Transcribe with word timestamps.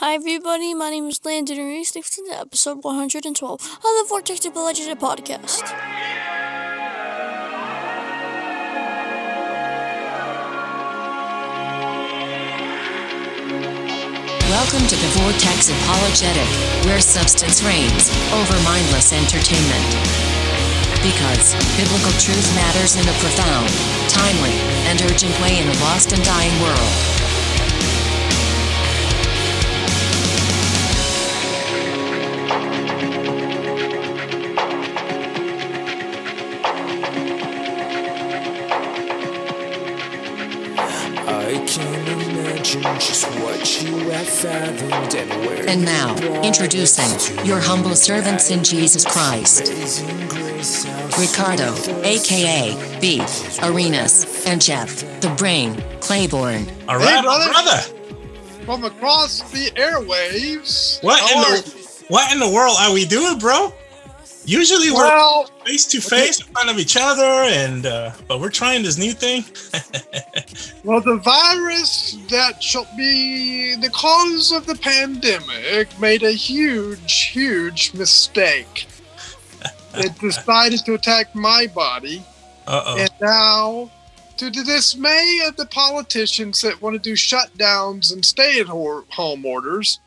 Hi 0.00 0.14
everybody, 0.14 0.72
my 0.72 0.88
name 0.88 1.08
is 1.08 1.22
Landon 1.26 1.58
and 1.58 1.68
you're 1.68 1.78
listening 1.78 2.04
to 2.04 2.40
episode 2.40 2.82
112 2.82 3.60
of 3.60 3.60
the 3.60 4.06
Vortex 4.08 4.42
Apologetic 4.46 4.98
podcast. 4.98 5.60
Welcome 14.48 14.88
to 14.88 14.96
the 14.96 15.10
Vortex 15.20 15.68
Apologetic, 15.68 16.48
where 16.86 17.02
substance 17.02 17.62
reigns 17.62 18.08
over 18.32 18.56
mindless 18.64 19.12
entertainment. 19.12 19.84
Because 21.04 21.52
biblical 21.76 22.16
truth 22.16 22.48
matters 22.56 22.96
in 22.96 23.04
a 23.04 23.12
profound, 23.20 23.68
timely, 24.08 24.56
and 24.88 24.96
urgent 25.12 25.38
way 25.44 25.60
in 25.60 25.68
a 25.68 25.76
lost 25.84 26.14
and 26.14 26.24
dying 26.24 26.56
world. 26.62 27.29
And 44.44 45.46
where 45.46 45.68
And 45.68 45.84
now, 45.84 46.16
introducing 46.42 47.44
your 47.44 47.60
humble 47.60 47.94
servants 47.94 48.50
in 48.50 48.64
Jesus 48.64 49.04
Christ, 49.04 49.68
Amazing 49.68 50.28
grace, 50.28 50.84
how 50.84 51.18
Ricardo, 51.18 51.74
aka 52.02 53.00
Beef, 53.00 53.58
Arenas, 53.62 54.46
and 54.46 54.60
Jeff, 54.60 55.00
the 55.20 55.28
Brain, 55.30 55.74
Claiborne. 56.00 56.66
All 56.88 56.98
Hey, 56.98 57.22
brother. 57.22 57.48
brother. 57.50 57.80
from 58.64 58.84
across 58.84 59.40
the 59.52 59.70
airwaves. 59.76 61.02
What 61.02 61.20
in 61.32 61.40
the 61.40 61.80
what 62.08 62.32
in 62.32 62.40
the 62.40 62.48
world 62.48 62.76
are 62.80 62.92
we 62.92 63.04
doing, 63.06 63.38
bro? 63.38 63.72
Usually 64.50 64.90
we're 64.90 65.04
well, 65.04 65.44
face 65.64 65.86
to 65.86 66.00
face 66.00 66.40
in 66.40 66.52
front 66.52 66.70
of 66.70 66.78
each 66.80 66.96
other, 66.96 67.22
and 67.22 67.86
uh, 67.86 68.10
but 68.26 68.40
we're 68.40 68.50
trying 68.50 68.82
this 68.82 68.98
new 68.98 69.12
thing. 69.12 69.44
well, 70.84 71.00
the 71.00 71.18
virus 71.18 72.18
that 72.30 72.60
shall 72.60 72.88
be 72.96 73.76
the 73.76 73.90
cause 73.90 74.50
of 74.50 74.66
the 74.66 74.74
pandemic 74.74 75.96
made 76.00 76.24
a 76.24 76.32
huge, 76.32 77.26
huge 77.26 77.94
mistake. 77.94 78.88
It 79.94 80.18
decided 80.20 80.84
to 80.84 80.94
attack 80.94 81.32
my 81.32 81.68
body, 81.68 82.20
Uh 82.66 82.82
oh. 82.86 82.98
and 82.98 83.10
now, 83.20 83.88
to 84.38 84.50
the 84.50 84.64
dismay 84.64 85.42
of 85.46 85.54
the 85.54 85.66
politicians 85.66 86.60
that 86.62 86.82
want 86.82 86.94
to 86.94 86.98
do 86.98 87.12
shutdowns 87.12 88.12
and 88.12 88.24
stay-at-home 88.24 89.46
orders, 89.46 90.00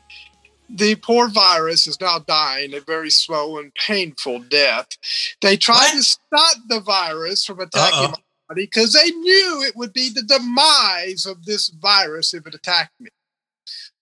the 0.76 0.96
poor 0.96 1.28
virus 1.28 1.86
is 1.86 2.00
now 2.00 2.18
dying 2.18 2.74
a 2.74 2.80
very 2.80 3.10
slow 3.10 3.58
and 3.58 3.72
painful 3.74 4.40
death. 4.40 4.88
They 5.40 5.56
tried 5.56 5.76
What? 5.76 5.96
to 5.96 6.02
stop 6.02 6.56
the 6.68 6.80
virus 6.80 7.44
from 7.44 7.60
attacking 7.60 7.98
Uh-oh. 7.98 8.08
my 8.08 8.16
body 8.54 8.64
because 8.66 8.92
they 8.92 9.10
knew 9.10 9.62
it 9.62 9.76
would 9.76 9.92
be 9.92 10.10
the 10.10 10.22
demise 10.22 11.26
of 11.26 11.44
this 11.44 11.68
virus 11.68 12.34
if 12.34 12.46
it 12.46 12.54
attacked 12.54 12.92
me. 13.00 13.08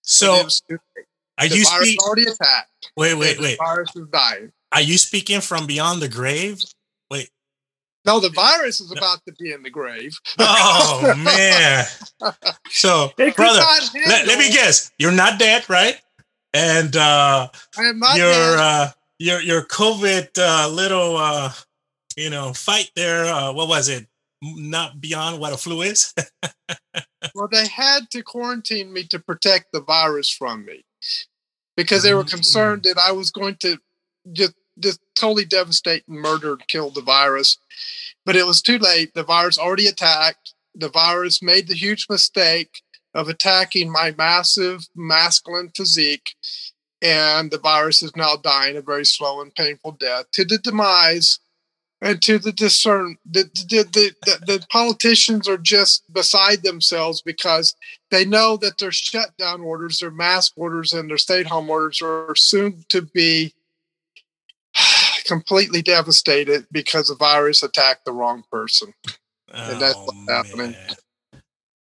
So 0.02 0.34
it 0.36 0.44
was 0.44 0.62
too 0.68 0.78
late. 0.96 1.06
are 1.38 1.48
the 1.48 1.56
you 1.58 1.64
virus 1.64 1.88
speak? 1.88 2.02
already 2.02 2.22
attacked. 2.24 2.90
Wait, 2.96 3.14
wait, 3.14 3.36
The 3.36 3.42
wait. 3.42 3.58
virus 3.58 3.90
is 3.94 4.06
dying. 4.12 4.52
Are 4.72 4.80
you 4.80 4.98
speaking 4.98 5.40
from 5.40 5.66
beyond 5.66 6.00
the 6.02 6.08
grave? 6.08 6.62
Wait. 7.10 7.28
No, 8.04 8.18
the 8.18 8.30
virus 8.30 8.80
is 8.80 8.90
about 8.90 9.20
to 9.26 9.32
be 9.34 9.52
in 9.52 9.62
the 9.62 9.70
grave. 9.70 10.18
Oh 10.38 11.14
man. 11.18 11.84
So, 12.70 13.12
brother, 13.16 13.60
let, 14.08 14.26
let 14.26 14.38
me 14.38 14.50
guess. 14.50 14.90
You're 14.98 15.12
not 15.12 15.38
dead, 15.38 15.68
right? 15.70 16.00
And 16.54 16.94
uh, 16.96 17.48
your 17.78 18.56
uh, 18.58 18.90
your 19.18 19.40
your 19.40 19.62
COVID 19.62 20.28
uh, 20.36 20.68
little 20.68 21.16
uh, 21.16 21.52
you 22.16 22.30
know 22.30 22.52
fight 22.52 22.90
there. 22.94 23.24
Uh, 23.24 23.52
what 23.52 23.68
was 23.68 23.88
it? 23.88 24.06
Not 24.42 25.00
beyond 25.00 25.40
what 25.40 25.52
a 25.52 25.56
flu 25.56 25.82
is. 25.82 26.12
Well, 27.34 27.48
they 27.48 27.68
had 27.68 28.10
to 28.10 28.22
quarantine 28.22 28.92
me 28.92 29.04
to 29.04 29.18
protect 29.18 29.72
the 29.72 29.80
virus 29.80 30.28
from 30.28 30.64
me 30.64 30.84
because 31.76 32.02
they 32.02 32.14
were 32.14 32.24
concerned 32.24 32.82
that 32.84 32.98
I 32.98 33.12
was 33.12 33.30
going 33.30 33.56
to 33.60 33.78
just, 34.32 34.54
just 34.78 35.00
totally 35.14 35.44
devastate 35.44 36.04
and 36.08 36.18
murder 36.18 36.52
and 36.52 36.66
kill 36.66 36.90
the 36.90 37.00
virus. 37.00 37.58
But 38.24 38.36
it 38.36 38.46
was 38.46 38.60
too 38.60 38.78
late. 38.78 39.14
The 39.14 39.22
virus 39.22 39.58
already 39.58 39.86
attacked. 39.86 40.54
The 40.74 40.88
virus 40.88 41.42
made 41.42 41.68
the 41.68 41.74
huge 41.74 42.06
mistake 42.08 42.82
of 43.14 43.28
attacking 43.28 43.90
my 43.90 44.14
massive 44.16 44.86
masculine 44.94 45.70
physique. 45.76 46.34
And 47.00 47.50
the 47.50 47.58
virus 47.58 48.02
is 48.02 48.14
now 48.16 48.36
dying 48.36 48.76
a 48.76 48.80
very 48.82 49.04
slow 49.04 49.40
and 49.40 49.54
painful 49.54 49.92
death 49.92 50.30
to 50.32 50.44
the 50.44 50.58
demise 50.58 51.40
and 52.00 52.20
to 52.22 52.38
the 52.38 52.52
discern 52.52 53.16
the 53.28 53.44
the, 53.54 53.84
the, 53.92 54.12
the, 54.24 54.46
the 54.58 54.66
politicians 54.70 55.48
are 55.48 55.56
just 55.56 56.12
beside 56.12 56.62
themselves 56.62 57.20
because 57.22 57.74
they 58.10 58.24
know 58.24 58.56
that 58.58 58.78
their 58.78 58.92
shutdown 58.92 59.60
orders, 59.62 59.98
their 59.98 60.10
mask 60.12 60.52
orders, 60.56 60.92
and 60.92 61.10
their 61.10 61.18
stay-at-home 61.18 61.68
orders 61.70 62.00
are 62.02 62.34
soon 62.36 62.84
to 62.88 63.02
be 63.02 63.52
completely 65.24 65.82
devastated 65.82 66.66
because 66.72 67.08
the 67.08 67.14
virus 67.16 67.62
attacked 67.62 68.04
the 68.04 68.12
wrong 68.12 68.44
person. 68.50 68.94
And 69.52 69.80
that's 69.80 69.94
Oh, 69.96 70.04
what's 70.06 70.30
happening. 70.30 70.72
man. 70.72 70.96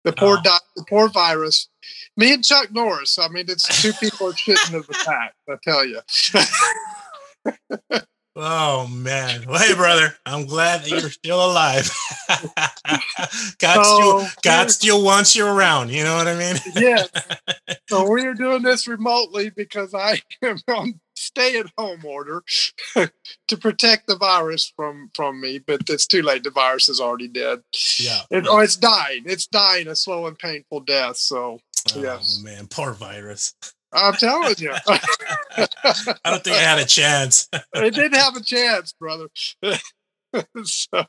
The 0.07 0.13
poor 0.13 0.37
Oh. 0.37 0.41
di- 0.43 0.59
the 0.75 0.85
poor 0.89 1.09
virus. 1.09 1.67
Me 2.15 2.33
and 2.33 2.43
Chuck 2.43 2.71
Norris. 2.71 3.19
I 3.19 3.27
mean, 3.27 3.45
it's 3.49 3.81
two 3.81 3.93
people 3.93 4.29
it 4.29 4.37
shouldn't 4.39 4.69
have 4.69 4.89
attacked. 4.89 5.35
I 5.49 5.55
tell 5.63 5.85
you. 5.85 5.99
Oh 8.39 8.85
man. 8.87 9.45
Well, 9.47 9.57
hey 9.57 9.73
brother, 9.73 10.15
I'm 10.23 10.45
glad 10.45 10.81
that 10.83 10.89
you're 10.91 11.09
still 11.09 11.43
alive. 11.43 11.89
God 13.57 13.83
So, 13.83 13.95
still 14.19 14.27
God 14.43 14.69
still 14.69 15.03
wants 15.03 15.35
you 15.35 15.43
around, 15.47 15.89
you 15.89 16.03
know 16.03 16.15
what 16.15 16.27
I 16.27 16.35
mean? 16.37 16.55
yeah. 16.75 17.05
So 17.89 18.07
we 18.07 18.25
are 18.25 18.33
doing 18.35 18.61
this 18.63 18.87
remotely 18.87 19.49
because 19.49 19.95
I 19.95 20.21
am 20.43 20.57
on 20.67 20.99
stay-at-home 21.27 22.03
order 22.05 22.43
to 22.95 23.57
protect 23.57 24.07
the 24.07 24.17
virus 24.17 24.71
from 24.75 25.09
from 25.13 25.39
me. 25.41 25.59
But 25.59 25.89
it's 25.89 26.07
too 26.07 26.21
late. 26.21 26.43
The 26.43 26.51
virus 26.51 26.89
is 26.89 26.99
already 26.99 27.27
dead. 27.27 27.61
Yeah. 27.99 28.21
It, 28.31 28.47
or 28.47 28.63
it's 28.63 28.75
dying. 28.75 29.23
It's 29.25 29.47
dying 29.47 29.87
a 29.87 29.95
slow 29.95 30.27
and 30.27 30.37
painful 30.37 30.81
death. 30.81 31.17
So 31.17 31.59
Oh 31.95 32.01
yes. 32.01 32.41
man, 32.43 32.67
poor 32.67 32.93
virus. 32.93 33.53
I'm 33.93 34.13
telling 34.15 34.55
you, 34.57 34.73
I 34.87 35.67
don't 36.25 36.43
think 36.43 36.57
I 36.57 36.61
had 36.61 36.79
a 36.79 36.85
chance. 36.85 37.47
it 37.53 37.93
didn't 37.93 38.15
have 38.15 38.35
a 38.35 38.41
chance, 38.43 38.93
brother. 38.93 39.27
so 40.65 41.05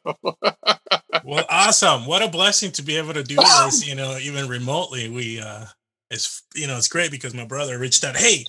Well, 1.25 1.45
awesome. 1.51 2.07
What 2.07 2.23
a 2.23 2.29
blessing 2.29 2.71
to 2.73 2.83
be 2.83 2.97
able 2.97 3.15
to 3.15 3.25
do 3.25 3.37
this, 3.37 3.87
you 3.87 3.95
know, 3.95 4.17
even 4.19 4.49
remotely. 4.49 5.09
We 5.09 5.41
uh 5.41 5.67
it's 6.11 6.43
you 6.55 6.67
know, 6.67 6.77
it's 6.77 6.89
great 6.89 7.11
because 7.11 7.35
my 7.35 7.45
brother 7.45 7.79
reached 7.79 8.05
out, 8.05 8.17
"Hey, 8.17 8.45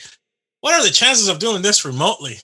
what 0.62 0.74
are 0.74 0.84
the 0.84 0.92
chances 0.92 1.28
of 1.28 1.40
doing 1.40 1.62
this 1.62 1.86
remotely, 1.86 2.38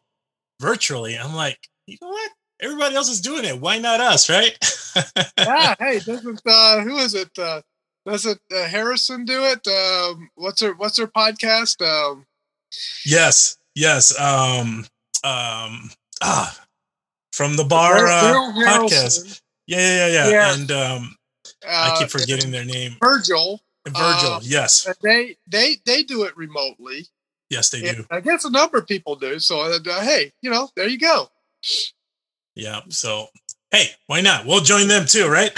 virtually?" 0.61 1.17
I'm 1.17 1.35
like, 1.35 1.59
"You 1.87 1.97
know 2.01 2.09
what? 2.09 2.31
Everybody 2.61 2.95
else 2.95 3.09
is 3.09 3.21
doing 3.21 3.45
it. 3.45 3.59
Why 3.59 3.79
not 3.79 3.99
us, 3.99 4.29
right?" 4.29 4.57
yeah, 5.37 5.75
hey, 5.79 5.99
doesn't 5.99 6.41
uh, 6.45 6.81
who 6.81 6.97
is 6.97 7.13
it? 7.13 7.37
Uh, 7.37 7.61
doesn't 8.05 8.39
uh, 8.55 8.65
Harrison 8.67 9.25
do 9.25 9.43
it? 9.43 9.67
Um, 9.67 10.29
what's 10.35 10.61
her 10.61 10.73
What's 10.73 10.97
her 10.97 11.07
podcast? 11.07 11.81
Um, 11.81 12.25
Yes, 13.05 13.57
yes. 13.75 14.17
Um, 14.19 14.85
um, 15.23 15.91
ah, 16.21 16.57
from 17.31 17.55
the 17.55 17.63
bar 17.63 18.07
uh, 18.07 18.33
podcast. 18.55 19.41
Yeah, 19.67 19.77
yeah, 19.79 20.07
yeah, 20.07 20.29
yeah. 20.29 20.53
And 20.53 20.71
um, 20.71 21.15
uh, 21.65 21.91
I 21.93 21.99
keep 21.99 22.09
forgetting 22.09 22.51
their 22.51 22.65
name. 22.65 22.97
Virgil. 23.01 23.61
Virgil. 23.87 24.03
uh, 24.03 24.39
yes, 24.41 24.87
they 25.03 25.37
they 25.47 25.77
they 25.85 26.03
do 26.03 26.23
it 26.23 26.35
remotely. 26.35 27.05
Yes, 27.49 27.69
they 27.69 27.81
do. 27.81 28.05
I 28.11 28.19
guess 28.21 28.45
a 28.45 28.49
number 28.49 28.77
of 28.77 28.87
people 28.87 29.15
do. 29.15 29.39
So 29.39 29.59
uh, 29.61 29.79
hey, 30.01 30.31
you 30.41 30.49
know, 30.49 30.69
there 30.75 30.87
you 30.87 30.99
go. 30.99 31.29
Yeah. 32.55 32.81
So, 32.89 33.27
hey, 33.71 33.87
why 34.07 34.21
not? 34.21 34.45
We'll 34.45 34.61
join 34.61 34.87
them 34.87 35.05
too, 35.05 35.27
right? 35.27 35.51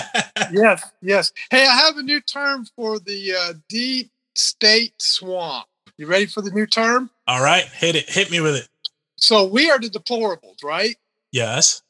yes, 0.52 0.84
yes. 1.02 1.32
Hey, 1.50 1.66
I 1.66 1.72
have 1.76 1.96
a 1.96 2.02
new 2.02 2.20
term 2.20 2.66
for 2.76 2.98
the 2.98 3.34
uh, 3.34 3.52
deep 3.68 4.10
state 4.34 4.94
swamp. 4.98 5.66
You 5.96 6.06
ready 6.06 6.26
for 6.26 6.42
the 6.42 6.50
new 6.50 6.66
term? 6.66 7.10
All 7.26 7.42
right, 7.42 7.64
hit 7.64 7.96
it. 7.96 8.08
Hit 8.08 8.30
me 8.30 8.40
with 8.40 8.56
it. 8.56 8.68
So 9.16 9.44
we 9.44 9.70
are 9.70 9.78
the 9.78 9.88
deplorables, 9.88 10.62
right? 10.62 10.96
Yes. 11.32 11.82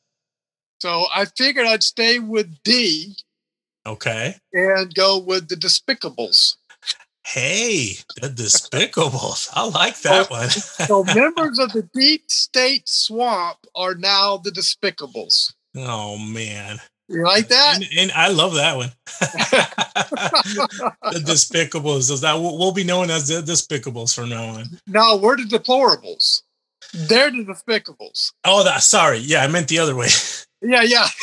So 0.78 1.06
I 1.14 1.24
figured 1.24 1.66
I'd 1.66 1.82
stay 1.82 2.18
with 2.18 2.62
D 2.62 3.16
Okay. 3.86 4.36
and 4.52 4.94
go 4.94 5.18
with 5.18 5.48
the 5.48 5.56
despicables. 5.56 6.56
Hey, 7.26 7.96
the 8.20 8.28
Despicables. 8.28 9.48
I 9.54 9.66
like 9.68 9.98
that 10.00 10.28
oh, 10.30 10.34
one. 10.34 10.48
So 10.50 11.04
members 11.04 11.58
of 11.58 11.72
the 11.72 11.88
deep 11.94 12.30
state 12.30 12.88
swamp 12.88 13.58
are 13.74 13.94
now 13.94 14.36
the 14.36 14.50
despicables. 14.50 15.54
oh 15.76 16.18
man. 16.18 16.78
You 17.08 17.24
like 17.24 17.48
that? 17.48 17.76
And, 17.76 17.86
and 17.98 18.12
I 18.12 18.28
love 18.28 18.54
that 18.54 18.76
one. 18.76 18.92
the 21.12 21.20
Despicables. 21.20 22.10
Is 22.10 22.22
that 22.22 22.34
we'll 22.34 22.72
be 22.72 22.84
known 22.84 23.10
as 23.10 23.28
the 23.28 23.42
Despicables 23.42 24.14
from 24.14 24.30
now 24.30 24.44
on. 24.44 24.78
No, 24.86 25.16
we're 25.16 25.36
the 25.36 25.42
deplorables. 25.44 26.42
They're 26.92 27.30
the 27.30 27.44
despicables. 27.44 28.32
Oh, 28.44 28.64
that. 28.64 28.82
Sorry. 28.82 29.18
Yeah, 29.18 29.42
I 29.42 29.48
meant 29.48 29.68
the 29.68 29.78
other 29.78 29.96
way. 29.96 30.08
Yeah, 30.64 30.82
yeah. 30.82 31.06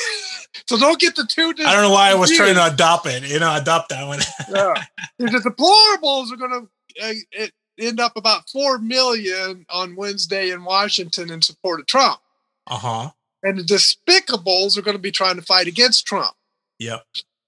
So 0.68 0.78
don't 0.78 1.00
get 1.00 1.16
the 1.16 1.26
two. 1.26 1.54
I 1.66 1.74
don't 1.74 1.82
know 1.82 1.92
why 1.92 2.12
I 2.12 2.14
was 2.14 2.32
trying 2.32 2.56
to 2.56 2.66
adopt 2.66 3.06
it. 3.06 3.24
You 3.24 3.40
know, 3.40 3.56
adopt 3.56 3.90
that 3.90 4.06
one. 4.06 4.20
yeah. 4.50 4.74
The 5.18 5.40
deplorables 5.40 6.32
are 6.32 6.36
going 6.36 6.68
to 7.02 7.44
uh, 7.44 7.48
end 7.80 8.00
up 8.00 8.14
about 8.16 8.50
four 8.50 8.78
million 8.78 9.66
on 9.70 9.96
Wednesday 9.96 10.52
in 10.52 10.64
Washington 10.64 11.32
in 11.32 11.42
support 11.42 11.80
of 11.80 11.88
Trump. 11.88 12.20
Uh 12.68 12.78
huh. 12.78 13.10
And 13.44 13.58
the 13.58 13.64
despicables 13.64 14.78
are 14.78 14.82
going 14.82 14.96
to 14.96 15.02
be 15.02 15.12
trying 15.12 15.36
to 15.38 15.42
fight 15.42 15.68
against 15.68 16.06
Trump. 16.06 16.36
Yep. 16.80 17.04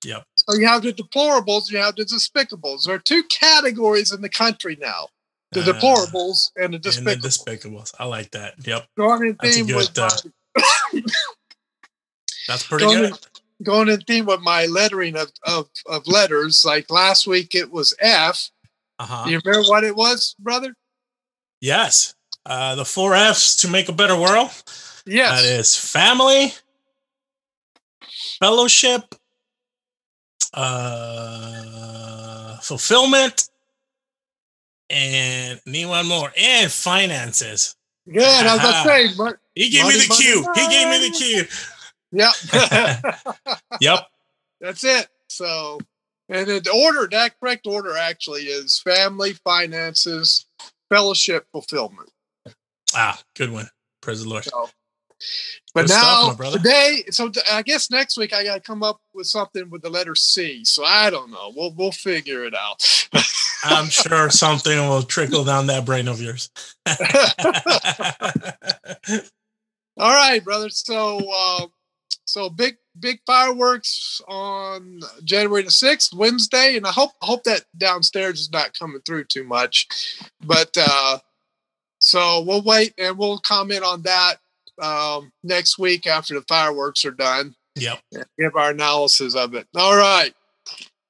Yep. 0.06 0.24
So 0.36 0.58
you 0.58 0.68
have 0.68 0.82
the 0.82 0.94
deplorables, 0.94 1.72
you 1.72 1.78
have 1.78 1.96
the 1.96 2.04
despicables. 2.04 2.86
There 2.86 2.96
are 2.96 3.00
two 3.00 3.24
categories 3.24 4.12
in 4.12 4.22
the 4.22 4.30
country 4.30 4.78
now: 4.80 5.10
the 5.52 5.62
Uh, 5.62 5.74
deplorables 5.74 6.52
and 6.56 6.74
the 6.74 6.76
And 6.76 6.84
the 6.84 6.90
despicables. 6.90 7.22
Despicables. 7.22 7.94
I 8.00 8.06
like 8.06 8.32
that. 8.32 8.56
Yep. 8.66 8.88
in 8.98 9.38
That's 9.42 9.58
a 9.58 9.64
good, 9.64 9.76
with 9.76 9.98
uh, 9.98 10.10
That's 12.48 12.66
pretty 12.66 12.86
Going 12.86 13.12
good. 13.12 13.20
going 13.64 13.90
in 13.90 14.02
theme 14.02 14.26
with 14.26 14.42
my 14.42 14.66
lettering 14.66 15.16
of, 15.16 15.32
of, 15.44 15.70
of 15.88 16.06
letters. 16.08 16.64
Like 16.66 16.90
last 16.92 17.28
week, 17.28 17.56
it 17.56 17.72
was 17.72 17.96
F. 18.00 18.50
Uh 19.00 19.06
huh. 19.06 19.26
Do 19.26 19.32
you 19.32 19.40
remember 19.44 19.68
what 19.70 19.84
it 19.84 19.96
was, 19.96 20.36
brother? 20.40 20.76
Yes. 21.62 22.16
Uh, 22.46 22.76
the 22.76 22.86
four 22.86 23.16
F's 23.16 23.56
to 23.58 23.68
make 23.70 23.88
a 23.90 23.94
better 23.94 24.20
world. 24.20 24.50
Yes. 25.06 25.42
That 25.42 25.46
is 25.48 25.76
family, 25.76 26.54
fellowship, 28.40 29.16
uh, 30.54 32.58
fulfillment, 32.58 33.50
and 34.90 35.60
need 35.66 35.86
one 35.86 36.08
more, 36.08 36.32
and 36.38 36.72
finances. 36.72 37.76
Good. 38.12 38.24
I 38.24 38.54
was 38.56 38.60
about 38.60 38.84
to 38.84 38.90
say, 38.90 39.08
but 39.18 39.38
He 39.56 39.70
gave 39.70 39.84
Money, 39.84 39.96
me 39.98 40.02
the 40.04 40.10
money, 40.10 40.22
cue. 40.22 40.46
He 40.56 40.68
gave 40.70 40.90
me 40.90 41.08
the 41.10 41.16
cue. 41.16 41.44
Yeah. 42.14 42.32
Yep. 43.82 44.08
That's 44.62 44.84
it. 44.84 45.08
So, 45.28 45.80
and 46.30 46.48
the 46.48 46.84
order, 46.86 47.08
that 47.12 47.40
correct 47.40 47.68
order 47.68 47.98
actually 47.98 48.44
is 48.44 48.80
family, 48.80 49.34
finances, 49.34 50.46
fellowship, 50.90 51.48
fulfillment. 51.52 52.10
Ah, 52.96 53.20
good 53.36 53.52
one. 53.52 53.68
Praise 54.02 54.24
the 54.24 54.30
Lord. 54.30 54.46
So, 54.46 54.70
but 55.74 55.88
Good 55.88 55.90
now 55.90 56.34
today, 56.34 57.04
so 57.10 57.32
I 57.52 57.64
guess 57.64 57.90
next 57.90 58.18
week 58.18 58.34
I 58.34 58.44
got 58.44 58.56
to 58.56 58.62
come 58.62 58.84
up 58.84 59.00
with 59.14 59.28
something 59.28 59.70
with 59.70 59.82
the 59.82 59.90
letter 59.90 60.16
C. 60.16 60.64
So 60.66 60.86
I 60.86 61.10
don't 61.10 61.32
know. 61.32 61.52
We'll 61.56 61.74
we'll 61.74 61.92
figure 61.92 62.46
it 62.46 62.54
out. 62.54 63.08
I'm 63.64 63.90
sure 63.90 64.30
something 64.30 64.78
will 64.88 65.04
trickle 65.04 65.44
down 65.44 65.68
that 65.68 65.86
brain 65.86 66.08
of 66.08 66.22
yours. 66.22 66.50
All 69.98 70.14
right, 70.14 70.44
brother. 70.44 70.70
So 70.70 71.20
uh, 71.34 71.68
so 72.26 72.50
big 72.50 72.78
big 73.00 73.20
fireworks 73.26 74.22
on 74.28 75.00
January 75.24 75.64
the 75.64 75.72
sixth, 75.72 76.14
Wednesday, 76.14 76.78
and 76.78 76.86
I 76.86 76.92
hope 76.92 77.12
I 77.22 77.26
hope 77.26 77.44
that 77.44 77.66
downstairs 77.78 78.40
is 78.40 78.52
not 78.52 78.78
coming 78.78 79.02
through 79.06 79.26
too 79.26 79.44
much. 79.44 79.88
But 80.46 80.76
uh, 80.78 81.20
so 82.00 82.42
we'll 82.42 82.62
wait 82.62 82.94
and 82.98 83.18
we'll 83.18 83.40
comment 83.40 83.84
on 83.84 84.04
that 84.04 84.36
um, 84.82 85.32
next 85.44 85.78
week 85.78 86.08
after 86.08 86.34
the 86.34 86.46
fireworks 86.48 87.06
are 87.06 87.12
done. 87.12 87.56
yep. 88.12 88.28
give 88.38 88.56
our 88.56 88.72
analysis 88.72 89.36
of 89.36 89.56
it. 89.56 89.68
All 89.76 89.96
right. 89.96 90.34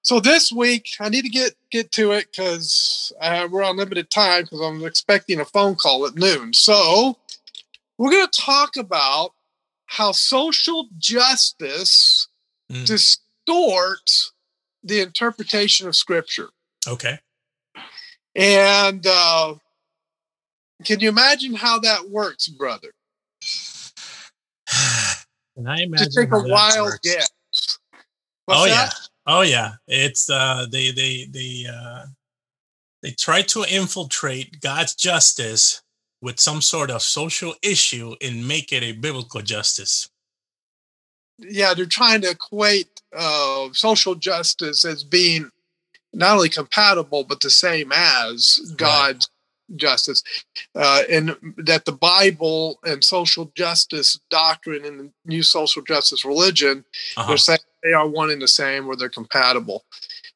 So 0.01 0.19
this 0.19 0.51
week 0.51 0.89
I 1.00 1.10
need 1.10 1.24
to 1.24 1.30
get 1.30 1.54
get 1.71 1.92
to 1.94 2.12
it 2.12 2.27
because 2.31 3.12
uh, 3.21 3.48
we're 3.50 3.63
on 3.63 3.77
limited 3.77 4.10
time 4.10 4.44
because 4.44 4.62
I'm 4.62 4.86
expecting 4.86 5.39
a 5.39 5.45
phone 5.45 5.75
call 5.75 6.06
at 6.06 6.15
noon. 6.15 6.54
So 6.54 7.18
we're 7.98 8.12
going 8.12 8.27
to 8.27 8.42
talk 8.42 8.75
about 8.75 9.33
how 9.85 10.12
social 10.12 10.88
justice 10.97 12.27
Mm. 12.71 12.85
distorts 12.85 14.31
the 14.83 15.01
interpretation 15.01 15.88
of 15.88 15.95
Scripture. 15.95 16.50
Okay. 16.88 17.19
And 18.35 19.06
uh, 19.06 19.56
can 20.85 21.00
you 21.01 21.09
imagine 21.09 21.53
how 21.56 21.80
that 21.80 22.09
works, 22.09 22.47
brother? 22.47 22.91
Can 25.56 25.68
I 25.68 25.81
imagine? 25.81 26.09
To 26.09 26.21
take 26.21 26.31
a 26.31 26.39
wild 26.47 26.86
works? 26.86 27.00
guess. 27.03 27.29
What's 28.45 28.62
oh 28.62 28.65
that? 28.65 28.69
yeah. 28.69 28.89
Oh 29.27 29.41
yeah. 29.41 29.74
It's 29.88 30.29
uh 30.29 30.65
they 30.71 30.91
they 30.91 31.25
they 31.29 31.65
uh 31.71 32.06
they 33.03 33.12
try 33.12 33.41
to 33.44 33.63
infiltrate 33.69 34.62
God's 34.62 34.95
justice 34.95 35.81
with 36.24 36.40
some 36.40 36.62
sort 36.62 36.90
of 36.90 37.02
social 37.02 37.54
issue 37.62 38.16
and 38.22 38.48
make 38.48 38.72
it 38.72 38.81
a 38.81 38.94
biblical 38.94 39.42
justice. 39.42 40.10
yeah, 41.40 41.74
they're 41.74 41.86
trying 41.86 42.22
to 42.22 42.30
equate 42.30 43.02
uh, 43.16 43.68
social 43.74 44.16
justice 44.16 44.86
as 44.86 45.04
being 45.04 45.50
not 46.14 46.36
only 46.36 46.48
compatible 46.50 47.24
but 47.25 47.42
the 47.42 47.50
same 47.50 47.92
as 47.92 48.74
God's 48.78 49.28
justice, 49.75 50.24
uh, 50.75 51.02
and 51.10 51.36
that 51.58 51.84
the 51.86 51.92
Bible 52.14 52.80
and 52.84 53.04
social 53.04 53.52
justice 53.56 54.20
doctrine 54.30 54.86
and 54.86 55.00
the 55.00 55.10
new 55.25 55.44
social 55.44 55.81
justice 55.81 56.24
religion 56.24 56.86
Uh-huh. 57.18 57.28
they're 57.28 57.38
saying 57.38 57.60
they 57.84 57.94
are 57.94 58.08
one 58.08 58.30
and 58.31 58.42
the 58.42 58.48
same 58.48 58.88
or 58.88 58.96
they're 58.96 59.10
compatible. 59.10 59.84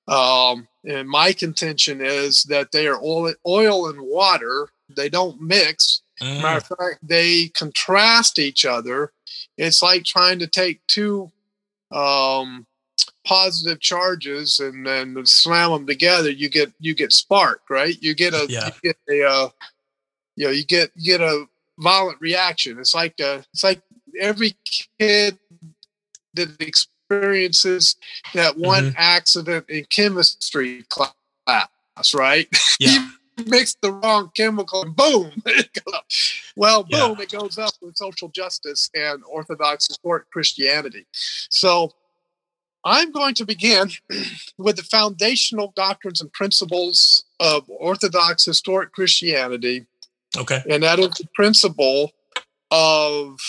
Um, 0.08 0.68
and 0.84 1.08
my 1.08 1.32
contention 1.34 2.02
is 2.02 2.44
that 2.50 2.72
they 2.72 2.88
are 2.88 3.00
oil, 3.02 3.34
oil 3.46 3.90
and 3.90 4.02
water. 4.02 4.70
They 4.96 5.10
don't 5.10 5.42
mix. 5.42 6.02
Mm, 6.22 6.42
Matter 6.42 6.58
of 6.58 6.64
fact, 6.66 7.00
they 7.08 7.50
contrast 7.50 8.40
each 8.40 8.66
other. 8.66 9.12
It's 9.58 9.82
like 9.82 10.04
trying 10.04 10.40
to 10.40 10.48
take 10.48 10.80
two 10.88 11.32
um, 11.92 12.66
positive 13.26 13.80
charges 13.80 14.60
and 14.60 14.86
then 14.86 15.26
slam 15.26 15.72
them 15.72 15.88
together. 15.88 16.30
You 16.30 16.50
get 16.50 16.72
you 16.80 16.94
get 16.96 17.12
spark, 17.14 17.62
right? 17.70 17.96
You 18.02 18.16
get 18.16 18.34
a 18.34 18.46
Yeah. 18.50 18.72
you 18.84 18.94
get 18.94 18.98
a 19.10 19.24
uh, 19.30 19.50
you 20.36 20.46
know 20.46 20.52
you 20.52 20.66
get 20.66 20.92
you 20.96 21.18
get 21.18 21.22
a 21.22 21.46
violent 21.80 22.20
reaction. 22.22 22.80
It's 22.80 22.96
like 22.96 23.20
uh 23.22 23.42
it's 23.54 23.64
like 23.64 23.82
every 24.20 24.56
kid 25.00 25.38
that 26.34 26.60
experiences 26.62 27.96
that 28.34 28.58
one 28.58 28.86
Mm-hmm. 28.86 28.96
accident 28.98 29.66
in 29.70 29.86
chemistry 29.86 30.84
class, 30.90 32.14
right? 32.14 32.48
yeah. 32.80 33.08
Mix 33.46 33.76
the 33.82 33.92
wrong 33.92 34.32
chemical 34.36 34.82
and 34.84 34.96
boom 34.96 35.32
it 35.46 35.70
goes 35.74 35.94
up. 35.94 36.06
well 36.56 36.86
Yeah. 36.90 37.08
boom 37.08 37.20
it 37.22 37.32
goes 37.32 37.58
up 37.58 37.74
with 37.82 37.96
social 37.98 38.30
justice 38.30 38.90
and 38.96 39.22
orthodox 39.30 39.88
historic 39.88 40.30
christianity 40.32 41.06
so 41.50 41.92
i'm 42.84 43.12
going 43.12 43.36
to 43.36 43.46
begin 43.46 43.90
with 44.58 44.78
the 44.78 44.84
foundational 44.84 45.74
doctrines 45.76 46.22
and 46.22 46.32
principles 46.34 47.26
of 47.40 47.64
orthodox 47.70 48.46
historic 48.46 48.92
christianity 48.92 49.86
Okay. 50.38 50.62
and 50.70 50.84
that 50.84 51.00
is 51.00 51.10
the 51.12 51.28
principle 51.36 52.12
of 52.72 53.40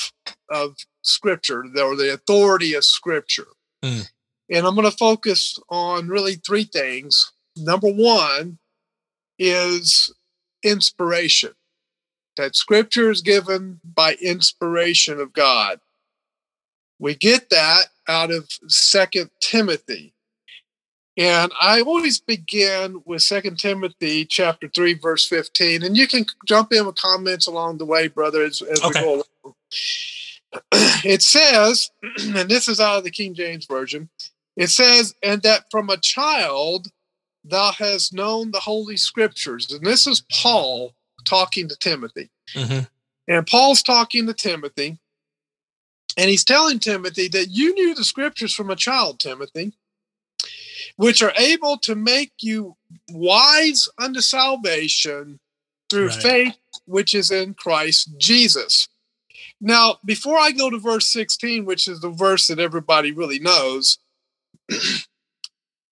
of 0.50 0.76
scripture 1.02 1.64
or 1.80 1.97
the 1.97 2.12
authority 2.12 2.75
of 2.75 2.85
scripture 2.85 3.47
Mm. 3.85 4.09
and 4.50 4.66
i'm 4.66 4.75
going 4.75 4.90
to 4.90 4.97
focus 4.97 5.57
on 5.71 6.09
really 6.09 6.35
three 6.35 6.64
things 6.64 7.30
number 7.57 7.88
one 7.88 8.59
is 9.38 10.12
inspiration. 10.62 11.52
That 12.37 12.54
scripture 12.57 13.11
is 13.11 13.21
given 13.23 13.80
by 13.85 14.14
inspiration 14.23 15.21
of 15.21 15.33
god. 15.33 15.80
We 16.99 17.14
get 17.14 17.50
that 17.50 17.87
out 18.09 18.30
of 18.30 18.49
second 18.68 19.30
timothy. 19.40 20.14
And 21.16 21.50
i 21.61 21.80
always 21.80 22.21
begin 22.21 23.02
with 23.04 23.23
second 23.23 23.59
timothy 23.59 24.25
chapter 24.25 24.68
3 24.68 24.95
verse 24.95 25.26
15 25.26 25.83
and 25.83 25.97
you 25.97 26.07
can 26.07 26.26
jump 26.47 26.73
in 26.73 26.87
with 26.87 26.95
comments 26.95 27.47
along 27.49 27.78
the 27.78 27.85
way 27.85 28.07
brother 28.09 28.42
as, 28.42 28.62
as 28.62 28.80
Okay. 28.85 29.00
we 29.00 29.07
go 29.07 29.14
along. 29.14 29.54
It 31.04 31.23
says 31.23 31.90
and 32.37 32.49
this 32.49 32.68
is 32.68 32.78
out 32.80 32.99
of 32.99 33.04
the 33.04 33.11
king 33.11 33.35
james 33.35 33.66
version 33.66 34.09
it 34.57 34.68
says 34.71 35.14
and 35.23 35.42
that 35.42 35.64
from 35.71 35.90
a 35.90 35.97
child 35.97 36.87
thou 37.45 37.73
hast 37.73 38.12
known 38.12 38.50
the 38.50 38.61
holy 38.61 38.97
scriptures 38.97 39.71
and 39.73 39.85
this 39.85 40.07
is 40.07 40.23
paul 40.33 40.95
talking 41.25 41.68
to 41.68 41.76
timothy 41.76 42.30
hmm 42.54 42.80
and 43.28 43.47
Paul's 43.47 43.83
talking 43.83 44.26
to 44.26 44.33
Timothy, 44.33 44.99
and 46.16 46.30
he's 46.30 46.45
telling 46.45 46.78
Timothy 46.78 47.28
that 47.28 47.49
you 47.50 47.75
knew 47.75 47.95
the 47.95 48.02
scriptures 48.02 48.54
from 48.54 48.71
a 48.71 48.76
child, 48.76 49.21
Timothy, 49.21 49.75
which 50.97 51.23
are 51.23 51.35
able 51.37 51.76
to 51.78 51.95
make 51.95 52.33
you 52.40 52.76
wise 53.11 53.87
unto 53.99 54.21
salvation 54.23 55.38
through 55.90 56.09
Right. 56.09 56.23
faith 56.23 56.57
which 56.87 57.14
is 57.14 57.30
in 57.30 57.52
Christ 57.52 58.16
Jesus. 58.16 58.88
Now, 59.61 59.99
before 60.04 60.38
I 60.38 60.50
go 60.50 60.71
to 60.71 60.78
verse 60.78 61.09
16, 61.09 61.66
which 61.66 61.87
is 61.87 62.00
the 62.00 62.11
verse 62.11 62.47
that 62.47 62.59
everybody 62.59 63.12
really 63.12 63.38
knows, 63.38 63.99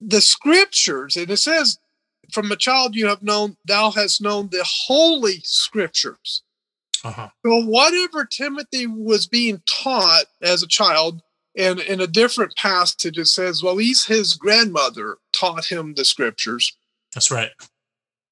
the 0.07 0.21
scriptures, 0.21 1.17
and 1.17 1.31
it 1.31 1.39
says, 1.39 1.79
From 2.33 2.51
a 2.51 2.57
child 2.57 2.95
you 2.95 3.07
have 3.07 3.23
known, 3.23 3.57
thou 3.65 3.91
hast 3.91 4.21
known 4.21 4.49
the 4.51 4.65
holy 4.65 5.41
scriptures. 5.45 6.43
Uh-huh. 7.05 7.29
So, 7.45 7.63
whatever 7.65 8.25
Timothy 8.25 8.87
was 8.87 9.27
being 9.27 9.63
taught 9.67 10.25
as 10.41 10.63
a 10.63 10.69
child, 10.69 11.23
and 11.57 11.81
in 11.81 12.01
a 12.01 12.07
different 12.07 12.57
passage, 12.57 13.19
it 13.19 13.27
says, 13.27 13.63
Well, 13.63 13.79
he's 13.79 14.07
his 14.07 14.35
grandmother 14.35 15.19
taught 15.33 15.67
him 15.67 15.95
the 15.95 16.05
scriptures. 16.05 16.77
That's 17.15 17.31
right. 17.31 17.51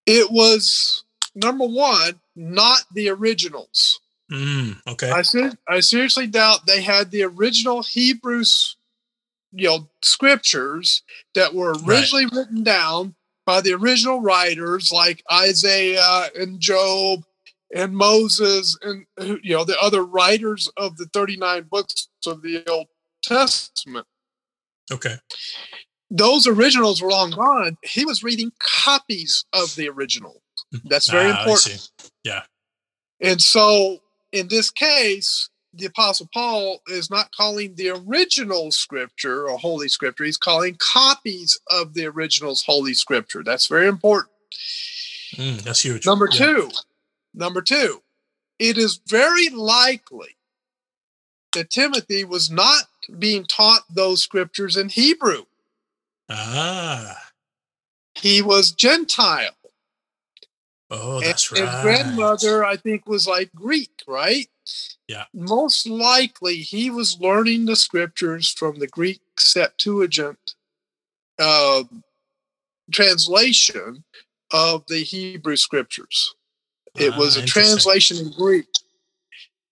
It 0.06 0.30
was 0.30 1.04
number 1.34 1.66
one, 1.66 2.20
not 2.34 2.80
the 2.94 3.08
originals. 3.08 4.00
Mm, 4.30 4.76
okay. 4.86 5.10
I 5.10 5.22
ser- 5.22 5.58
I 5.68 5.80
seriously 5.80 6.26
doubt 6.26 6.66
they 6.66 6.82
had 6.82 7.10
the 7.10 7.24
original 7.24 7.82
Hebrews, 7.82 8.76
you 9.52 9.68
know, 9.68 9.88
scriptures 10.02 11.02
that 11.34 11.54
were 11.54 11.72
Right. 11.74 11.98
originally 12.00 12.26
written 12.32 12.62
down 12.62 13.14
by 13.46 13.60
the 13.60 13.72
original 13.72 14.20
writers 14.20 14.90
like 14.92 15.22
Isaiah 15.32 16.30
and 16.36 16.60
Job 16.60 17.24
and 17.74 17.94
Moses 17.96 18.76
and 18.82 19.06
you 19.42 19.54
know 19.56 19.64
the 19.64 19.78
other 19.80 20.04
writers 20.04 20.68
of 20.76 20.96
the 20.96 21.06
39 21.12 21.64
books 21.70 22.08
of 22.26 22.42
the 22.42 22.66
Old 22.68 22.86
Testament. 23.22 24.06
Okay. 24.92 25.16
Those 26.10 26.46
originals 26.48 27.00
were 27.00 27.10
long 27.10 27.30
gone. 27.30 27.76
He 27.84 28.04
was 28.04 28.22
reading 28.24 28.50
copies 28.58 29.44
of 29.52 29.76
the 29.76 29.88
original. 29.88 30.42
That's 30.84 31.08
very 31.10 31.30
Ah, 31.30 31.40
important. 31.42 31.90
Yeah. 32.24 32.42
And 33.20 33.40
so 33.42 34.00
in 34.32 34.48
this 34.48 34.70
case, 34.70 35.49
the 35.72 35.86
Apostle 35.86 36.28
Paul 36.32 36.80
is 36.88 37.10
not 37.10 37.30
calling 37.32 37.74
the 37.76 37.90
original 37.90 38.70
scripture 38.72 39.48
or 39.48 39.56
holy 39.58 39.88
scripture, 39.88 40.24
he's 40.24 40.36
calling 40.36 40.76
copies 40.78 41.58
of 41.70 41.94
the 41.94 42.06
original's 42.06 42.64
holy 42.64 42.94
scripture. 42.94 43.42
That's 43.44 43.66
very 43.66 43.86
important. 43.86 44.32
Mm, 45.34 45.62
that's 45.62 45.82
huge. 45.84 46.04
Number 46.06 46.28
Yeah. 46.32 46.38
two, 46.38 46.70
number 47.34 47.62
two, 47.62 48.02
it 48.58 48.76
is 48.76 49.00
very 49.06 49.48
likely 49.48 50.36
that 51.52 51.70
Timothy 51.70 52.24
was 52.24 52.50
not 52.50 52.84
being 53.18 53.44
taught 53.44 53.82
those 53.94 54.22
scriptures 54.22 54.76
in 54.76 54.88
Hebrew. 54.88 55.46
Ah. 56.28 57.30
He 58.14 58.42
was 58.42 58.72
Gentile. 58.72 59.56
Oh, 60.90 61.16
And 61.18 61.26
that's 61.26 61.50
right. 61.52 61.60
His 61.60 61.70
grandmother, 61.82 62.64
I 62.64 62.76
think, 62.76 63.06
was 63.06 63.26
like 63.26 63.50
Greek, 63.54 64.02
right? 64.06 64.48
Yeah. 65.10 65.24
Most 65.34 65.88
likely, 65.88 66.58
he 66.58 66.88
was 66.88 67.18
learning 67.18 67.66
the 67.66 67.74
scriptures 67.74 68.48
from 68.48 68.78
the 68.78 68.86
Greek 68.86 69.20
Septuagint 69.36 70.54
uh, 71.36 71.82
translation 72.92 74.04
of 74.52 74.84
the 74.86 75.02
Hebrew 75.02 75.56
scriptures. 75.56 76.36
It 76.94 77.16
was 77.16 77.36
Ah, 77.36 77.40
a 77.40 77.44
translation 77.44 78.18
in 78.18 78.30
Greek. 78.30 78.66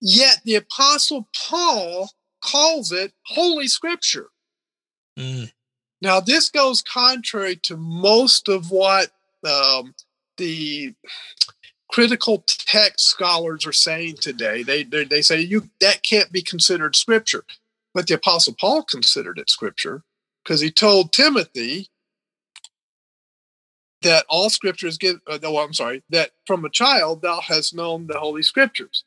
Yet 0.00 0.40
the 0.44 0.56
Apostle 0.56 1.28
Paul 1.48 2.10
calls 2.42 2.90
it 2.90 3.12
Holy 3.26 3.68
Scripture. 3.68 4.30
Mm, 5.16 5.52
Now, 6.02 6.18
this 6.18 6.48
goes 6.50 6.82
contrary 6.82 7.54
to 7.62 7.76
most 7.76 8.48
of 8.48 8.72
what 8.72 9.12
um, 9.44 9.94
the 10.36 10.94
critical 11.88 12.44
text 12.46 13.06
scholars 13.06 13.66
are 13.66 13.72
saying 13.72 14.16
today. 14.20 14.62
They, 14.62 14.82
they 14.84 15.04
they 15.04 15.22
say 15.22 15.40
you 15.40 15.68
that 15.80 16.02
can't 16.02 16.30
be 16.30 16.42
considered 16.42 16.96
scripture, 16.96 17.44
but 17.94 18.06
the 18.06 18.14
Apostle 18.14 18.54
Paul 18.58 18.82
considered 18.82 19.38
it 19.38 19.50
scripture 19.50 20.02
because 20.44 20.60
he 20.60 20.70
told 20.70 21.12
Timothy 21.12 21.88
that 24.02 24.24
all 24.28 24.50
scripture 24.50 24.86
is 24.86 24.98
given. 24.98 25.20
Uh, 25.26 25.38
no, 25.42 25.58
I'm 25.58 25.72
sorry. 25.72 26.02
That 26.10 26.30
from 26.46 26.64
a 26.64 26.70
child 26.70 27.22
thou 27.22 27.40
hast 27.40 27.74
known 27.74 28.06
the 28.06 28.18
holy 28.18 28.42
scriptures. 28.42 29.04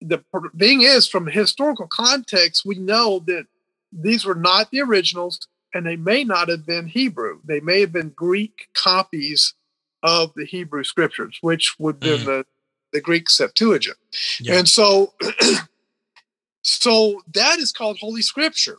The 0.00 0.22
thing 0.56 0.82
is, 0.82 1.08
from 1.08 1.26
a 1.26 1.32
historical 1.32 1.88
context, 1.88 2.64
we 2.64 2.76
know 2.76 3.18
that 3.26 3.46
these 3.92 4.24
were 4.24 4.36
not 4.36 4.70
the 4.70 4.80
originals 4.82 5.48
and 5.74 5.84
they 5.84 5.96
may 5.96 6.22
not 6.24 6.48
have 6.48 6.64
been 6.64 6.86
Hebrew. 6.86 7.40
They 7.44 7.60
may 7.60 7.80
have 7.80 7.92
been 7.92 8.10
Greek 8.10 8.68
copies 8.74 9.54
of 10.02 10.32
the 10.36 10.44
Hebrew 10.46 10.84
scriptures, 10.84 11.38
which 11.40 11.74
would 11.78 12.00
be 12.00 12.10
Mm. 12.10 12.24
the, 12.24 12.46
the 12.92 13.00
Greek 13.00 13.28
Septuagint. 13.28 13.96
yeah. 14.40 14.58
And 14.58 14.68
so, 14.68 15.12
so 16.62 17.22
that 17.34 17.58
is 17.58 17.72
called 17.72 17.98
Holy 17.98 18.22
Scripture. 18.22 18.78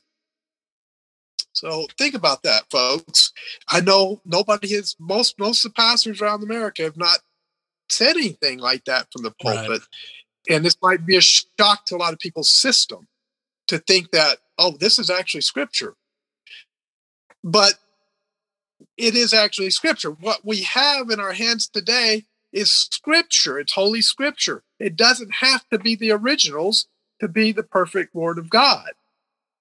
So 1.54 1.88
think 1.98 2.14
about 2.16 2.44
that, 2.44 2.64
folks. 2.72 3.34
I 3.70 3.82
know 3.82 4.22
nobody 4.26 4.74
has 4.76 4.96
most 5.00 5.38
most 5.40 5.66
of 5.66 5.72
the 5.72 5.76
pastors 5.76 6.22
around 6.22 6.44
America 6.44 6.84
have 6.84 6.96
not 6.96 7.20
said 7.90 8.16
anything 8.16 8.60
like 8.60 8.86
that 8.86 9.08
from 9.12 9.24
the 9.24 9.34
Right. 9.44 9.58
pulpit, 9.58 9.82
and 10.50 10.64
this 10.64 10.78
might 10.82 11.06
be 11.06 11.18
a 11.18 11.22
shock 11.22 11.86
to 11.88 11.96
a 11.96 11.98
lot 11.98 12.14
of 12.14 12.20
people's 12.20 12.50
system 12.50 13.08
to 13.68 13.80
think 13.80 14.12
that 14.12 14.38
oh, 14.58 14.72
this 14.80 15.00
is 15.00 15.10
actually 15.10 15.42
Scripture. 15.42 15.96
But 17.44 17.74
it 18.98 19.16
is 19.16 19.34
actually 19.34 19.70
Scripture. 19.72 20.12
What 20.12 20.46
we 20.46 20.62
have 20.64 21.10
in 21.10 21.20
our 21.20 21.34
hands 21.34 21.68
today 21.68 22.26
is 22.54 22.72
Scripture. 22.72 23.60
It's 23.60 23.74
Holy 23.74 24.02
Scripture. 24.02 24.64
It 24.80 24.96
doesn't 24.96 25.36
have 25.36 25.68
to 25.70 25.80
be 25.80 25.96
the 25.96 26.12
originals 26.12 26.88
to 27.20 27.28
be 27.28 27.52
the 27.52 27.64
perfect 27.64 28.16
Word 28.16 28.38
of 28.38 28.50
God 28.50 28.90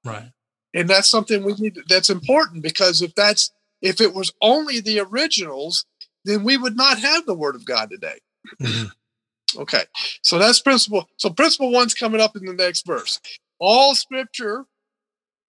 right. 0.05 0.31
and 0.75 0.89
that's 0.89 1.09
something 1.09 1.45
we 1.45 1.55
need 1.55 1.79
that's 1.89 2.11
important 2.11 2.63
because 2.63 3.03
if 3.03 3.15
that's 3.15 3.51
if 3.83 4.01
it 4.01 4.15
was 4.15 4.33
only 4.41 4.81
the 4.81 5.01
originals 5.01 5.85
then 6.25 6.45
we 6.45 6.57
would 6.57 6.77
not 6.77 6.99
have 6.99 7.27
the 7.27 7.35
word 7.35 7.55
of 7.55 7.65
god 7.65 7.91
today 7.91 8.19
Mhm. 8.61 8.91
okay 9.59 9.85
so 10.23 10.39
that's 10.39 10.61
principle 10.61 11.09
so 11.17 11.31
principle 11.31 11.71
one's 11.73 11.95
coming 11.95 12.21
up 12.21 12.37
in 12.37 12.45
the 12.45 12.53
next 12.53 12.87
verse 12.87 13.21
all 13.59 13.95
scripture 13.95 14.65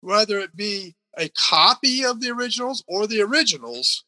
whether 0.01 0.39
it 0.39 0.55
be 0.55 0.95
a 1.17 1.29
copy 1.29 2.03
of 2.05 2.21
the 2.21 2.29
originals 2.29 2.83
or 2.87 3.07
the 3.07 3.21
originals 3.21 4.03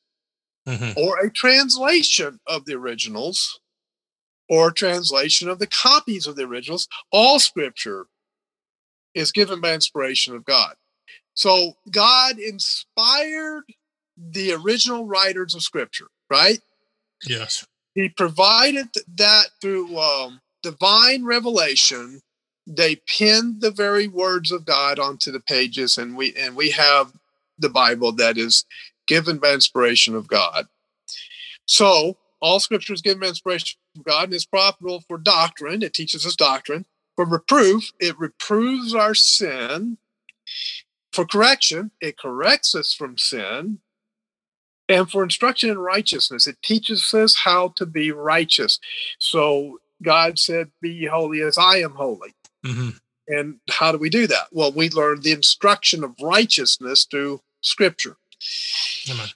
Mhm. 0.68 0.96
or 0.98 1.18
a 1.20 1.32
translation 1.32 2.40
of 2.46 2.66
the 2.66 2.74
originals 2.76 3.60
or 4.50 4.68
a 4.70 4.74
translation 4.74 5.50
of 5.50 5.58
the 5.60 5.68
copies 5.68 6.28
of 6.28 6.36
the 6.36 6.44
originals 6.44 6.88
all 7.12 7.40
scripture 7.40 8.08
is 9.14 9.32
given 9.32 9.60
by 9.62 9.74
inspiration 9.74 10.36
of 10.36 10.44
god 10.46 10.76
so 11.34 11.74
god 11.92 12.38
inspired 12.40 13.64
the 14.18 14.52
original 14.54 15.06
writers 15.06 15.56
of 15.56 15.64
scripture 15.64 16.08
right 16.30 16.62
Yes. 17.26 17.66
he 17.96 18.10
provided 18.10 18.88
that 19.16 19.48
through 19.62 19.98
um, 19.98 20.42
divine 20.62 21.24
revelation 21.24 22.22
they 22.70 22.98
pinned 23.08 23.62
the 23.62 23.72
very 23.72 24.08
words 24.08 24.52
of 24.52 24.64
god 24.64 25.00
onto 25.00 25.32
the 25.32 25.40
pages 25.40 25.98
and 25.98 26.16
we 26.16 26.36
and 26.36 26.56
we 26.56 26.70
have 26.70 27.12
the 27.58 27.70
bible 27.70 28.12
that 28.12 28.38
is 28.38 28.64
given 29.08 29.40
by 29.40 29.54
inspiration 29.54 30.16
of 30.16 30.28
god. 30.28 30.68
So 31.66 32.18
all 32.42 32.60
scripture 32.60 32.94
is 32.94 33.02
given 33.02 33.22
by 33.22 33.28
inspiration 33.28 33.80
of 33.98 34.04
god 34.04 34.26
and 34.26 34.34
is 34.34 34.46
profitable 34.46 35.04
for 35.08 35.18
doctrine. 35.18 35.82
It 35.82 35.94
teaches 35.94 36.26
us 36.26 36.36
doctrine. 36.36 36.86
For 37.16 37.26
reproof 37.26 37.92
it 38.00 38.18
reproves 38.20 38.94
our 38.94 39.16
sin. 39.16 39.98
For 41.12 41.26
correction 41.26 41.92
it 42.00 42.20
corrects 42.20 42.76
us 42.76 42.94
from 42.94 43.18
sin. 43.18 43.80
And 44.88 45.10
for 45.10 45.24
instruction 45.24 45.72
in 45.72 45.80
righteousness 45.80 46.46
it 46.46 46.62
teaches 46.62 47.12
us 47.16 47.36
how 47.44 47.70
to 47.78 47.88
be 47.88 48.12
righteous. 48.12 48.80
So 49.18 49.80
god 50.04 50.38
said 50.40 50.72
be 50.82 51.08
holy 51.08 51.42
as 51.42 51.58
i 51.58 51.78
am 51.78 51.92
holy 51.92 52.34
hmm 52.66 52.90
and 53.28 53.60
how 53.70 53.92
do 53.92 54.00
we 54.00 54.10
do 54.10 54.26
that? 54.28 54.48
Well 54.52 54.72
we 54.72 54.90
learn 54.90 55.22
the 55.22 55.32
instruction 55.32 56.04
of 56.04 56.16
righteousness 56.22 57.06
through 57.10 57.42
scripture. 57.62 58.18
Amen. 59.10 59.28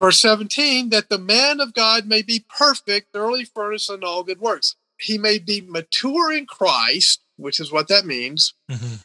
verse 0.00 0.20
17 0.20 0.90
that 0.90 1.08
the 1.08 1.18
man 1.18 1.60
of 1.60 1.72
god 1.72 2.06
may 2.06 2.20
be 2.22 2.44
perfect 2.56 3.12
thoroughly 3.12 3.44
furnished 3.44 3.90
in 3.90 4.04
all 4.04 4.22
good 4.22 4.40
works. 4.40 4.76
He 5.00 5.18
may 5.18 5.38
be 5.38 5.60
mature 5.60 6.32
in 6.32 6.46
christ 6.46 7.22
which 7.36 7.60
is 7.60 7.72
what 7.72 7.88
that 7.88 8.06
means 8.06 8.54
hmm 8.70 8.96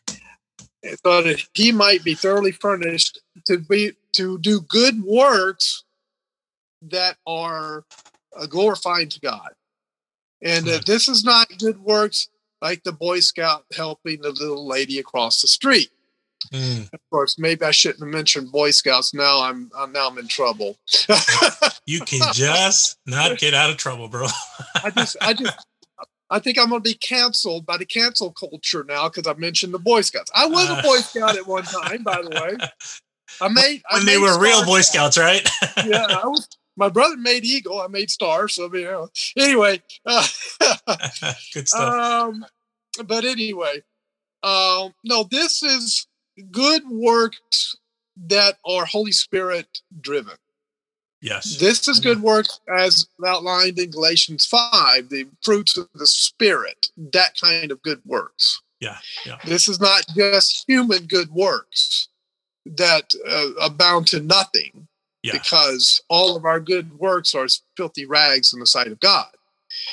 so 1.05 1.22
that 1.22 1.43
he 1.53 1.72
might 1.72 2.03
be 2.03 2.15
thoroughly 2.15 2.51
furnished 2.51 3.20
to 3.46 3.60
be 3.60 3.91
to 4.13 4.38
do 4.39 4.62
good 4.62 5.03
works 5.03 5.84
that 6.81 7.17
are 7.27 7.86
uh, 8.36 8.46
glorifying 8.48 9.08
to 9.10 9.20
God. 9.20 9.50
And 10.41 10.67
uh, 10.67 10.79
this 10.86 11.08
is 11.08 11.24
not 11.24 11.48
good 11.60 11.79
works 11.79 12.29
like 12.62 12.84
the 12.84 12.91
Boy 12.91 13.20
Scout 13.20 13.65
helping 13.75 14.22
the 14.22 14.32
little 14.32 14.68
lady 14.68 15.00
across 15.00 15.41
the 15.41 15.48
street. 15.48 15.89
Mm. 16.53 16.91
Of 16.91 17.00
course, 17.12 17.38
maybe 17.38 17.63
I 17.65 17.72
shouldn't 17.72 18.00
have 18.00 18.10
mentioned 18.13 18.51
Boy 18.51 18.72
Scouts. 18.72 19.13
Now 19.13 19.41
I'm, 19.44 19.70
I'm 19.77 19.91
now 19.91 20.08
I'm 20.08 20.18
in 20.18 20.27
trouble. 20.27 20.77
You 21.88 22.00
can 22.01 22.22
just 22.32 23.00
not 23.08 23.38
get 23.39 23.53
out 23.56 23.72
of 23.72 23.77
trouble, 23.77 24.08
bro. 24.08 24.27
I 24.84 24.91
just 24.91 25.18
I 25.20 25.34
just 25.34 25.65
I 26.30 26.39
think 26.39 26.58
I'm 26.60 26.70
going 26.70 26.82
to 26.82 26.89
be 26.89 26.94
canceled 26.94 27.65
by 27.65 27.75
the 27.77 27.86
cancel 27.86 28.32
culture 28.32 28.86
now 28.88 29.10
because 29.10 29.27
I 29.27 29.34
mentioned 29.38 29.74
the 29.74 29.80
Boy 29.80 30.01
Scouts. 30.01 30.32
I 30.34 30.46
was 30.46 30.70
a 30.70 30.74
Uh. 30.74 30.82
Boy 30.84 30.98
Scout 30.98 31.36
at 31.36 31.46
one 31.48 31.63
time, 31.63 32.03
by 32.03 32.22
the 32.22 32.30
way. 32.30 32.68
I 33.41 33.48
made 33.50 33.82
I 33.89 33.98
when 33.98 34.06
they 34.06 34.18
were 34.20 34.39
real 34.39 34.63
Boy 34.63 34.82
Scouts. 34.82 35.15
Scouts, 35.15 35.18
right? 35.18 35.86
yeah, 35.86 36.06
I 36.24 36.27
was. 36.27 36.48
My 36.78 36.90
brother 36.90 37.18
made 37.18 37.44
Eagle. 37.44 37.82
I 37.82 37.88
made 37.88 38.10
Star. 38.10 38.48
So 38.48 38.74
you 38.74 38.84
know. 38.86 39.10
Anyway, 39.38 39.82
uh, 40.06 40.25
Good 41.54 41.68
stuff. 41.68 41.94
um, 41.94 42.46
but 43.06 43.25
anyway, 43.25 43.84
um, 44.44 44.94
no, 45.04 45.24
this 45.30 45.63
is 45.63 46.08
good 46.51 46.84
works 46.90 47.75
that 48.28 48.58
are 48.66 48.86
Holy 48.86 49.12
Spirit 49.12 49.82
driven. 50.01 50.36
yes. 51.22 51.58
This 51.58 51.88
is 51.88 52.00
good 52.00 52.22
work 52.22 52.48
as 52.75 53.08
outlined 53.25 53.80
in 53.80 53.92
Galatians 53.92 54.46
5, 54.46 55.10
the 55.10 55.28
fruits 55.44 55.78
of 55.78 55.88
the 55.94 56.08
Spirit, 56.08 56.88
that 57.13 57.40
kind 57.40 57.72
of 57.72 57.82
good 57.82 58.01
works. 58.06 58.62
Yeah. 58.80 58.98
Yeah. 59.25 59.38
This 59.46 59.68
is 59.68 59.80
not 59.80 60.04
just 60.16 60.66
human 60.68 61.06
good 61.06 61.30
works 61.32 62.10
that 62.66 63.13
uh, 63.28 63.51
abound 63.62 64.08
to 64.08 64.20
nothing 64.20 64.88
Yeah. 65.24 65.34
because 65.34 66.01
all 66.10 66.36
of 66.36 66.46
our 66.46 66.60
good 66.60 66.98
works 66.98 67.36
are 67.36 67.44
as 67.44 67.62
filthy 67.78 68.06
rags 68.06 68.54
in 68.54 68.60
the 68.60 68.66
sight 68.66 68.88
of 68.88 69.00
God. 69.00 69.28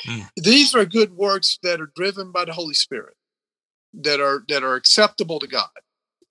Mm. 0.05 0.27
These 0.35 0.75
are 0.75 0.85
good 0.85 1.15
works 1.15 1.59
that 1.63 1.79
are 1.79 1.91
driven 1.95 2.31
by 2.31 2.45
the 2.45 2.53
Holy 2.53 2.73
Spirit, 2.73 3.15
that 3.93 4.19
are 4.19 4.43
that 4.49 4.63
are 4.63 4.75
acceptable 4.75 5.39
to 5.39 5.47
God. 5.47 5.69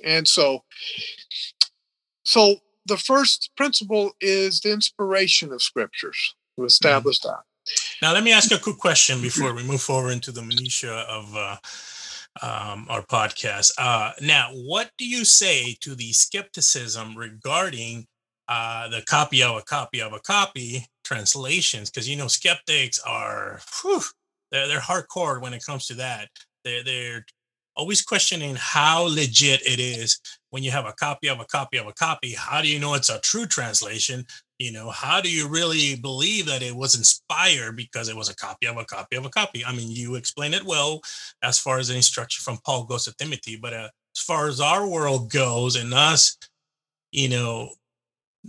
And 0.05 0.27
so 0.27 0.65
so 2.25 2.57
the 2.87 2.97
first 2.97 3.51
principle 3.57 4.13
is 4.21 4.61
the 4.61 4.73
inspiration 4.73 5.53
of 5.53 5.63
scriptures. 5.63 6.35
We 6.57 6.67
established 6.67 7.23
that. 7.23 7.41
Now, 8.03 8.13
let 8.13 8.25
me 8.25 8.33
ask 8.33 8.51
a 8.51 8.59
quick 8.59 8.79
question 8.79 9.21
before 9.21 9.55
we 9.55 9.63
move 9.63 9.83
forward 9.83 10.13
into 10.13 10.33
the 10.33 10.43
minutia 10.43 10.93
of 10.93 11.37
uh, 11.37 11.57
um, 12.43 12.87
our 12.89 13.03
podcast. 13.03 13.73
Uh, 13.79 14.13
now, 14.23 14.51
what 14.53 14.91
do 14.99 15.07
you 15.07 15.25
say 15.25 15.77
to 15.81 15.95
the 15.95 16.13
skepticism 16.13 17.17
regarding 17.17 18.07
uh, 18.49 18.89
the 18.89 19.03
copy 19.03 19.43
of 19.43 19.57
a 19.57 19.63
copy 19.63 20.01
of 20.01 20.13
a 20.13 20.21
copy 20.21 20.87
translations? 21.05 21.91
Because 21.91 22.09
you 22.09 22.17
know, 22.17 22.29
skeptics 22.29 23.01
are 23.07 23.61
whew, 23.81 24.03
they're 24.51 24.69
they're 24.69 24.81
hardcore 24.81 25.41
when 25.41 25.55
it 25.55 25.65
comes 25.65 25.87
to 25.87 25.95
that. 25.95 26.29
They're 26.65 26.85
they're 26.85 27.27
always 27.77 28.03
questioning 28.03 28.57
how 28.59 29.03
legit 29.03 29.65
it 29.65 29.79
is 29.79 30.19
when 30.51 30.63
you 30.63 30.71
have 30.73 30.87
a 30.87 30.93
copy 30.93 31.29
of 31.29 31.41
a 31.41 31.45
copy 31.45 31.79
of 31.79 31.87
a 31.87 31.93
copy. 31.93 32.35
How 32.35 32.61
do 32.61 32.69
you 32.69 32.79
know 32.79 32.95
it's 32.95 33.11
a 33.11 33.21
true 33.21 33.47
translation? 33.47 34.27
you 34.59 34.73
know 34.73 34.91
how 34.91 35.21
do 35.21 35.31
you 35.31 35.49
really 35.49 35.97
believe 35.97 36.47
that 36.47 36.63
it 36.63 36.75
was 36.75 36.97
inspired 36.97 37.77
because 37.77 38.09
it 38.09 38.17
was 38.17 38.29
a 38.29 38.37
copy 38.37 38.67
of 38.67 38.77
a 38.77 38.85
copy 38.85 39.17
of 39.17 39.25
a 39.25 39.31
copy 39.31 39.65
i 39.65 39.73
mean 39.73 39.91
you 39.91 40.17
explain 40.17 40.53
it 40.53 40.65
well 40.65 41.01
as 41.43 41.59
far 41.59 41.79
as 41.79 41.89
the 41.89 41.97
instruction 41.97 42.43
from 42.43 42.61
paul 42.65 42.85
goes 42.85 43.05
to 43.05 43.15
timothy 43.15 43.57
but 43.57 43.73
uh, 43.73 43.89
as 44.17 44.23
far 44.23 44.49
as 44.49 44.61
our 44.61 44.87
world 44.87 45.31
goes 45.31 45.77
and 45.77 45.95
us 45.95 46.37
you 47.13 47.29
know 47.29 47.71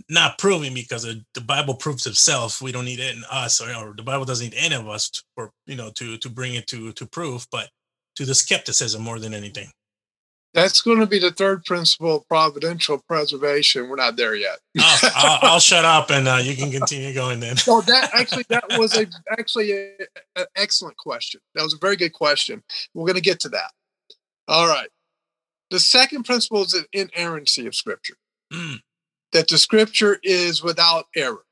not 0.08 0.38
proving 0.38 0.74
because 0.74 1.02
the 1.02 1.40
bible 1.40 1.74
proves 1.74 2.06
itself 2.06 2.62
we 2.62 2.72
don't 2.72 2.84
need 2.84 3.00
it 3.00 3.16
in 3.16 3.22
us 3.30 3.60
or, 3.60 3.74
or 3.74 3.94
the 3.96 4.02
bible 4.02 4.24
doesn't 4.24 4.50
need 4.50 4.58
any 4.58 4.74
of 4.74 4.88
us 4.88 5.10
to, 5.10 5.22
for 5.34 5.50
you 5.66 5.76
know 5.76 5.90
to 5.90 6.16
to 6.18 6.28
bring 6.28 6.54
it 6.54 6.66
to 6.66 6.92
to 6.92 7.06
proof 7.06 7.46
but 7.50 7.68
to 8.16 8.24
the 8.24 8.34
skepticism 8.34 9.02
more 9.02 9.18
than 9.18 9.34
anything 9.34 9.70
That's 10.52 10.80
going 10.80 10.98
to 10.98 11.06
be 11.06 11.20
the 11.20 11.30
third 11.30 11.64
principle 11.64 12.16
of 12.16 12.28
providential 12.28 12.98
preservation. 13.06 13.88
We're 13.88 13.94
not 13.96 14.16
there 14.16 14.34
yet. 14.34 14.58
oh, 14.80 14.98
I'll, 15.14 15.38
I'll 15.42 15.60
shut 15.60 15.84
up 15.84 16.10
and 16.10 16.26
uh, 16.26 16.40
you 16.42 16.56
can 16.56 16.72
continue 16.72 17.14
going 17.14 17.38
then 17.38 17.56
So 17.68 17.80
that 17.82 18.10
actually 18.12 18.44
that 18.48 18.64
was 18.76 18.96
a 18.96 19.06
actually 19.30 19.92
an 20.34 20.46
excellent 20.56 20.96
question. 20.96 21.40
That 21.54 21.62
was 21.62 21.74
a 21.74 21.78
very 21.78 21.96
good 21.96 22.12
question. 22.12 22.64
We're 22.94 23.06
going 23.06 23.14
to 23.14 23.22
get 23.22 23.38
to 23.40 23.48
that. 23.50 23.70
All 24.48 24.66
right. 24.66 24.88
The 25.70 25.78
second 25.78 26.24
principle 26.24 26.62
is 26.62 26.72
the 26.72 26.84
inerrancy 26.92 27.66
of 27.66 27.76
Scripture. 27.76 28.16
Mm, 28.52 28.80
That 29.32 29.48
the 29.48 29.58
Scripture 29.58 30.18
is 30.22 30.62
without 30.62 31.06
error. 31.14 31.44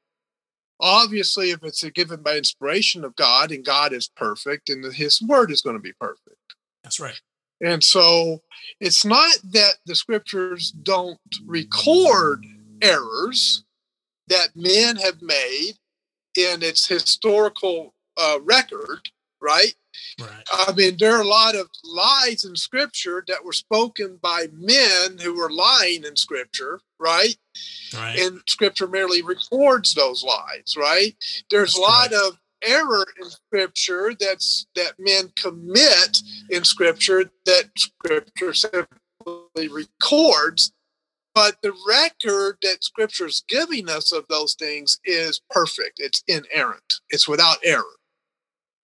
Obviously, 0.80 1.50
if 1.50 1.62
it's 1.62 1.82
given 1.90 2.22
by 2.22 2.36
inspiration 2.36 3.04
of 3.04 3.16
God 3.16 3.50
and 3.50 3.64
God 3.64 3.92
is 3.92 4.08
perfect, 4.16 4.68
and 4.68 4.92
His 4.92 5.20
Word 5.22 5.50
is 5.50 5.62
going 5.62 5.76
to 5.76 5.82
be 5.82 5.92
perfect. 6.00 6.36
that's 6.82 7.00
right 7.00 7.20
And 7.60 7.82
so 7.82 8.42
it's 8.80 9.04
not 9.04 9.34
that 9.52 9.74
the 9.86 9.94
scriptures 9.94 10.70
don't 10.70 11.18
record 11.46 12.44
errors 12.82 13.64
that 14.28 14.50
men 14.54 14.96
have 14.96 15.20
made 15.22 15.72
in 16.36 16.62
its 16.62 16.86
historical 16.86 17.94
uh, 18.16 18.38
record, 18.42 19.00
right? 19.40 19.74
right 20.20 20.48
I 20.52 20.72
mean, 20.72 20.96
there 20.98 21.16
are 21.16 21.22
a 21.22 21.28
lot 21.28 21.54
of 21.54 21.68
lies 21.84 22.44
in 22.44 22.56
scripture 22.56 23.24
that 23.28 23.44
were 23.44 23.52
spoken 23.52 24.18
by 24.22 24.46
men 24.52 25.18
who 25.18 25.36
were 25.36 25.50
lying 25.50 26.04
in 26.04 26.16
scripture, 26.16 26.80
right? 26.98 27.36
right 27.94 28.18
And 28.18 28.40
scripture 28.46 28.86
merely 28.86 29.22
records 29.22 29.94
those 29.94 30.24
lies, 30.24 30.74
right? 30.76 31.14
There's 31.50 31.74
That's 31.74 31.78
a 31.78 31.80
lot 31.80 32.12
of 32.12 32.38
error 32.62 33.06
in 33.20 33.30
scripture 33.30 34.12
that's 34.18 34.66
that 34.74 34.94
men 34.98 35.30
commit 35.36 36.18
in 36.50 36.64
scripture 36.64 37.30
that 37.46 37.64
scripture 37.76 38.52
simply 38.52 39.68
records 39.68 40.72
but 41.34 41.56
the 41.62 41.72
record 41.86 42.56
that 42.62 42.82
scripture 42.82 43.26
is 43.26 43.44
giving 43.48 43.88
us 43.88 44.12
of 44.12 44.24
those 44.28 44.54
things 44.54 44.98
is 45.04 45.40
perfect 45.50 45.98
it's 45.98 46.24
inerrant 46.26 46.94
it's 47.10 47.28
without 47.28 47.58
error 47.64 47.84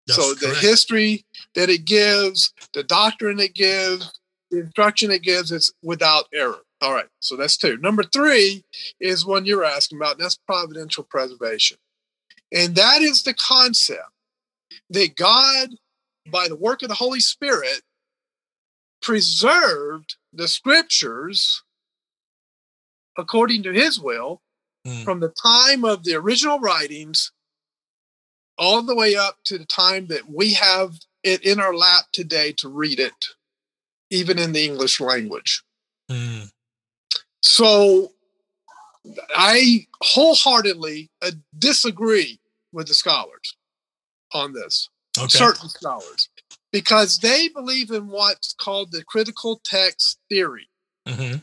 That's 0.07 0.19
so 0.19 0.35
the 0.35 0.55
history 0.55 1.25
that 1.55 1.71
it 1.71 1.85
gives 1.85 2.53
the 2.73 2.83
doctrine 2.83 3.41
it 3.41 3.55
gives 3.55 4.13
the 4.51 4.61
instruction 4.61 5.11
it 5.11 5.23
gives 5.23 5.51
it's 5.51 5.73
without 5.83 6.27
error. 6.33 6.61
All 6.83 6.93
right 6.93 7.09
so 7.21 7.37
that's 7.37 7.57
two. 7.57 7.79
Number 7.79 8.03
three 8.03 8.65
is 9.01 9.25
one 9.25 9.47
you're 9.47 9.65
asking 9.65 9.99
about 9.99 10.17
and 10.17 10.21
that's 10.25 10.37
providential 10.47 11.05
preservation. 11.05 11.79
And 12.53 12.75
that 12.77 13.01
is 13.03 13.23
the 13.23 13.35
concept 13.35 14.11
that 14.91 15.17
God, 15.17 15.71
by 16.31 16.49
the 16.49 16.57
work 16.57 16.83
of 16.83 16.89
the 16.89 16.95
Holy 16.95 17.21
Spirit, 17.21 17.81
preserved 19.01 20.17
the 20.33 20.49
scriptures 20.49 21.63
according 23.17 23.63
to 23.63 23.73
his 23.73 23.99
will 24.01 24.41
Mm. 24.87 25.03
from 25.03 25.21
the 25.21 25.33
time 25.43 25.83
of 25.83 26.05
the 26.05 26.15
original 26.15 26.59
writings 26.59 27.33
all 28.59 28.83
the 28.83 28.95
way 28.95 29.17
up 29.17 29.39
to 29.45 29.59
the 29.59 29.67
time 29.67 30.07
that 30.09 30.31
we 30.31 30.53
have 30.53 30.95
it 31.23 31.43
in 31.45 31.59
our 31.61 31.75
lap 31.75 32.05
today 32.13 32.53
to 32.53 32.69
read 32.69 33.01
it, 33.01 33.27
even 34.11 34.39
in 34.39 34.53
the 34.53 34.65
English 34.65 35.01
language. 35.01 35.63
Mm, 36.11 36.51
So 37.43 38.13
I 39.35 39.87
wholeheartedly 40.03 41.11
uh, 41.23 41.33
disagree 41.59 42.41
with 42.73 42.89
the 42.89 42.95
scholars 42.95 43.57
on 44.33 44.53
this, 44.53 44.89
okay. 45.19 45.29
certain 45.29 45.69
scholars, 45.69 46.29
because 46.73 47.19
they 47.19 47.49
believe 47.49 47.91
in 47.91 48.09
what's 48.09 48.53
called 48.53 48.93
the 48.93 49.05
critical 49.05 49.61
text 49.65 50.19
theory. 50.29 50.69
hmm 51.09 51.37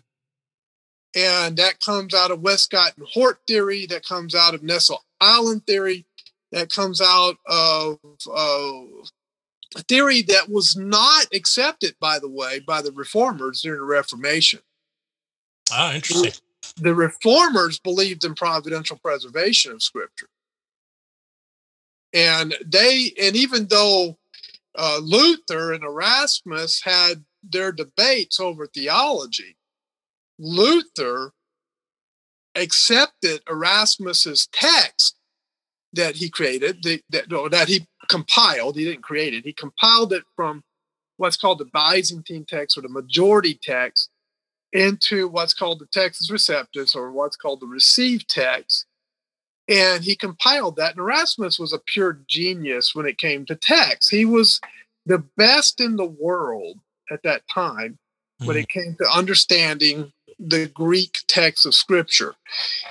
And 1.15 1.57
that 1.57 1.79
comes 1.79 2.13
out 2.13 2.31
of 2.31 2.41
Westcott 2.41 2.97
and 2.97 3.07
Hort 3.07 3.39
theory, 3.47 3.85
that 3.87 4.05
comes 4.05 4.35
out 4.35 4.53
of 4.53 4.63
Nestle 4.63 5.03
Aland 5.21 5.65
theory, 5.65 6.05
that 6.51 6.71
comes 6.71 7.01
out 7.01 7.35
of 7.47 7.97
uh, 8.29 8.81
a 9.75 9.83
theory 9.87 10.21
that 10.23 10.49
was 10.49 10.75
not 10.75 11.27
accepted, 11.33 11.95
by 11.99 12.19
the 12.19 12.29
way, 12.29 12.59
by 12.59 12.81
the 12.81 12.91
reformers 12.91 13.61
during 13.61 13.79
the 13.79 13.85
Reformation. 13.85 14.59
Ah, 15.71 15.93
interesting. 15.93 16.33
the 16.77 16.93
reformers 16.93 17.79
believed 17.79 18.23
in 18.25 18.35
providential 18.35 18.97
preservation 18.97 19.71
of 19.71 19.81
scripture 19.81 20.27
and 22.13 22.55
they 22.65 23.13
and 23.21 23.35
even 23.35 23.67
though 23.67 24.17
uh, 24.77 24.99
luther 25.01 25.73
and 25.73 25.83
erasmus 25.83 26.81
had 26.83 27.23
their 27.43 27.71
debates 27.71 28.39
over 28.39 28.67
theology 28.67 29.55
luther 30.39 31.31
accepted 32.55 33.41
erasmus's 33.49 34.47
text 34.51 35.15
that 35.93 36.15
he 36.15 36.29
created 36.29 36.81
the, 36.83 37.01
that, 37.09 37.29
no, 37.29 37.49
that 37.49 37.67
he 37.67 37.85
compiled 38.07 38.75
he 38.75 38.85
didn't 38.85 39.03
create 39.03 39.33
it 39.33 39.45
he 39.45 39.53
compiled 39.53 40.13
it 40.13 40.23
from 40.35 40.63
what's 41.17 41.37
called 41.37 41.59
the 41.59 41.69
byzantine 41.73 42.45
text 42.45 42.77
or 42.77 42.81
the 42.81 42.89
majority 42.89 43.59
text 43.61 44.09
into 44.73 45.27
what's 45.27 45.53
called 45.53 45.79
the 45.79 45.87
Textus 45.87 46.31
Receptus 46.31 46.95
or 46.95 47.11
what's 47.11 47.35
called 47.35 47.59
the 47.59 47.67
received 47.67 48.29
text. 48.29 48.85
And 49.67 50.03
he 50.03 50.15
compiled 50.15 50.75
that. 50.77 50.91
And 50.91 50.99
Erasmus 50.99 51.59
was 51.59 51.73
a 51.73 51.81
pure 51.93 52.19
genius 52.27 52.95
when 52.95 53.05
it 53.05 53.17
came 53.17 53.45
to 53.45 53.55
text. 53.55 54.09
He 54.11 54.25
was 54.25 54.59
the 55.05 55.23
best 55.37 55.79
in 55.79 55.95
the 55.95 56.05
world 56.05 56.79
at 57.11 57.23
that 57.23 57.43
time 57.47 57.97
when 58.43 58.57
it 58.57 58.67
mm-hmm. 58.69 58.79
came 58.79 58.95
to 58.99 59.09
understanding 59.09 60.11
the 60.39 60.67
Greek 60.67 61.19
text 61.27 61.65
of 61.65 61.75
Scripture. 61.75 62.33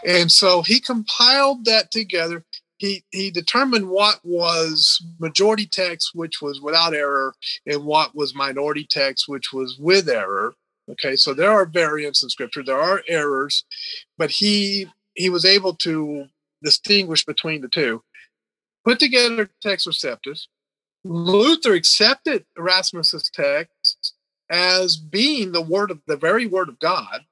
And 0.07 0.31
so 0.31 0.63
he 0.63 0.81
compiled 0.81 1.65
that 1.65 1.91
together. 1.91 2.45
He 2.81 3.05
he 3.11 3.31
determined 3.31 3.91
what 3.91 4.21
was 4.25 5.05
majority 5.19 5.67
text, 5.67 6.15
which 6.15 6.41
was 6.41 6.63
without 6.63 6.95
error, 6.95 7.35
and 7.67 7.85
what 7.85 8.15
was 8.15 8.35
minority 8.35 8.87
text, 8.89 9.29
which 9.29 9.53
was 9.53 9.77
with 9.79 10.09
error. 10.09 10.55
Okay, 10.91 11.15
so 11.15 11.35
there 11.35 11.51
are 11.51 11.67
variants 11.67 12.23
in 12.23 12.31
scripture, 12.31 12.63
there 12.63 12.81
are 12.81 13.03
errors, 13.07 13.65
but 14.17 14.31
he 14.31 14.87
he 15.15 15.29
was 15.29 15.45
able 15.45 15.75
to 15.75 16.25
distinguish 16.63 17.27
between 17.27 17.61
the 17.61 17.69
two. 17.69 18.03
Put 18.83 18.99
together 18.99 19.51
Textus 19.63 19.89
Receptus. 19.89 20.47
Luther 21.05 21.75
accepted 21.75 22.47
Erasmus's 22.57 23.31
text 23.31 24.15
as 24.49 24.97
being 24.97 25.53
the 25.53 25.61
word 25.61 25.91
of 25.91 26.01
the 26.07 26.17
very 26.17 26.47
word 26.47 26.71
of 26.71 26.81
God 26.81 27.27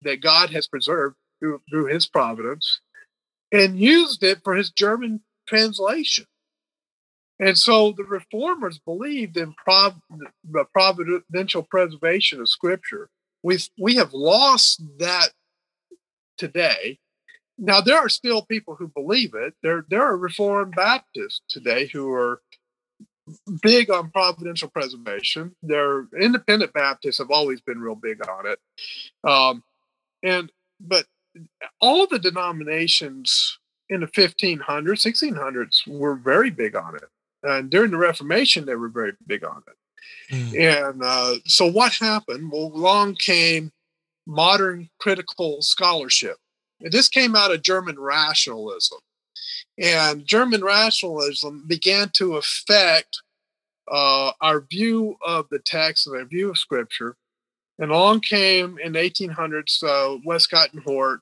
that 0.00 0.22
God 0.22 0.48
has 0.50 0.66
preserved 0.66 1.16
through, 1.40 1.60
through 1.70 1.86
his 1.86 2.06
providence 2.06 2.80
and 3.52 3.78
used 3.78 4.24
it 4.24 4.40
for 4.42 4.54
his 4.54 4.70
German 4.70 5.20
translation. 5.46 6.26
And 7.38 7.58
so 7.58 7.92
the 7.92 8.04
reformers 8.04 8.78
believed 8.78 9.36
in 9.36 9.52
prov- 9.54 10.00
the 10.50 10.64
providential 10.72 11.62
preservation 11.62 12.40
of 12.40 12.48
scripture. 12.48 13.10
We've, 13.42 13.68
we 13.78 13.96
have 13.96 14.12
lost 14.14 14.82
that 14.98 15.30
today. 16.38 16.98
Now, 17.58 17.80
there 17.80 17.98
are 17.98 18.08
still 18.08 18.42
people 18.42 18.76
who 18.76 18.88
believe 18.88 19.34
it. 19.34 19.54
There, 19.62 19.84
there 19.88 20.02
are 20.02 20.16
Reformed 20.16 20.74
Baptists 20.74 21.42
today 21.48 21.86
who 21.86 22.12
are 22.12 22.40
big 23.60 23.90
on 23.90 24.10
providential 24.10 24.68
preservation. 24.68 25.54
Their 25.62 26.06
independent 26.20 26.72
Baptists 26.72 27.18
have 27.18 27.30
always 27.30 27.60
been 27.60 27.80
real 27.80 27.94
big 27.94 28.26
on 28.28 28.46
it. 28.46 28.58
Um, 29.28 29.62
and, 30.22 30.50
but 30.80 31.06
all 31.80 32.06
the 32.06 32.18
denominations 32.18 33.58
in 33.88 34.00
the 34.00 34.06
1500s, 34.06 34.62
1600s 34.62 35.86
were 35.86 36.16
very 36.16 36.50
big 36.50 36.76
on 36.76 36.94
it. 36.96 37.08
And 37.42 37.70
during 37.70 37.90
the 37.90 37.96
Reformation, 37.96 38.64
they 38.64 38.76
were 38.76 38.88
very 38.88 39.12
big 39.26 39.44
on 39.44 39.62
it. 39.66 40.34
Mm. 40.34 40.90
And 40.90 41.02
uh, 41.02 41.34
so 41.44 41.66
what 41.66 41.92
happened? 41.94 42.50
Well, 42.50 42.72
along 42.74 43.16
came 43.16 43.70
modern 44.26 44.88
critical 45.00 45.60
scholarship. 45.62 46.36
And 46.80 46.92
this 46.92 47.08
came 47.08 47.36
out 47.36 47.52
of 47.52 47.62
German 47.62 47.98
rationalism. 47.98 48.98
And 49.78 50.26
German 50.26 50.62
rationalism 50.62 51.64
began 51.66 52.10
to 52.14 52.36
affect 52.36 53.22
uh, 53.90 54.32
our 54.40 54.60
view 54.60 55.16
of 55.26 55.46
the 55.50 55.58
text 55.58 56.06
and 56.06 56.16
our 56.16 56.24
view 56.24 56.50
of 56.50 56.58
scripture. 56.58 57.16
And 57.82 57.90
along 57.90 58.20
came 58.20 58.78
in 58.78 58.92
the 58.92 59.00
1800s 59.00 59.82
uh, 59.82 60.20
Westcott 60.24 60.72
and 60.72 60.84
Hort, 60.84 61.20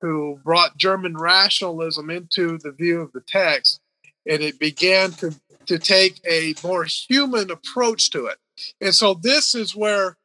who 0.00 0.40
brought 0.42 0.76
German 0.76 1.16
rationalism 1.16 2.10
into 2.10 2.58
the 2.58 2.72
view 2.72 3.00
of 3.00 3.12
the 3.12 3.20
text, 3.20 3.80
and 4.28 4.42
it 4.42 4.58
began 4.58 5.12
to, 5.12 5.32
to 5.66 5.78
take 5.78 6.20
a 6.28 6.56
more 6.64 6.84
human 6.84 7.52
approach 7.52 8.10
to 8.10 8.26
it. 8.26 8.38
And 8.80 8.92
so 8.92 9.14
this 9.14 9.54
is 9.54 9.76
where 9.76 10.16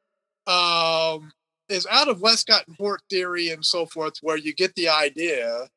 um, 0.47 1.31
is 1.69 1.85
out 1.91 2.07
of 2.07 2.19
Westcott 2.19 2.65
and 2.65 2.75
Hort 2.77 3.01
theory 3.07 3.49
and 3.49 3.63
so 3.63 3.85
forth, 3.85 4.15
where 4.23 4.37
you 4.37 4.55
get 4.55 4.73
the 4.73 4.89
idea 4.89 5.67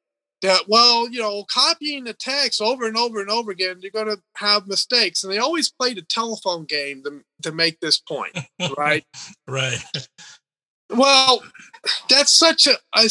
that 0.42 0.62
well 0.68 1.08
you 1.08 1.18
know 1.20 1.44
copying 1.52 2.04
the 2.04 2.12
text 2.12 2.60
over 2.60 2.86
and 2.86 2.96
over 2.96 3.20
and 3.20 3.30
over 3.30 3.50
again 3.50 3.78
you're 3.80 3.90
going 3.90 4.06
to 4.06 4.20
have 4.36 4.66
mistakes 4.66 5.24
and 5.24 5.32
they 5.32 5.38
always 5.38 5.70
played 5.70 5.98
a 5.98 6.02
telephone 6.02 6.64
game 6.64 7.02
to, 7.02 7.20
to 7.42 7.52
make 7.52 7.80
this 7.80 7.98
point 7.98 8.38
right? 8.76 9.04
Right. 9.48 9.82
Well 10.90 11.42
that's 12.08 12.32
such 12.32 12.66
a, 12.66 12.74
a 12.94 13.08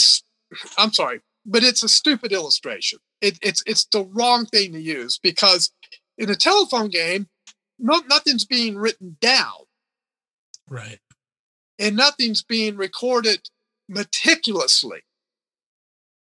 i'm 0.78 0.94
sorry 0.94 1.22
but 1.48 1.64
it's 1.64 1.82
a 1.82 1.90
stupid 1.90 2.34
illustration. 2.34 3.00
It, 3.22 3.40
it's 3.42 3.64
it's 3.66 3.86
the 3.86 4.04
wrong 4.04 4.46
thing 4.46 4.74
to 4.74 4.80
use 4.80 5.18
because 5.18 5.72
in 6.18 6.30
a 6.30 6.36
telephone 6.36 6.90
game 6.90 7.28
no, 7.80 8.02
nothing's 8.10 8.46
being 8.46 8.78
written 8.78 9.18
down. 9.22 9.66
Right. 10.70 11.00
And 11.80 11.96
nothing's 11.96 12.44
being 12.44 12.76
recorded 12.76 13.50
meticulously 13.88 15.04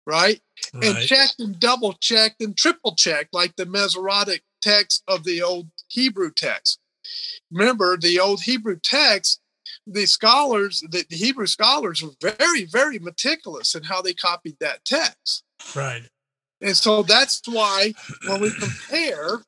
right? 0.07 0.41
right? 0.75 0.85
And 0.85 0.99
checked 0.99 1.37
and 1.39 1.59
double 1.59 1.95
checked 1.95 2.43
and 2.43 2.57
triple 2.57 2.95
checked, 2.95 3.35
like 3.35 3.57
the 3.57 3.67
Masoretic 3.67 4.43
text 4.63 5.03
of 5.09 5.25
the 5.25 5.43
old 5.43 5.69
Hebrew 5.89 6.31
text. 6.35 6.79
Remember, 7.51 7.97
the 7.97 8.21
old 8.21 8.43
Hebrew 8.43 8.79
text, 8.83 9.41
the 9.87 10.07
scholars, 10.07 10.83
the, 10.91 11.05
the 11.09 11.17
Hebrew 11.17 11.47
scholars 11.47 12.03
were 12.03 12.11
very, 12.21 12.65
very 12.65 12.99
meticulous 12.99 13.75
in 13.75 13.85
how 13.85 14.03
they 14.03 14.15
copied 14.15 14.57
that 14.61 14.85
text. 14.85 15.45
Right. 15.75 16.03
And 16.61 16.77
so 16.77 17.03
that's 17.03 17.41
why 17.47 17.95
when 18.27 18.41
we 18.41 18.51
compare 18.51 19.41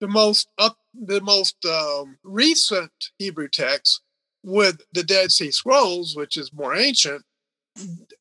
the 0.00 0.08
most 0.08 0.48
up 0.58 0.76
the 0.94 1.20
most 1.20 1.56
um, 1.64 2.18
recent 2.22 2.92
Hebrew 3.18 3.48
text 3.48 4.00
with 4.44 4.82
the 4.92 5.02
Dead 5.02 5.32
Sea 5.32 5.50
Scrolls, 5.50 6.14
which 6.14 6.36
is 6.36 6.52
more 6.52 6.76
ancient, 6.76 7.24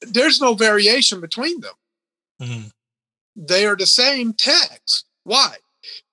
there's 0.02 0.42
no 0.42 0.54
variation 0.54 1.22
between 1.22 1.62
them. 1.62 1.74
Mm-hmm. 2.42 2.68
They 3.36 3.66
are 3.66 3.76
the 3.76 3.86
same 3.86 4.34
text. 4.34 5.06
Why? 5.24 5.56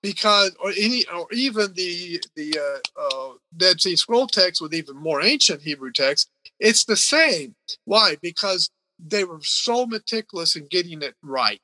Because, 0.01 0.55
or 0.63 0.71
any, 0.77 1.05
or 1.07 1.27
even 1.31 1.73
the 1.73 2.21
the 2.35 2.57
uh, 2.59 3.01
uh, 3.01 3.33
Dead 3.55 3.79
Sea 3.79 3.95
Scroll 3.95 4.27
text 4.27 4.61
with 4.61 4.73
even 4.73 4.97
more 4.97 5.21
ancient 5.21 5.61
Hebrew 5.61 5.91
text, 5.91 6.29
it's 6.59 6.85
the 6.85 6.97
same. 6.97 7.55
Why? 7.85 8.17
Because 8.21 8.69
they 8.99 9.23
were 9.23 9.39
so 9.41 9.85
meticulous 9.85 10.55
in 10.55 10.67
getting 10.67 11.01
it 11.01 11.15
right. 11.23 11.61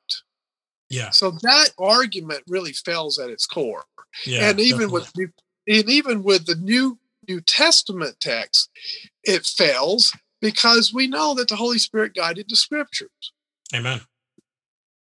Yeah. 0.88 1.10
So 1.10 1.32
that 1.42 1.70
argument 1.78 2.44
really 2.48 2.72
fails 2.72 3.18
at 3.18 3.30
its 3.30 3.46
core. 3.46 3.84
Yeah, 4.26 4.48
and 4.48 4.58
even 4.58 4.88
definitely. 4.88 5.26
with 5.26 5.32
and 5.68 5.90
even 5.90 6.22
with 6.22 6.46
the 6.46 6.54
new 6.54 6.98
New 7.28 7.40
Testament 7.42 8.16
text, 8.20 8.70
it 9.22 9.44
fails 9.44 10.16
because 10.40 10.92
we 10.92 11.06
know 11.06 11.34
that 11.34 11.48
the 11.48 11.56
Holy 11.56 11.78
Spirit 11.78 12.14
guided 12.14 12.46
the 12.48 12.56
scriptures. 12.56 13.32
Amen. 13.74 14.00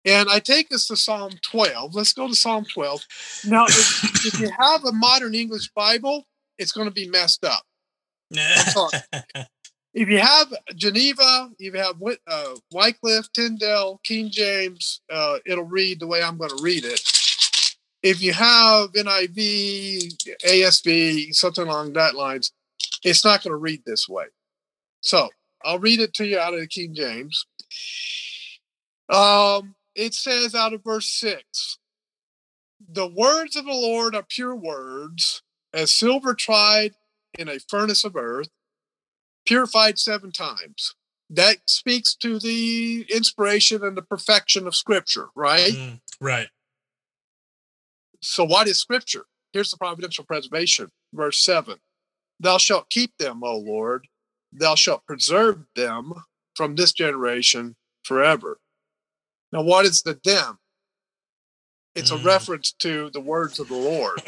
And 0.05 0.29
I 0.31 0.39
take 0.39 0.73
us 0.73 0.87
to 0.87 0.97
Psalm 0.97 1.33
12. 1.43 1.95
Let's 1.95 2.13
go 2.13 2.27
to 2.27 2.35
Psalm 2.35 2.65
12. 2.65 3.07
Now, 3.47 3.67
if, 3.67 4.27
if 4.27 4.41
you 4.41 4.51
have 4.59 4.85
a 4.85 4.93
modern 4.93 5.35
English 5.35 5.71
Bible, 5.75 6.27
it's 6.59 6.73
going 6.73 6.89
to 6.89 6.95
be 6.95 7.09
messed 7.09 7.45
up. 7.45 7.63
if 9.95 10.09
you 10.09 10.19
have 10.19 10.55
Geneva, 10.75 11.51
you 11.59 11.73
have 11.73 11.97
uh, 12.27 12.55
Wycliffe, 12.73 13.31
Tyndale, 13.33 14.01
King 14.03 14.31
James, 14.31 15.03
uh, 15.11 15.39
it'll 15.45 15.65
read 15.65 16.01
the 16.01 16.07
way 16.07 16.23
I'm 16.23 16.39
going 16.39 16.57
to 16.57 16.63
read 16.63 16.85
it. 16.85 17.01
If 18.03 18.23
you 18.23 18.33
have 18.33 18.93
NIV, 18.93 20.15
ASV, 20.47 21.35
something 21.35 21.67
along 21.67 21.93
that 21.95 22.15
lines, 22.15 22.53
it's 23.05 23.25
not 23.25 23.43
going 23.43 23.53
to 23.53 23.57
read 23.57 23.83
this 23.85 24.09
way. 24.09 24.25
So 25.01 25.29
I'll 25.65 25.79
read 25.79 26.01
it 26.01 26.15
to 26.15 26.27
you 26.27 26.39
out 26.39 26.55
of 26.55 26.61
the 26.61 26.67
King 26.67 26.95
James. 26.95 27.47
Um, 29.09 29.75
it 29.95 30.15
says 30.15 30.55
out 30.55 30.73
of 30.73 30.85
verse 30.85 31.09
6 31.09 31.79
The 32.89 33.07
words 33.07 33.57
of 33.57 33.65
the 33.65 33.73
Lord 33.73 34.15
are 34.15 34.23
pure 34.23 34.55
words, 34.55 35.43
as 35.73 35.93
silver 35.93 36.35
tried 36.35 36.95
in 37.39 37.49
a 37.49 37.59
furnace 37.59 38.05
of 38.05 38.17
earth, 38.17 38.49
purified 39.47 39.99
seven 39.99 40.33
times. 40.33 40.95
That 41.33 41.59
speaks 41.67 42.15
to 42.17 42.41
the 42.41 43.07
inspiration 43.09 43.85
and 43.85 43.97
the 43.97 44.03
perfection 44.03 44.67
of 44.67 44.75
Scripture, 44.75 45.29
right? 45.37 45.73
Mm, 45.73 46.01
right. 46.21 46.49
So, 48.21 48.45
what 48.45 48.67
is 48.67 48.81
Scripture? 48.81 49.27
Here's 49.53 49.71
the 49.71 49.77
providential 49.77 50.25
preservation, 50.25 50.89
verse 51.13 51.39
7 51.39 51.77
Thou 52.41 52.59
shalt 52.59 52.91
keep 52.91 53.17
them, 53.19 53.43
O 53.45 53.59
Lord, 53.59 54.09
thou 54.53 54.75
shalt 54.75 55.07
preserve 55.07 55.65
them 55.75 56.13
from 56.55 56.75
this 56.75 56.93
generation 56.93 57.77
forever. 58.05 58.59
Now, 59.53 59.63
what 59.63 59.85
is 59.85 60.03
the 60.03 60.19
them? 60.25 60.59
It's 61.95 62.13
mm. 62.13 62.21
a 62.21 62.25
reference 62.25 62.73
to 62.81 63.11
the 63.11 63.21
words 63.21 63.59
of 63.59 63.69
the 63.69 63.77
Lord. 63.77 64.21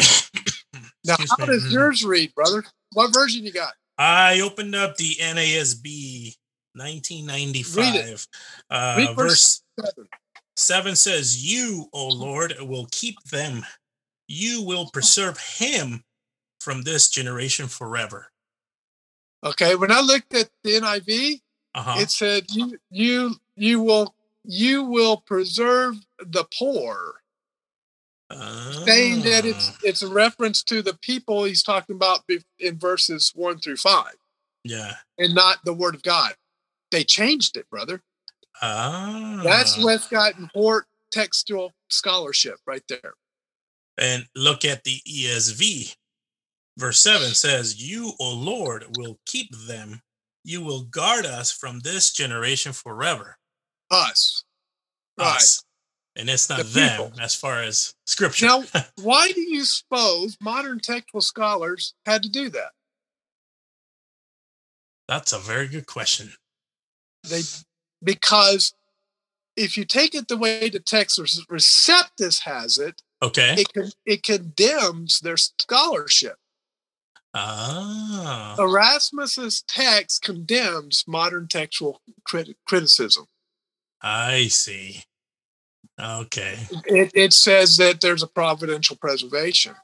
now, 1.04 1.14
Excuse 1.14 1.30
how 1.30 1.46
me. 1.46 1.46
does 1.46 1.64
mm-hmm. 1.64 1.72
yours 1.72 2.04
read, 2.04 2.35
brother? 2.35 2.64
What 2.92 3.14
version 3.14 3.44
you 3.44 3.52
got? 3.52 3.72
I 3.98 4.40
opened 4.40 4.74
up 4.74 4.96
the 4.96 5.14
NASB 5.20 6.35
1995. 6.74 8.26
Uh, 8.70 8.94
read 8.98 9.16
verse 9.16 9.62
seven. 9.78 10.08
7 10.56 10.96
says, 10.96 11.50
You, 11.50 11.87
O 11.92 12.08
Lord, 12.08 12.54
will 12.61 12.87
keep 12.90 13.22
them. 13.24 13.64
You 14.28 14.62
will 14.62 14.90
preserve 14.92 15.38
him 15.38 16.02
from 16.61 16.82
this 16.82 17.08
generation 17.08 17.68
forever. 17.68 18.32
Okay, 19.44 19.74
when 19.74 19.90
I 19.90 20.00
looked 20.00 20.35
at 20.35 20.50
the 20.62 20.81
NIV, 20.81 21.40
uh-huh. 21.74 22.00
it 22.00 22.11
said 22.11 22.44
you 22.50 22.78
you 22.90 23.37
you 23.57 23.81
will 23.81 24.14
you 24.44 24.85
will 24.85 25.16
preserve 25.18 25.96
the 26.18 26.44
poor. 26.59 27.14
Uh, 28.31 28.72
saying 28.87 29.20
that 29.22 29.44
it's 29.44 29.70
ah. 29.70 29.78
it's 29.83 30.02
a 30.02 30.09
reference 30.09 30.62
to 30.62 30.81
the 30.81 30.94
people 30.94 31.44
he's 31.44 31.62
talking 31.62 31.96
about 31.96 32.20
in 32.59 32.78
verses 32.78 33.33
one 33.35 33.59
through 33.59 33.76
five. 33.76 34.14
Yeah. 34.64 34.94
And 35.18 35.35
not 35.35 35.64
the 35.64 35.74
word 35.74 35.94
of 35.94 36.02
God. 36.02 36.33
They 36.90 37.05
changed 37.05 37.57
it, 37.57 37.68
brother. 37.68 38.00
Ah. 38.62 39.40
That's 39.42 39.83
Westcott 39.83 40.38
and 40.38 40.48
Hort 40.55 40.87
textual 41.11 41.72
scholarship 41.88 42.59
right 42.66 42.83
there. 42.88 43.14
And 43.98 44.26
look 44.35 44.64
at 44.64 44.85
the 44.85 45.00
ESV. 45.07 45.96
Verse 46.78 47.00
7 47.00 47.28
says, 47.35 47.82
You, 47.82 48.12
O 48.18 48.32
Lord, 48.35 48.85
will 48.96 49.18
keep 49.26 49.48
them. 49.66 50.00
You 50.44 50.62
will 50.62 50.85
guard 50.85 51.26
us 51.26 51.52
from 51.52 51.80
this 51.80 52.12
generation 52.12 52.72
forever. 52.72 53.37
Us. 53.90 54.44
Right. 55.18 55.37
Us. 55.37 55.62
And 56.16 56.28
it's 56.28 56.48
not 56.48 56.58
The 56.58 56.64
them 56.64 57.00
people. 57.11 57.20
as 57.20 57.35
far 57.35 57.62
as 57.62 57.94
scripture. 58.06 58.46
Now, 58.46 58.64
why 59.02 59.32
do 59.32 59.40
you 59.40 59.64
suppose 59.64 60.37
modern 60.40 60.78
textual 60.80 61.20
scholars 61.20 61.94
had 62.06 62.22
to 62.22 62.28
do 62.28 62.48
that? 62.50 62.72
That's 65.08 65.32
a 65.32 65.38
very 65.38 65.68
good 65.68 65.87
question. 65.87 66.32
They 67.28 67.42
because 68.02 68.74
if 69.56 69.76
you 69.76 69.85
take 69.85 70.14
it 70.14 70.28
the 70.28 70.37
way 70.37 70.68
the 70.68 70.80
textus 70.80 71.38
receptus 71.50 72.40
has 72.42 72.78
it, 72.78 73.02
Okay. 73.22 73.54
it 73.58 73.72
con- 73.72 73.92
it 74.06 74.22
condemns 74.22 75.20
their 75.20 75.37
scholarship. 75.37 76.37
Ah. 77.35 78.57
Erasmus's 78.59 79.62
text 79.66 80.23
condemns 80.23 81.05
modern 81.07 81.49
textual 81.49 82.03
crit- 82.25 82.57
criticism. 82.66 83.27
I 84.03 84.49
see. 84.49 85.03
Okay. 86.01 86.59
It, 86.87 87.12
it 87.14 87.33
says 87.33 87.77
that 87.77 88.01
there's 88.01 88.23
a 88.23 88.27
providential 88.27 88.97
preservation. 88.97 89.75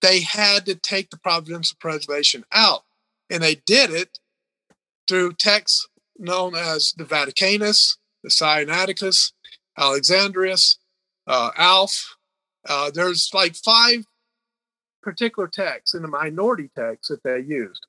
They 0.00 0.20
had 0.20 0.66
to 0.66 0.74
take 0.74 1.10
the 1.10 1.18
providential 1.18 1.76
preservation 1.80 2.44
out, 2.52 2.84
and 3.30 3.42
they 3.42 3.56
did 3.66 3.90
it 3.90 4.18
through 5.08 5.34
texts 5.34 5.86
known 6.18 6.54
as 6.54 6.94
the 6.96 7.04
Vaticanus, 7.04 7.96
the 8.22 8.30
Sinaiticus, 8.30 9.32
Alexandrinus, 9.76 10.78
uh, 11.26 11.50
Alf. 11.56 12.16
Uh, 12.66 12.90
there's 12.90 13.30
like 13.34 13.54
five 13.56 14.04
particular 15.04 15.46
text 15.48 15.94
and 15.94 16.02
the 16.02 16.08
minority 16.08 16.70
text 16.76 17.10
that 17.10 17.22
they 17.22 17.38
used. 17.40 17.86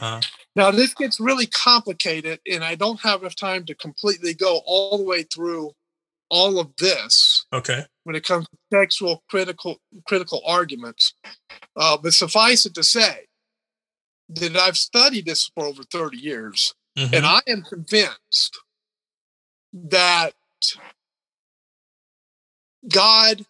Uh, 0.00 0.20
Now, 0.56 0.70
this 0.72 0.92
gets 0.94 1.20
really 1.20 1.46
complicated, 1.46 2.40
and 2.50 2.64
I 2.64 2.74
don't 2.74 3.00
have 3.00 3.20
enough 3.20 3.36
time 3.36 3.64
to 3.66 3.74
completely 3.74 4.34
go 4.34 4.60
all 4.66 4.98
the 4.98 5.04
way 5.04 5.22
through 5.22 5.72
all 6.30 6.58
of 6.58 6.74
this 6.78 7.46
okay. 7.52 7.84
when 8.02 8.16
it 8.16 8.24
comes 8.24 8.46
to 8.48 8.56
textual 8.72 9.22
critical 9.28 9.78
critical 10.06 10.42
arguments. 10.44 11.14
Uh, 11.76 11.96
but 11.96 12.12
suffice 12.12 12.66
it 12.66 12.74
to 12.74 12.82
say 12.82 13.26
that 14.30 14.56
I've 14.56 14.78
studied 14.78 15.26
this 15.26 15.50
for 15.54 15.64
over 15.66 15.82
30 15.84 16.16
years, 16.16 16.74
Mhm. 16.96 17.12
and 17.12 17.26
I 17.26 17.40
am 17.46 17.62
convinced 17.62 18.58
that 19.72 20.32
God 22.88 23.46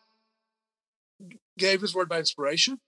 gave 1.56 1.80
his 1.80 1.94
word 1.94 2.08
by 2.08 2.18
inspiration, 2.18 2.80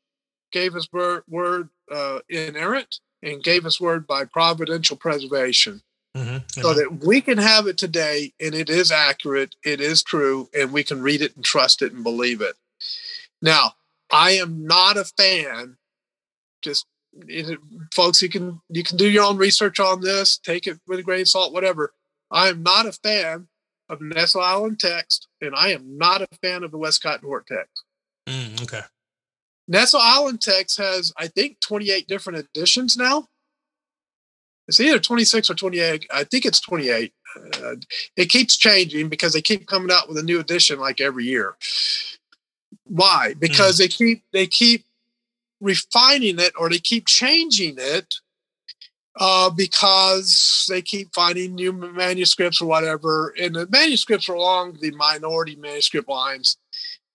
gave 0.57 0.73
his 0.73 0.91
word, 0.91 1.23
word 1.29 1.69
uh, 1.93 2.19
inerrant, 2.31 3.01
and 3.23 3.45
gave 3.45 3.63
his 3.63 3.79
word 3.79 4.07
by 4.07 4.25
providential 4.25 4.97
preservation 4.97 5.83
Mhm. 6.17 6.43
so 6.51 6.73
that 6.73 7.05
we 7.05 7.21
can 7.21 7.37
have 7.37 7.67
it 7.67 7.77
today 7.77 8.33
and 8.41 8.55
it 8.55 8.71
is 8.71 8.91
accurate, 8.91 9.55
it 9.63 9.83
is 9.83 10.03
true, 10.03 10.49
and 10.55 10.73
we 10.73 10.83
can 10.83 11.03
read 11.03 11.21
it 11.21 11.37
and 11.37 11.45
trust 11.45 11.83
it 11.83 11.93
and 11.93 12.03
believe 12.03 12.41
it. 12.41 12.57
Now, 13.43 13.75
I 14.11 14.31
am 14.31 14.67
not 14.67 14.97
a 14.97 15.05
fan. 15.05 15.77
Just 16.63 16.87
it, 17.29 17.59
folks, 17.95 18.23
you 18.23 18.31
can 18.31 18.61
you 18.71 18.83
can 18.83 18.97
do 18.97 19.09
your 19.11 19.25
own 19.25 19.37
research 19.37 19.79
on 19.79 20.01
this, 20.01 20.39
take 20.39 20.67
it 20.67 20.79
with 20.87 20.99
a 20.99 21.03
grain 21.03 21.21
of 21.23 21.29
salt, 21.29 21.53
whatever. 21.53 21.93
I 22.31 22.49
am 22.49 22.63
not 22.63 22.87
a 22.87 22.93
fan 22.93 23.49
of 23.91 24.01
Nestle 24.01 24.41
Aland 24.43 24.81
text, 24.81 25.29
and 25.43 25.55
I 25.55 25.69
am 25.73 25.99
not 25.99 26.23
a 26.23 26.29
fan 26.43 26.65
of 26.65 26.71
the 26.71 26.79
Westcott 26.79 27.21
and 27.21 27.29
Hort 27.29 27.47
text. 27.47 27.85
Mm, 28.27 28.63
okay. 28.63 28.83
Nestle 29.69 30.01
Aland 30.01 30.41
text 30.41 30.79
has, 30.79 31.13
I 31.17 31.27
think, 31.27 31.61
28 31.61 32.07
different 32.07 32.39
editions 32.39 32.97
now. 32.97 33.29
It's 34.69 34.81
either 34.81 34.99
26 34.99 35.51
or 35.51 35.55
28. 35.55 36.07
I 36.13 36.25
think 36.25 36.45
it's 36.45 36.61
28. 36.61 37.13
Uh, 37.37 37.75
it 38.17 38.27
keeps 38.27 38.57
changing 38.57 39.09
because 39.09 39.33
they 39.33 39.43
keep 39.43 39.67
coming 39.67 39.91
out 39.91 40.09
with 40.09 40.19
a 40.19 40.23
new 40.23 40.41
edition 40.41 40.79
like 40.79 41.01
every 41.01 41.25
year. 41.25 41.55
Why? 42.85 43.35
Because 43.39 43.79
they 43.79 43.89
keep 43.89 44.23
they 44.33 44.47
keep 44.47 44.85
refining 45.61 46.39
it 46.39 46.53
or 46.59 46.69
they 46.69 46.79
keep 46.79 47.07
changing 47.07 47.77
it 47.79 48.17
uh, 49.17 49.51
because 49.51 50.67
they 50.69 50.83
keep 50.83 51.13
finding 51.15 51.55
new 51.55 51.73
manuscripts 51.73 52.61
or 52.61 52.67
whatever. 52.67 53.35
And 53.41 53.55
the 53.55 53.67
manuscripts 53.69 54.29
are 54.29 54.35
along 54.35 54.79
the 54.81 54.91
minority 54.93 55.57
manuscript 55.57 56.09
lines 56.09 56.59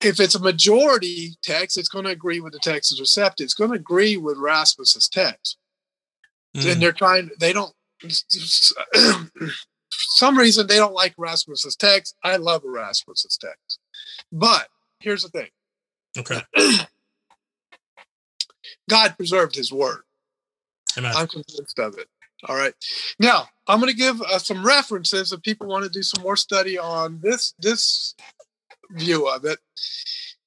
if 0.04 0.20
it's 0.20 0.36
a 0.36 0.40
majority 0.40 1.36
text, 1.44 1.78
it's 1.78 1.90
going 1.90 2.06
to 2.06 2.12
agree 2.12 2.40
with 2.40 2.54
the 2.54 2.60
Textus 2.60 3.00
Receptus. 3.00 3.42
It's 3.42 3.54
going 3.54 3.72
to 3.72 3.76
agree 3.76 4.18
with 4.18 4.38
Erasmus's 4.38 5.08
text. 5.08 5.58
Mm, 6.56 6.74
And 6.74 6.82
they're 6.82 6.92
trying, 6.92 7.30
they 7.40 7.54
don't, 7.54 7.74
for 8.00 8.10
some 9.92 10.38
reason, 10.38 10.68
they 10.68 10.78
don't 10.78 10.94
like 10.94 11.16
Erasmus's 11.18 11.76
text. 11.76 12.16
I 12.24 12.38
love 12.38 12.64
Erasmus's 12.66 13.38
text. 13.38 13.80
But 14.32 14.68
here's 15.00 15.24
the 15.24 15.30
thing 15.30 15.50
okay. 16.18 16.42
God 18.90 19.16
preserved 19.18 19.56
his 19.56 19.72
word. 19.72 20.02
Amen. 20.98 21.14
I'm 21.16 21.28
convinced 21.28 21.80
of 21.80 21.98
it. 21.98 22.08
All 22.48 22.56
right. 22.56 22.74
Now, 23.20 23.48
I'm 23.68 23.80
going 23.80 23.92
to 23.92 23.98
give 23.98 24.22
uh, 24.22 24.40
some 24.40 24.66
references 24.66 25.32
if 25.32 25.42
people 25.44 25.68
want 25.68 25.84
to 25.84 25.90
do 25.90 26.02
some 26.02 26.24
more 26.24 26.36
study 26.36 26.78
on 26.78 27.20
this 27.22 27.54
this 27.60 28.16
view 28.94 29.28
of 29.28 29.46
it. 29.46 29.60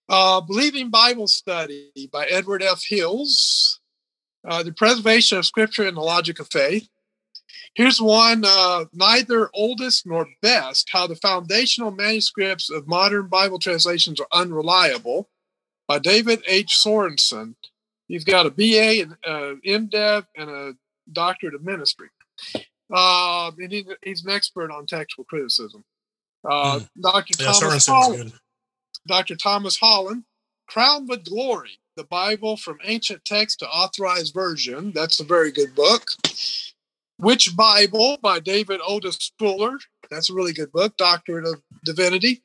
Uh, 0.09 0.41
Believing 0.41 0.91
Bible 0.91 1.27
Study 1.27 1.91
by 2.13 2.27
Edward 2.27 2.63
F. 2.63 2.83
Hills. 2.87 3.81
Uh, 4.47 4.63
the 4.63 4.73
Preservation 4.73 5.39
of 5.39 5.47
Scripture 5.47 5.89
and 5.89 5.97
the 5.97 6.03
Logic 6.03 6.39
of 6.39 6.49
Faith. 6.53 6.89
Here's 7.75 8.01
one 8.01 8.45
uh, 8.47 8.85
Neither 8.93 9.51
Oldest 9.55 10.07
Nor 10.07 10.29
Best 10.43 10.89
How 10.93 11.07
the 11.07 11.17
Foundational 11.17 11.91
Manuscripts 11.91 12.71
of 12.71 12.87
Modern 12.87 13.27
Bible 13.27 13.59
Translations 13.59 14.21
Are 14.21 14.29
Unreliable 14.33 15.29
by 15.89 15.99
David 15.99 16.43
H. 16.47 16.77
Sorenson. 16.77 17.57
He's 18.07 18.25
got 18.25 18.47
a 18.47 18.51
BA 18.51 19.01
in 19.01 19.17
uh, 19.27 19.55
MDiv 19.67 20.27
and 20.37 20.51
a 20.51 20.75
doctorate 21.11 21.55
of 21.55 21.65
ministry. 21.65 22.09
Uh, 22.93 23.51
and 23.59 23.73
he, 23.73 23.87
he's 24.03 24.25
an 24.25 24.31
expert 24.31 24.71
on 24.71 24.87
textual 24.87 25.25
criticism. 25.25 25.85
Uh, 26.49 26.81
Dr. 27.01 27.43
Yeah, 27.43 27.53
Thomas 27.53 27.87
Holland, 27.87 28.33
good. 28.33 28.41
Dr. 29.07 29.37
Thomas 29.37 29.79
Holland, 29.79 30.25
Crowned 30.67 31.09
with 31.09 31.25
Glory, 31.25 31.79
the 31.97 32.05
Bible 32.05 32.57
from 32.57 32.79
Ancient 32.85 33.25
Text 33.25 33.61
to 33.61 33.69
Authorized 33.69 34.35
Version. 34.35 34.93
That's 34.95 35.21
a 35.21 35.25
very 35.25 35.53
good 35.53 35.75
book. 35.75 36.09
Which 37.19 37.57
Bible 37.57 38.19
by 38.21 38.41
David 38.41 38.81
Otis 38.85 39.33
Fuller. 39.39 39.79
That's 40.11 40.31
a 40.31 40.35
really 40.35 40.53
good 40.53 40.73
book, 40.73 40.97
Doctorate 40.97 41.47
of 41.47 41.63
Divinity. 41.85 42.43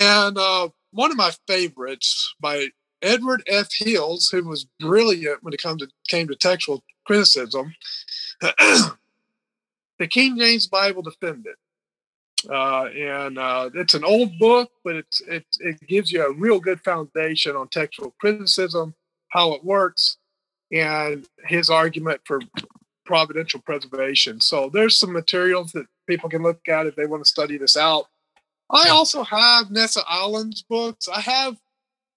And 0.00 0.38
uh, 0.38 0.68
one 0.92 1.10
of 1.10 1.16
my 1.16 1.32
favorites 1.46 2.34
by 2.40 2.68
Edward 3.02 3.42
F. 3.46 3.68
Hills, 3.72 4.28
who 4.28 4.42
was 4.44 4.66
brilliant 4.80 5.42
when 5.42 5.52
it 5.52 5.62
come 5.62 5.78
to, 5.78 5.88
came 6.08 6.28
to 6.28 6.36
textual 6.36 6.82
criticism. 7.06 7.74
the 8.40 8.96
King 10.08 10.38
James 10.38 10.66
Bible 10.66 11.02
Defended. 11.02 11.54
Uh, 12.48 12.84
and 12.84 13.38
uh, 13.38 13.70
it's 13.74 13.94
an 13.94 14.04
old 14.04 14.38
book, 14.38 14.70
but 14.84 14.96
it's, 14.96 15.20
it, 15.22 15.44
it 15.60 15.80
gives 15.88 16.12
you 16.12 16.24
a 16.24 16.32
real 16.32 16.60
good 16.60 16.80
foundation 16.80 17.56
on 17.56 17.68
textual 17.68 18.14
criticism, 18.20 18.94
how 19.30 19.52
it 19.52 19.64
works, 19.64 20.18
and 20.70 21.26
his 21.46 21.70
argument 21.70 22.20
for 22.24 22.40
providential 23.04 23.60
preservation. 23.60 24.40
So 24.40 24.70
there's 24.72 24.98
some 24.98 25.12
materials 25.12 25.72
that 25.72 25.86
people 26.06 26.28
can 26.28 26.42
look 26.42 26.68
at 26.68 26.86
if 26.86 26.94
they 26.94 27.06
want 27.06 27.24
to 27.24 27.28
study 27.28 27.58
this 27.58 27.76
out. 27.76 28.06
I 28.70 28.90
also 28.90 29.22
have 29.24 29.70
Nestle 29.70 30.02
Aland's 30.10 30.62
books. 30.62 31.08
I 31.08 31.20
have 31.22 31.56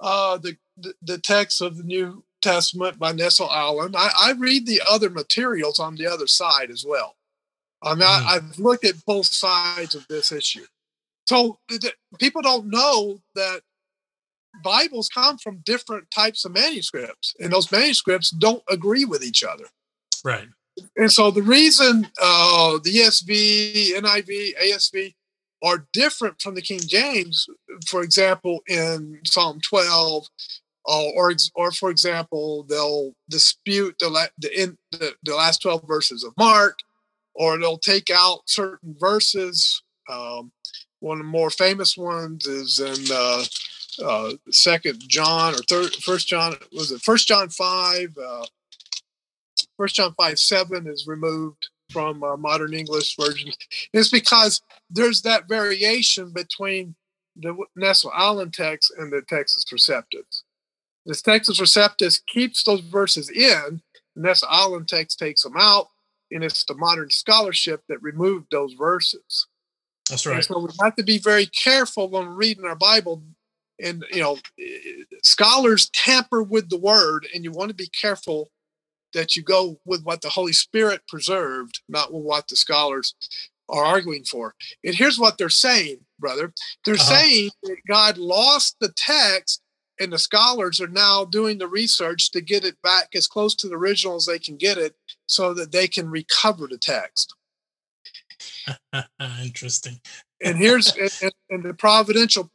uh, 0.01 0.37
the, 0.37 0.57
the 0.77 0.93
the 1.01 1.17
text 1.17 1.61
of 1.61 1.77
the 1.77 1.83
New 1.83 2.23
Testament 2.41 2.99
by 2.99 3.13
Nestle 3.13 3.47
Aland. 3.49 3.95
I, 3.95 4.09
I 4.17 4.31
read 4.33 4.65
the 4.65 4.81
other 4.89 5.09
materials 5.09 5.79
on 5.79 5.95
the 5.95 6.07
other 6.07 6.27
side 6.27 6.69
as 6.69 6.83
well. 6.85 7.15
I 7.83 7.95
mean, 7.95 8.07
Mm. 8.07 8.25
I, 8.25 8.35
I've 8.35 8.59
looked 8.59 8.85
at 8.85 9.03
both 9.05 9.27
sides 9.27 9.95
of 9.95 10.07
this 10.07 10.31
issue. 10.31 10.65
So 11.25 11.59
th- 11.69 11.95
people 12.19 12.41
don't 12.41 12.67
know 12.69 13.21
that 13.35 13.61
Bibles 14.63 15.09
come 15.09 15.37
from 15.37 15.61
different 15.65 16.11
types 16.11 16.43
of 16.45 16.53
manuscripts, 16.53 17.33
and 17.39 17.51
those 17.53 17.71
manuscripts 17.71 18.29
don't 18.31 18.63
agree 18.69 19.05
with 19.05 19.23
each 19.23 19.43
other. 19.43 19.65
Right. 20.23 20.47
And 20.97 21.11
so 21.11 21.31
the 21.31 21.41
reason 21.41 22.07
uh, 22.21 22.79
the 22.83 22.95
ESV, 22.97 23.93
NIV, 23.93 24.53
ASV 24.61 25.13
are 25.63 25.85
different 25.93 26.41
from 26.41 26.55
the 26.55 26.61
King 26.61 26.79
James, 26.85 27.45
for 27.87 28.01
example, 28.03 28.61
in 28.67 29.19
Psalm 29.25 29.59
12, 29.61 30.25
uh, 30.89 31.03
or 31.15 31.33
or 31.55 31.71
for 31.71 31.89
example, 31.91 32.63
they'll 32.63 33.13
dispute 33.29 33.95
the, 33.99 34.09
la- 34.09 34.25
the, 34.37 34.61
in, 34.61 34.77
the 34.91 35.13
the 35.23 35.35
last 35.35 35.61
12 35.61 35.83
verses 35.87 36.23
of 36.23 36.33
Mark, 36.37 36.79
or 37.33 37.57
they'll 37.57 37.77
take 37.77 38.09
out 38.09 38.41
certain 38.45 38.95
verses. 38.99 39.81
Um, 40.09 40.51
one 40.99 41.19
of 41.19 41.25
the 41.25 41.31
more 41.31 41.49
famous 41.49 41.97
ones 41.97 42.45
is 42.45 42.79
in 42.79 43.05
uh, 43.11 43.43
uh, 44.03 44.31
Second 44.51 45.01
John 45.07 45.55
or 45.55 45.59
third 45.69 45.95
First 45.95 46.27
John. 46.27 46.55
Was 46.73 46.91
it 46.91 47.01
First 47.01 47.27
John 47.27 47.49
five? 47.49 48.15
Uh, 48.17 48.45
First 49.77 49.95
John 49.95 50.13
five 50.15 50.37
seven 50.37 50.87
is 50.87 51.07
removed 51.07 51.69
from 51.91 52.23
uh, 52.23 52.37
modern 52.37 52.73
English 52.73 53.15
version. 53.19 53.51
It's 53.93 54.09
because 54.09 54.61
there's 54.89 55.23
that 55.23 55.47
variation 55.47 56.31
between 56.31 56.95
the 57.35 57.57
Nestle 57.75 58.11
Aland 58.15 58.53
text 58.53 58.93
and 58.97 59.11
the 59.11 59.21
Textus 59.21 59.65
Receptus. 59.73 60.43
This 61.05 61.21
Textus 61.21 61.59
Receptus 61.59 62.21
keeps 62.27 62.63
those 62.63 62.81
verses 62.81 63.29
in, 63.29 63.81
the 64.15 64.21
Nestle 64.21 64.49
Aland 64.49 64.87
text 64.87 65.17
takes 65.17 65.43
them 65.43 65.55
out, 65.57 65.87
and 66.31 66.43
it's 66.43 66.63
the 66.65 66.75
modern 66.75 67.09
scholarship 67.09 67.83
that 67.89 68.01
removed 68.01 68.47
those 68.51 68.73
verses. 68.73 69.47
That's 70.09 70.25
And 70.25 70.35
right. 70.35 70.43
so 70.43 70.59
we 70.59 70.69
have 70.81 70.95
to 70.95 71.03
be 71.03 71.19
very 71.19 71.45
careful 71.45 72.09
when 72.09 72.27
reading 72.27 72.65
our 72.65 72.75
Bible. 72.75 73.23
And, 73.83 74.05
you 74.11 74.21
know, 74.21 74.37
scholars 75.23 75.89
tamper 75.89 76.43
with 76.43 76.69
the 76.69 76.77
word, 76.77 77.27
and 77.33 77.43
you 77.43 77.51
want 77.51 77.69
to 77.69 77.75
be 77.75 77.87
careful 77.87 78.51
that 79.13 79.35
you 79.35 79.43
go 79.43 79.79
with 79.85 80.03
what 80.03 80.21
the 80.21 80.29
Holy 80.29 80.53
Spirit 80.53 81.01
preserved, 81.07 81.81
not 81.89 82.13
with 82.13 82.23
what 82.23 82.47
the 82.47 82.55
scholars 82.55 83.15
are 83.69 83.83
arguing 83.83 84.23
for. 84.23 84.53
And 84.83 84.93
here's 84.93 85.17
what 85.17 85.37
they're 85.37 85.49
saying, 85.49 85.97
brother. 86.19 86.53
They're 86.85 86.93
Uh-huh. 86.95 87.15
saying 87.17 87.51
that 87.63 87.77
God 87.87 88.17
lost 88.17 88.75
the 88.79 88.93
text, 88.95 89.60
and 90.01 90.11
the 90.11 90.19
scholars 90.19 90.81
are 90.81 90.87
now 90.87 91.23
doing 91.25 91.57
the 91.57 91.67
research 91.67 92.31
to 92.31 92.41
get 92.41 92.65
it 92.65 92.75
back 92.81 93.09
as 93.15 93.27
close 93.27 93.53
to 93.55 93.67
the 93.69 93.75
original 93.75 94.15
as 94.15 94.25
they 94.25 94.39
can 94.39 94.57
get 94.57 94.77
it 94.77 94.95
so 95.27 95.53
that 95.53 95.71
they 95.71 95.87
can 95.87 96.09
recover 96.09 96.67
the 96.67 96.77
text. 96.77 97.35
Interesting. 99.43 99.99
and 100.43 100.57
here's 100.57 100.95
and, 101.21 101.31
and- 101.49 101.63
the 101.63 101.73
providential 101.73 102.49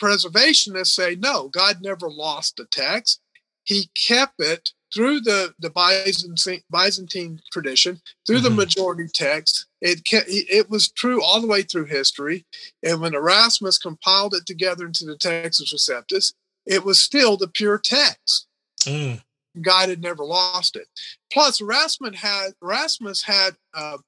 preservationists 0.00 0.94
say 0.94 1.14
no 1.16 1.48
god 1.48 1.76
never 1.82 2.08
lost 2.10 2.56
the 2.56 2.64
text 2.70 3.20
he 3.64 3.88
kept 4.08 4.34
it 4.40 4.70
through 4.94 5.20
the 5.20 5.52
the 5.58 5.70
byzantine, 5.70 6.62
byzantine 6.70 7.40
tradition 7.52 8.00
through 8.26 8.40
the 8.40 8.48
Mhm. 8.48 8.56
majority 8.56 9.06
text 9.12 9.66
it 9.80 10.02
ca- 10.08 10.24
it 10.26 10.68
was 10.70 10.90
true 10.90 11.22
all 11.22 11.40
the 11.40 11.46
way 11.46 11.62
through 11.62 11.86
history 11.86 12.44
and 12.82 13.00
when 13.00 13.14
erasmus 13.14 13.78
compiled 13.78 14.34
it 14.34 14.46
together 14.46 14.86
into 14.86 15.04
the 15.04 15.16
textus 15.16 15.72
receptus 15.74 16.32
it 16.66 16.84
was 16.84 17.00
still 17.00 17.36
the 17.36 17.48
pure 17.48 17.78
text 17.78 18.46
Mm, 18.86 19.22
God 19.60 19.88
had 19.90 20.02
never 20.02 20.24
lost 20.24 20.76
it. 20.76 20.88
Plus, 21.32 21.60
Erasmus 21.60 22.18
had 22.18 22.52
Erasmus 22.60 23.22
had 23.22 23.54
uh, 23.74 23.98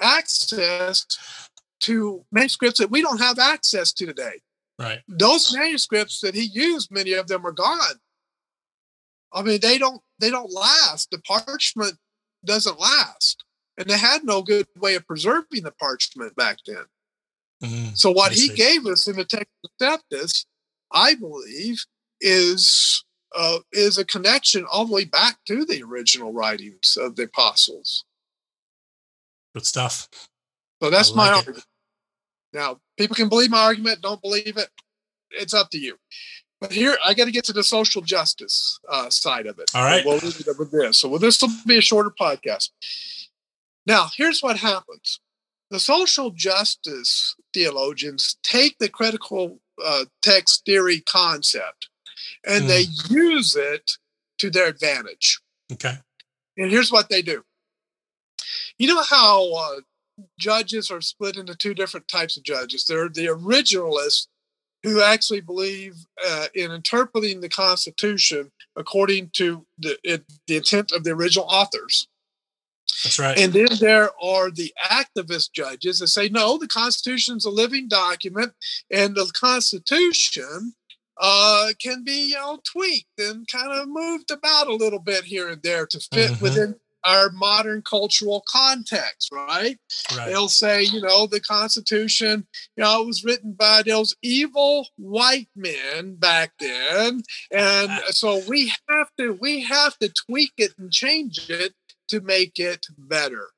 access 0.00 1.06
to 1.80 2.24
manuscripts 2.32 2.80
that 2.80 2.90
we 2.90 3.02
don't 3.02 3.20
have 3.20 3.38
access 3.38 3.92
to 3.92 4.06
today. 4.06 4.40
right. 4.78 5.00
Those 5.08 5.54
manuscripts 5.54 6.20
that 6.20 6.34
he 6.34 6.42
used, 6.44 6.90
many 6.90 7.12
of 7.12 7.28
them 7.28 7.46
are 7.46 7.52
gone. 7.52 8.00
I 9.32 9.42
mean, 9.42 9.60
they 9.60 9.78
don't 9.78 10.00
they 10.18 10.30
don't 10.30 10.52
last. 10.52 11.10
The 11.10 11.18
parchment 11.18 11.94
doesn't 12.44 12.80
last, 12.80 13.44
and 13.78 13.88
they 13.88 13.98
had 13.98 14.24
no 14.24 14.42
good 14.42 14.66
way 14.78 14.94
of 14.94 15.06
preserving 15.06 15.62
the 15.62 15.72
parchment 15.72 16.34
back 16.36 16.58
then. 16.66 16.84
Mm, 17.62 17.96
So 17.96 18.10
what 18.10 18.32
he 18.32 18.48
gave 18.48 18.86
us 18.86 19.06
in 19.06 19.16
the 19.16 19.24
Textus 19.24 19.46
Receptus, 19.80 20.46
I 20.92 21.14
believe, 21.14 21.84
is 22.20 23.04
uh, 23.36 23.58
is 23.72 23.98
a 23.98 24.04
connection 24.04 24.64
all 24.70 24.86
the 24.86 24.92
way 24.92 25.04
back 25.04 25.38
to 25.46 25.64
the 25.64 25.82
original 25.82 26.32
writings 26.32 26.96
of 27.00 27.16
the 27.16 27.24
apostles. 27.24 28.04
Good 29.54 29.66
stuff. 29.66 30.08
So 30.82 30.90
that's 30.90 31.12
I 31.12 31.16
my 31.16 31.28
it. 31.28 31.34
argument. 31.34 31.64
Now, 32.52 32.78
people 32.98 33.16
can 33.16 33.28
believe 33.28 33.50
my 33.50 33.62
argument, 33.62 34.00
don't 34.00 34.22
believe 34.22 34.56
it. 34.56 34.68
It's 35.30 35.54
up 35.54 35.70
to 35.70 35.78
you. 35.78 35.96
But 36.60 36.72
here, 36.72 36.96
I 37.04 37.12
got 37.12 37.26
to 37.26 37.30
get 37.30 37.44
to 37.44 37.52
the 37.52 37.62
social 37.62 38.00
justice 38.00 38.78
uh, 38.88 39.10
side 39.10 39.46
of 39.46 39.58
it. 39.58 39.70
All 39.74 39.84
right. 39.84 40.04
We'll 40.04 40.16
leave 40.16 40.40
it 40.40 40.58
with 40.58 40.70
this. 40.70 40.98
So, 40.98 41.08
well, 41.08 41.18
this 41.18 41.40
will 41.42 41.50
be 41.66 41.76
a 41.76 41.82
shorter 41.82 42.10
podcast. 42.10 42.70
Now, 43.86 44.08
here's 44.16 44.40
what 44.40 44.58
happens 44.58 45.20
the 45.70 45.80
social 45.80 46.30
justice 46.30 47.34
theologians 47.52 48.36
take 48.42 48.78
the 48.78 48.88
critical 48.88 49.58
uh, 49.84 50.06
text 50.22 50.64
theory 50.64 51.00
concept 51.00 51.88
and 52.46 52.68
they 52.68 52.86
use 53.08 53.56
it 53.56 53.92
to 54.38 54.50
their 54.50 54.68
advantage. 54.68 55.40
Okay. 55.72 55.94
And 56.56 56.70
here's 56.70 56.92
what 56.92 57.08
they 57.08 57.22
do. 57.22 57.42
You 58.78 58.88
know 58.88 59.02
how 59.02 59.52
uh, 59.54 59.80
judges 60.38 60.90
are 60.90 61.00
split 61.00 61.36
into 61.36 61.54
two 61.54 61.74
different 61.74 62.08
types 62.08 62.36
of 62.36 62.42
judges. 62.42 62.84
They're 62.84 63.08
the 63.08 63.26
originalists 63.26 64.26
who 64.82 65.02
actually 65.02 65.40
believe 65.40 65.96
uh, 66.26 66.46
in 66.54 66.70
interpreting 66.70 67.40
the 67.40 67.48
Constitution 67.48 68.52
according 68.76 69.30
to 69.34 69.66
the, 69.78 69.98
it, 70.04 70.24
the 70.46 70.56
intent 70.56 70.92
of 70.92 71.02
the 71.04 71.10
original 71.10 71.46
authors. 71.48 72.08
That's 73.02 73.18
right. 73.18 73.36
And 73.38 73.52
then 73.52 73.68
there 73.80 74.10
are 74.22 74.50
the 74.50 74.72
activist 74.88 75.52
judges 75.52 75.98
that 75.98 76.08
say, 76.08 76.28
no, 76.28 76.56
the 76.56 76.68
Constitution's 76.68 77.44
a 77.44 77.50
living 77.50 77.88
document, 77.88 78.52
and 78.90 79.14
the 79.14 79.30
Constitution 79.34 80.74
uh, 81.18 81.72
can 81.80 82.04
be, 82.04 82.28
you 82.30 82.34
know, 82.34 82.58
tweaked 82.64 83.18
and 83.18 83.46
kind 83.48 83.72
of 83.72 83.88
moved 83.88 84.30
about 84.30 84.68
a 84.68 84.74
little 84.74 84.98
bit 84.98 85.24
here 85.24 85.48
and 85.48 85.62
there 85.62 85.86
to 85.86 85.98
fit 86.12 86.30
Mhm. 86.32 86.40
within 86.40 86.74
our 87.04 87.30
modern 87.30 87.82
cultural 87.82 88.42
context, 88.48 89.30
right? 89.30 89.78
right. 90.16 90.26
They'll 90.26 90.48
say, 90.48 90.82
you 90.82 91.00
know, 91.00 91.28
the 91.28 91.40
Constitution, 91.40 92.46
you 92.76 92.82
know, 92.82 93.02
it 93.02 93.06
was 93.06 93.22
written 93.22 93.52
by 93.52 93.82
those 93.82 94.16
evil 94.22 94.88
white 94.96 95.48
men 95.54 96.16
back 96.16 96.52
then, 96.58 97.22
and 97.52 97.90
so 98.10 98.42
we 98.48 98.72
have 98.88 99.08
to 99.18 99.34
we 99.40 99.60
have 99.62 99.96
to 99.98 100.08
tweak 100.08 100.52
it 100.58 100.72
and 100.78 100.92
change 100.92 101.48
it 101.48 101.74
to 102.08 102.20
make 102.20 102.58
it 102.58 102.86
better. 102.98 103.50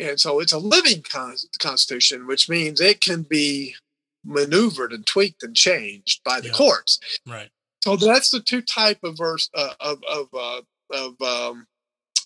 And 0.00 0.18
so 0.18 0.40
it's 0.40 0.52
a 0.52 0.58
living 0.58 1.02
con- 1.02 1.36
Constitution, 1.58 2.26
which 2.26 2.48
means 2.48 2.80
it 2.80 3.00
can 3.00 3.22
be 3.22 3.76
maneuvered 4.24 4.92
and 4.92 5.06
tweaked 5.06 5.42
and 5.42 5.54
changed 5.54 6.22
by 6.24 6.40
the 6.40 6.48
Yeah. 6.48 6.54
courts. 6.54 6.98
Right. 7.26 7.50
So 7.82 7.96
that's 7.96 8.30
the 8.30 8.40
two 8.40 8.62
type 8.62 8.98
of 9.04 9.16
verse 9.16 9.50
uh, 9.54 9.74
of 9.80 10.02
of 10.04 10.28
uh, 10.32 10.62
of 10.90 11.20
um, 11.20 11.66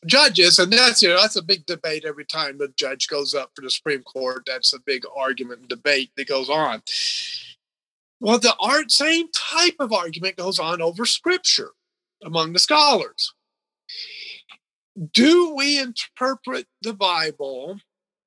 judges, 0.07 0.59
and 0.61 0.73
that's 0.73 1.03
you 1.03 1.09
know 1.09 1.21
that's 1.21 1.37
a 1.37 1.43
big 1.43 1.67
debate 1.67 2.05
every 2.05 2.25
time 2.25 2.59
the 2.59 2.69
judge 2.77 3.09
goes 3.09 3.35
up 3.35 3.51
for 3.57 3.63
the 3.63 3.71
Supreme 3.71 4.03
Court. 4.05 4.45
That's 4.47 4.73
a 4.73 4.79
big 4.79 5.03
argument 5.17 5.61
and 5.61 5.69
debate 5.69 6.11
that 6.17 6.29
goes 6.29 6.49
on. 6.49 6.83
Well, 8.21 8.39
the 8.39 8.55
art 8.61 8.91
same 8.93 9.27
type 9.33 9.77
of 9.81 9.93
argument 9.93 10.37
goes 10.37 10.59
on 10.59 10.81
over 10.81 11.05
Scripture 11.05 11.73
among 12.25 12.53
the 12.53 12.59
scholars. 12.59 13.33
Do 15.13 15.55
we 15.55 15.79
interpret 15.79 16.67
the 16.83 16.93
Bible 16.93 17.79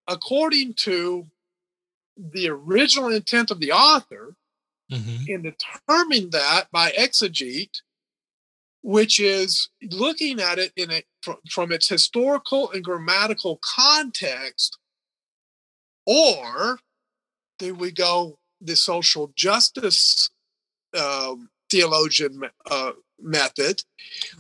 according 0.08 0.74
to 0.76 1.28
the 2.18 2.50
original 2.50 3.10
intent 3.12 3.52
of 3.52 3.60
the 3.60 3.72
author? 3.72 4.36
hmm 4.90 5.16
and 5.30 5.44
determine 5.44 6.30
that 6.32 6.66
by 6.72 6.92
exegete, 6.92 7.82
which 8.82 9.20
is 9.22 9.70
looking 9.90 10.42
at 10.42 10.60
it 10.60 10.74
in 10.76 10.92
a 10.92 11.02
from, 11.22 11.38
from 11.50 11.72
its 11.72 11.88
historical 11.88 12.70
and 12.72 12.84
grammatical 12.84 13.60
context, 13.64 14.78
or 16.06 16.80
do 17.58 17.74
we 17.74 17.92
go 17.92 18.38
the 18.60 18.76
social 18.76 19.32
justice 19.36 20.30
um, 20.98 21.50
theologian 21.70 22.42
uh, 22.70 22.92
method, 23.22 23.82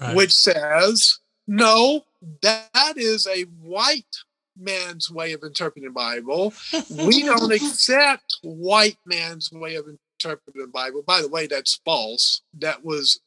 Right. 0.01 0.15
which 0.15 0.33
says 0.33 1.19
no, 1.47 2.05
that 2.41 2.93
is 2.97 3.25
a 3.27 3.43
white 3.43 4.17
man's 4.61 5.09
way 5.09 5.33
of 5.33 5.43
interpreting 5.43 5.87
the 5.87 5.93
Bible. 5.93 6.53
We 6.89 7.23
don't 7.23 7.51
accept 7.51 8.37
white 8.43 8.97
man's 9.05 9.51
way 9.51 9.75
of 9.75 9.85
interpreting 9.87 10.61
the 10.61 10.67
Bible. 10.67 11.03
By 11.05 11.21
the 11.21 11.29
way, 11.29 11.47
that's 11.47 11.81
false. 11.83 12.41
That 12.59 12.85
was 12.85 13.19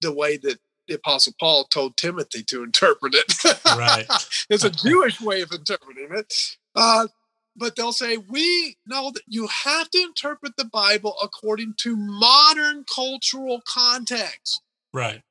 the 0.00 0.12
way 0.12 0.36
that 0.38 0.58
the 0.88 0.94
Apostle 0.94 1.34
Paul 1.38 1.64
told 1.64 1.96
Timothy 1.96 2.42
to 2.44 2.62
interpret 2.62 3.14
it. 3.14 3.44
right. 3.66 4.06
it's 4.50 4.64
a 4.64 4.70
Jewish 4.70 5.20
way 5.20 5.42
of 5.42 5.50
interpreting 5.52 6.08
it. 6.12 6.56
Uh, 6.74 7.08
but 7.56 7.74
they'll 7.74 7.92
say, 7.92 8.18
we 8.18 8.76
know 8.86 9.10
that 9.10 9.22
you 9.26 9.48
have 9.64 9.90
to 9.90 9.98
interpret 9.98 10.56
the 10.56 10.66
Bible 10.66 11.16
according 11.22 11.74
to 11.78 11.96
modern 11.96 12.84
cultural 12.94 13.62
context. 13.66 14.60
Right. 14.92 15.22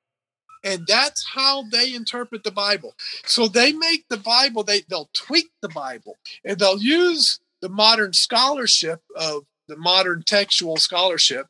And 0.66 0.86
that's 0.88 1.24
how 1.36 1.64
they 1.72 1.94
interpret 1.94 2.44
the 2.44 2.52
Bible. 2.52 2.96
So 3.24 3.48
they 3.48 3.72
make 3.72 4.10
the 4.10 4.18
Bible, 4.18 4.64
they, 4.64 4.82
they'll 4.90 5.12
tweak 5.14 5.52
the 5.62 5.70
Bible 5.70 6.18
and 6.44 6.58
they'll 6.58 6.82
use 6.82 7.40
the 7.62 7.70
modern 7.70 8.14
scholarship 8.14 9.02
of 9.16 9.46
the 9.68 9.78
modern 9.78 10.24
textual 10.24 10.78
scholarship 10.78 11.48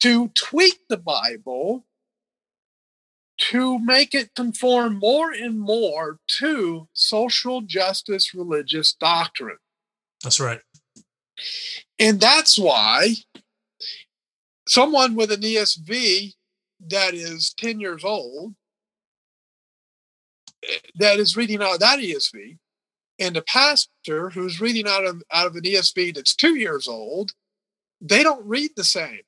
to 0.00 0.28
tweak 0.28 0.78
the 0.88 0.96
Bible 0.96 1.84
to 3.36 3.80
make 3.80 4.14
it 4.14 4.34
conform 4.36 4.96
more 4.98 5.32
and 5.32 5.58
more 5.58 6.18
to 6.38 6.86
social 6.92 7.62
justice 7.62 8.32
religious 8.32 8.92
doctrine. 8.92 9.58
That's 10.22 10.38
right. 10.38 10.60
And 11.98 12.20
that's 12.20 12.56
why 12.56 13.16
someone 14.68 15.16
with 15.16 15.32
an 15.32 15.40
ESV 15.40 16.34
that 16.88 17.14
is 17.14 17.54
10 17.58 17.80
years 17.80 18.04
old 18.04 18.54
eh, 20.68 20.78
that 20.96 21.18
is 21.18 21.36
reading 21.36 21.62
out 21.62 21.74
of 21.74 21.80
that 21.80 21.98
ESV 21.98 22.58
and 23.18 23.36
a 23.36 23.42
pastor 23.42 24.30
who's 24.30 24.60
reading 24.60 24.86
out 24.88 25.04
of 25.04 25.22
out 25.32 25.46
of 25.46 25.54
an 25.56 25.62
ESV 25.62 26.14
that's 26.14 26.34
2 26.34 26.56
years 26.56 26.88
old 26.88 27.32
they 28.00 28.22
don't 28.22 28.44
read 28.46 28.70
the 28.76 28.84
same. 28.84 29.20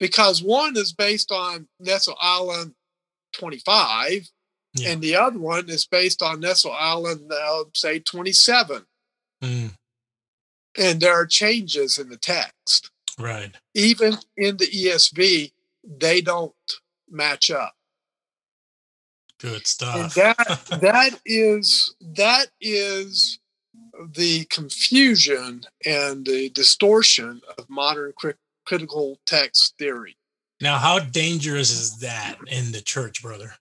Because 0.00 0.42
one 0.42 0.76
is 0.76 0.92
based 0.92 1.30
on 1.30 1.68
Nestle 1.78 2.16
Aland 2.22 2.74
25 3.34 4.28
Yeah. 4.74 4.90
and 4.90 5.02
the 5.02 5.16
other 5.16 5.38
one 5.38 5.68
is 5.68 5.86
based 5.86 6.22
on 6.22 6.40
Nestle 6.40 6.72
Aland 6.72 7.30
uh, 7.32 7.64
say 7.74 7.98
27 7.98 8.84
Mm, 9.42 9.74
and 10.78 11.00
there 11.00 11.12
are 11.14 11.26
changes 11.26 11.98
in 11.98 12.08
the 12.08 12.16
text 12.16 12.91
right. 13.18 13.54
even 13.74 14.16
in 14.36 14.56
the 14.56 14.66
ESV, 14.66 15.52
they 15.84 16.20
don't 16.20 16.54
match 17.10 17.50
up. 17.50 17.74
Good 19.40 19.54
And 19.54 19.66
stuff. 19.66 20.14
that 20.14 20.66
that 20.80 21.20
is 21.24 21.94
that 22.00 22.46
is 22.60 23.38
the 24.14 24.44
confusion 24.46 25.62
and 25.84 26.24
the 26.24 26.48
distortion 26.50 27.40
of 27.58 27.68
modern 27.68 28.12
cri- 28.16 28.34
critical 28.64 29.18
text 29.26 29.74
theory. 29.78 30.16
now, 30.60 30.78
how 30.78 30.98
dangerous 31.00 31.70
is 31.70 31.98
that 31.98 32.36
in 32.46 32.72
the 32.72 32.80
church, 32.80 33.22
brother? 33.22 33.54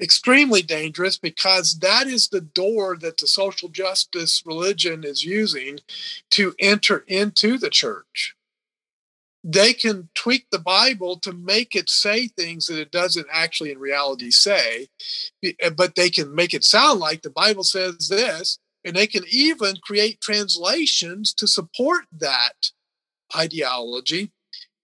Extremely 0.00 0.60
dangerous 0.60 1.16
because 1.18 1.78
that 1.78 2.06
is 2.06 2.28
the 2.28 2.40
door 2.40 2.96
that 2.98 3.16
the 3.18 3.26
social 3.26 3.68
justice 3.68 4.42
religion 4.44 5.04
is 5.04 5.24
using 5.24 5.78
to 6.30 6.54
enter 6.58 7.04
into 7.06 7.56
the 7.58 7.70
church. 7.70 8.34
They 9.46 9.74
can 9.74 10.08
tweak 10.14 10.46
the 10.50 10.58
Bible 10.58 11.18
to 11.20 11.32
make 11.32 11.76
it 11.76 11.90
say 11.90 12.28
things 12.28 12.66
that 12.66 12.78
it 12.78 12.90
doesn't 12.90 13.26
actually 13.30 13.72
in 13.72 13.78
reality 13.78 14.30
say, 14.30 14.88
eh, 15.44 15.70
but 15.76 15.94
they 15.94 16.08
can 16.08 16.34
make 16.34 16.54
it 16.54 16.64
sound 16.64 16.98
like 16.98 17.20
the 17.22 17.30
Bible 17.30 17.62
says 17.62 18.08
this, 18.08 18.58
and 18.84 18.96
they 18.96 19.06
can 19.06 19.24
even 19.30 19.76
create 19.82 20.20
translations 20.20 21.34
to 21.34 21.46
support 21.46 22.04
that 22.10 22.70
ideology 23.36 24.32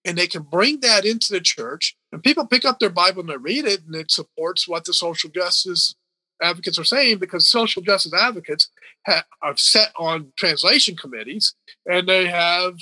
and 0.04 0.16
they 0.16 0.26
can 0.26 0.42
bring 0.42 0.80
that 0.80 1.04
into 1.04 1.32
the 1.32 1.40
church 1.40 1.96
and 2.12 2.22
people 2.22 2.46
pick 2.46 2.64
up 2.64 2.78
their 2.78 2.90
bible 2.90 3.20
and 3.20 3.28
they 3.28 3.36
read 3.36 3.64
it 3.64 3.82
and 3.86 3.94
it 3.94 4.10
supports 4.10 4.66
what 4.66 4.84
the 4.84 4.94
social 4.94 5.30
justice 5.30 5.94
advocates 6.42 6.78
are 6.78 6.84
saying 6.84 7.18
because 7.18 7.48
social 7.48 7.82
justice 7.82 8.14
advocates 8.14 8.70
are 9.42 9.56
set 9.56 9.92
on 9.96 10.32
translation 10.36 10.96
committees 10.96 11.54
and 11.86 12.08
they 12.08 12.26
have 12.26 12.74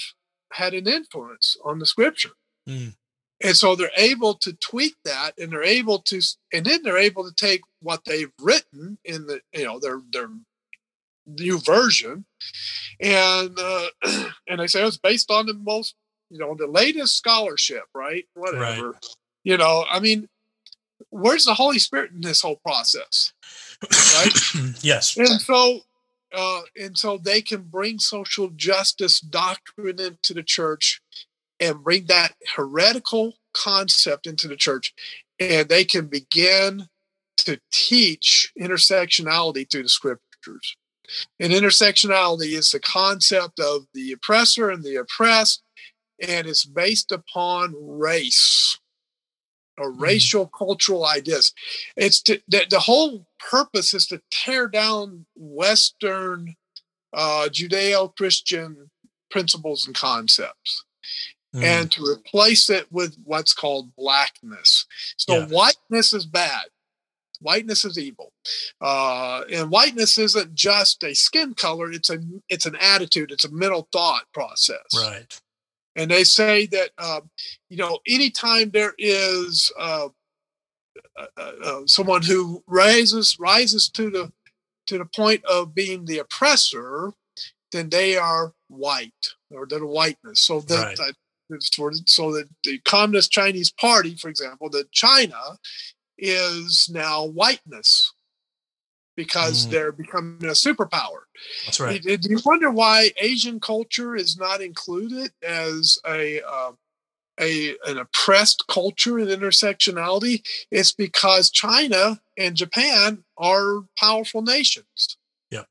had 0.53 0.75
an 0.75 0.87
influence 0.89 1.57
on 1.65 1.79
the 1.79 1.87
scripture 1.87 2.31
Mm. 2.69 2.95
and 3.43 3.57
so 3.57 3.75
they're 3.75 3.91
able 3.97 4.35
to 4.35 4.53
tweak 4.55 4.95
that 5.05 5.33
and 5.39 5.51
they're 5.53 5.63
able 5.63 6.01
to 6.01 6.21
and 6.53 6.67
then 6.67 6.83
they're 6.83 6.99
able 6.99 7.25
to 7.25 7.35
take 7.35 7.63
what 7.81 8.05
they've 8.05 8.31
written 8.43 8.99
in 9.05 9.27
the 9.27 9.41
you 9.55 9.65
know 9.65 9.79
their 9.81 10.01
their 10.13 10.29
new 11.27 11.59
version 11.61 12.25
and 13.01 13.59
uh, 13.59 13.87
and 14.49 14.61
they 14.61 14.67
say 14.67 14.83
it's 14.85 14.99
based 14.99 15.31
on 15.31 15.47
the 15.47 15.55
most 15.55 15.95
you 16.31 16.39
know 16.39 16.55
the 16.55 16.67
latest 16.67 17.17
scholarship 17.17 17.85
right 17.95 18.27
whatever 18.35 18.99
you 19.45 19.57
know 19.57 19.85
i 19.91 19.99
mean 19.99 20.29
where's 21.11 21.45
the 21.47 21.55
holy 21.55 21.79
spirit 21.79 22.11
in 22.13 22.21
this 22.21 22.43
whole 22.43 22.57
process 22.57 23.33
Right? 23.83 24.33
yes. 24.83 25.17
and 25.17 25.41
so 25.41 25.81
uh, 26.35 26.61
and 26.81 26.97
so 26.97 27.19
they 27.19 27.41
can 27.43 27.63
bring 27.63 27.99
social 27.99 28.49
justice 28.51 29.21
doctrine 29.21 30.01
into 30.01 30.35
the 30.35 30.43
church 30.43 31.01
and 31.61 31.83
bring 31.83 32.07
that 32.07 32.35
heretical 32.57 33.35
concept 33.55 34.27
into 34.27 34.49
the 34.49 34.57
church. 34.57 34.95
And 35.41 35.69
they 35.69 35.85
can 35.85 36.07
begin 36.07 36.89
to 37.39 37.61
teach 37.73 38.53
intersectionality 38.61 39.71
through 39.71 39.85
the 39.85 39.89
scriptures. 39.89 40.77
And 41.41 41.53
intersectionality 41.53 42.53
is 42.57 42.71
the 42.71 42.81
concept 42.81 43.59
of 43.59 43.87
the 43.95 44.13
oppressor 44.13 44.71
and 44.71 44.85
the 44.85 44.97
oppressed 44.97 45.63
and 46.21 46.47
it's 46.47 46.65
based 46.65 47.13
upon 47.13 47.75
race 47.79 48.79
or 49.79 49.93
racial 49.93 50.47
cultural 50.47 51.07
ideas. 51.07 51.53
It's 51.97 52.21
to, 52.23 52.41
the, 52.49 52.67
the 52.69 52.81
whole 52.81 53.27
purpose 53.39 53.95
is 53.95 54.07
to 54.09 54.21
tear 54.31 54.69
down 54.69 55.27
western 55.37 56.55
uh, 57.13 57.49
judeo-christian 57.51 58.91
principles 59.31 59.87
and 59.87 59.95
concepts 59.97 60.85
Mm, 61.55 61.65
and 61.65 61.93
to 61.93 62.05
replace 62.05 62.69
it 62.69 62.93
with 62.93 63.17
what's 63.25 63.55
called 63.55 63.97
blackness. 63.97 64.85
So 65.17 65.39
Yeah. 65.39 65.47
whiteness 65.47 66.13
is 66.13 66.27
bad. 66.27 66.67
Whiteness 67.41 67.87
is 67.87 67.99
evil. 67.99 68.35
Uh, 68.83 69.45
and 69.51 69.71
whiteness 69.71 70.19
isn't 70.19 70.55
just 70.55 71.03
a 71.03 71.15
skin 71.15 71.55
color 71.55 71.91
it's 71.91 72.11
a 72.11 72.19
it's 72.51 72.67
an 72.67 72.77
attitude 72.77 73.31
it's 73.33 73.47
a 73.47 73.51
mental 73.51 73.89
thought 73.93 74.25
process. 74.35 74.85
Right. 74.95 75.41
and 75.97 76.11
they 76.11 76.23
say 76.23 76.67
that 76.67 76.91
uh, 76.99 77.23
you 77.71 77.79
know 77.79 77.99
anytime 78.07 78.69
there 78.71 78.93
is 78.99 79.73
uh, 79.79 80.09
uh, 81.37 81.53
uh, 81.65 81.81
someone 81.87 82.23
who 82.23 82.63
rises 82.67 83.37
rises 83.39 83.89
to 83.89 84.11
the 84.11 84.33
to 84.87 84.99
the 84.99 85.05
point 85.05 85.45
of 85.45 85.75
being 85.75 86.05
the 86.05 86.19
oppressor 86.19 87.13
then 87.73 87.89
they 87.91 88.17
are 88.17 88.53
white 88.69 89.27
or 89.51 89.67
they're 89.67 89.85
whiteness 89.85 90.41
so 90.41 90.61
that 90.63 90.87
Right. 90.87 90.97
that- 90.99 91.15
so 92.07 92.33
that 92.33 92.47
the 92.65 92.79
communist 92.81 93.31
chinese 93.33 93.71
party 93.73 94.15
for 94.17 94.29
example 94.29 94.69
that 94.71 94.91
china 94.93 95.41
is 96.19 96.89
now 96.93 97.25
whiteness 97.25 98.13
because 99.17 99.67
Mm. 99.67 99.71
they're 99.71 99.93
becoming 99.93 100.45
a 100.45 100.53
superpower 100.67 101.23
That's 101.65 101.81
right. 101.81 102.03
do 102.03 102.17
do 102.17 102.29
you 102.31 102.41
wonder 102.45 102.71
why 102.71 103.13
Asian 103.17 103.59
culture 103.61 104.15
is 104.15 104.37
not 104.37 104.61
included 104.61 105.33
as 105.43 105.99
a 106.07 106.41
uh, 106.43 106.73
a 107.41 107.75
an 107.87 107.99
oppressed 107.99 108.65
culture 108.69 109.19
and 109.19 109.29
intersectionality? 109.29 110.47
It's 110.71 110.93
because 110.93 111.51
China 111.51 112.21
and 112.37 112.57
Japan 112.57 113.25
are 113.37 113.81
powerful 113.99 114.43
nations. 114.43 115.17
Yeah. 115.51 115.65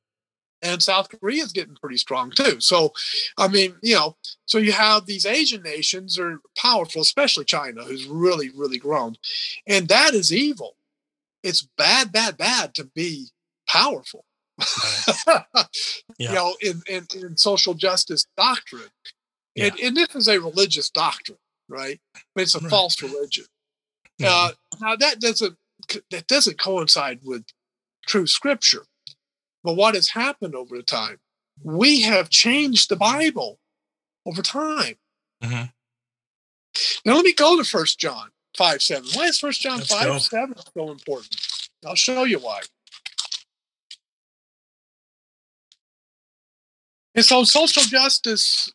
And 0.61 0.81
South 0.81 1.09
Korea 1.09 1.43
is 1.43 1.51
getting 1.51 1.75
pretty 1.75 1.97
strong 1.97 2.31
too. 2.31 2.59
So, 2.59 2.93
I 3.37 3.47
mean, 3.47 3.75
you 3.81 3.95
know, 3.95 4.17
so 4.45 4.57
you 4.57 4.71
have 4.71 5.05
these 5.05 5.25
Asian 5.25 5.61
nations 5.61 6.17
are 6.17 6.39
powerful, 6.57 7.01
especially 7.01 7.45
China, 7.45 7.83
who's 7.83 8.05
really, 8.05 8.49
really 8.55 8.77
grown, 8.77 9.17
and 9.67 9.87
that 9.87 10.13
is 10.13 10.33
evil. 10.33 10.75
It's 11.43 11.67
bad, 11.77 12.11
bad, 12.11 12.37
bad 12.37 12.73
to 12.75 12.85
be 12.85 13.27
powerful. 13.67 14.25
Yeah. 16.19 16.29
you 16.29 16.35
know, 16.35 16.55
in, 16.61 16.81
in, 16.89 17.07
in 17.21 17.37
social 17.37 17.75
justice 17.75 18.25
doctrine. 18.35 18.89
And, 19.55 19.79
and 19.79 19.95
this 19.95 20.15
is 20.15 20.27
a 20.27 20.39
religious 20.39 20.89
doctrine, 20.89 21.37
right? 21.67 21.99
But 22.35 22.43
it's 22.43 22.55
a 22.55 22.59
Right. 22.59 22.69
false 22.69 23.01
religion. 23.01 23.45
Yeah. 24.17 24.29
Uh, 24.33 24.51
now 24.79 24.95
that 24.95 25.19
doesn't 25.19 25.57
that 26.09 26.27
doesn't 26.27 26.59
coincide 26.59 27.19
with 27.23 27.45
true 28.07 28.27
scripture. 28.27 28.85
But 29.63 29.73
what 29.75 29.95
has 29.95 30.09
happened 30.09 30.55
over 30.55 30.75
the 30.77 30.83
time? 30.83 31.19
We 31.63 32.01
have 32.01 32.29
changed 32.29 32.89
the 32.89 32.95
Bible 32.95 33.59
over 34.25 34.41
time. 34.41 34.97
Mhm. 35.43 35.73
Now 37.05 37.15
let 37.15 37.25
me 37.25 37.33
go 37.33 37.57
to 37.57 37.63
First 37.63 37.99
John 37.99 38.31
five 38.57 38.81
seven. 38.81 39.09
Why 39.13 39.25
is 39.25 39.39
First 39.39 39.61
John 39.61 39.77
Let's 39.79 39.89
five 39.91 40.05
go. 40.07 40.17
seven 40.19 40.55
so 40.73 40.91
important? 40.91 41.35
I'll 41.85 41.95
show 41.95 42.23
you 42.23 42.39
why. 42.39 42.61
And 47.15 47.25
so 47.25 47.43
social 47.43 47.83
justice 47.83 48.69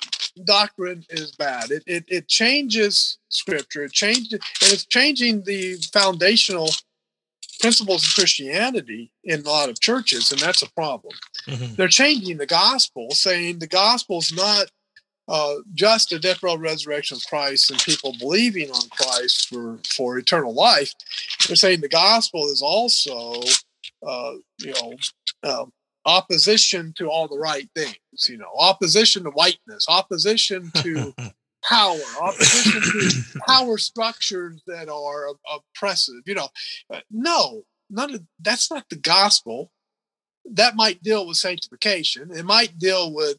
doctrine 0.45 1.05
is 1.11 1.33
bad. 1.33 1.71
It, 1.71 1.83
it, 1.87 2.05
it 2.09 2.29
changes 2.29 3.19
scripture. 3.29 3.85
It 3.85 3.93
changes, 3.93 4.33
and 4.33 4.73
it's 4.73 4.87
changing 4.87 5.43
the 5.45 5.77
foundational 5.93 6.69
principles 7.61 8.05
of 8.05 8.15
Christianity 8.15 9.13
in 9.25 9.41
a 9.41 9.49
lot 9.49 9.69
of 9.69 9.81
churches, 9.81 10.33
and 10.33 10.41
that's 10.41 10.63
a 10.63 10.71
problem. 10.73 11.15
Mhm. 11.47 11.77
They're 11.77 11.89
changing 11.89 12.39
the 12.39 12.47
gospel, 12.47 13.11
saying 13.13 13.59
the 13.59 13.67
gospel 13.67 14.19
is 14.19 14.33
not 14.33 14.67
uh, 15.29 15.55
just 15.73 16.13
a 16.13 16.19
death, 16.19 16.41
burial, 16.41 16.59
resurrection 16.59 17.17
of 17.17 17.25
Christ 17.27 17.71
and 17.71 17.81
people 17.81 18.15
believing 18.19 18.71
on 18.71 18.89
Christ 18.91 19.49
for, 19.49 19.79
for 19.89 20.19
eternal 20.19 20.53
life. 20.53 20.93
They're 21.47 21.57
saying 21.57 21.81
the 21.81 21.89
gospel 21.89 22.47
is 22.49 22.61
also, 22.61 23.41
uh, 24.05 24.33
you 24.59 24.75
know, 24.75 24.95
um, 25.45 25.73
opposition 26.05 26.93
to 26.97 27.09
all 27.09 27.29
the 27.29 27.39
right 27.39 27.69
things. 27.75 28.29
You 28.29 28.39
know, 28.39 28.51
opposition 28.59 29.25
to 29.25 29.31
whiteness, 29.31 29.87
opposition 29.89 30.71
to 30.77 31.15
power, 31.65 32.01
opposition 32.21 32.81
to 32.83 33.41
power 33.47 33.79
structures 33.79 34.63
that 34.67 34.89
are 34.89 35.29
oppressive. 35.53 36.23
You 36.27 36.35
know, 36.35 36.49
Uh, 36.93 37.01
no, 37.11 37.65
none 37.91 38.15
of 38.15 38.23
that's 38.41 38.71
not 38.71 38.89
the 38.89 38.97
gospel. 38.97 39.71
That 40.45 40.75
might 40.75 41.03
deal 41.03 41.27
with 41.27 41.37
sanctification. 41.37 42.33
It 42.33 42.45
might 42.45 42.79
deal 42.79 43.13
with 43.13 43.39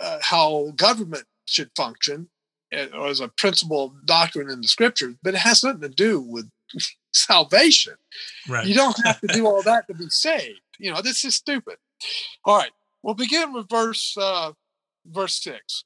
uh, 0.00 0.20
how 0.22 0.72
government 0.76 1.26
should 1.44 1.70
function 1.76 2.30
uh, 2.72 3.04
as 3.04 3.20
a 3.20 3.28
principle 3.28 3.94
doctrine 4.06 4.48
in 4.48 4.62
the 4.62 4.68
scriptures, 4.68 5.16
but 5.22 5.34
it 5.34 5.40
has 5.40 5.62
nothing 5.62 5.82
to 5.82 5.88
do 5.88 6.20
with 6.20 6.48
salvation. 7.12 7.94
Right. 8.48 8.66
You 8.66 8.74
don't 8.74 8.96
have 9.04 9.20
to 9.20 9.26
do 9.26 9.46
all 9.46 9.62
that 9.62 9.86
to 9.88 9.94
be 9.94 10.06
saved. 10.08 10.60
You 10.78 10.92
know, 10.92 11.02
this 11.02 11.24
is 11.24 11.34
stupid. 11.34 11.76
All 12.44 12.56
right, 12.56 12.70
we'll 13.02 13.14
begin 13.14 13.52
with 13.52 13.68
verse 13.68 14.16
uh, 14.20 14.52
verse 15.06 15.42
six. 15.42 15.84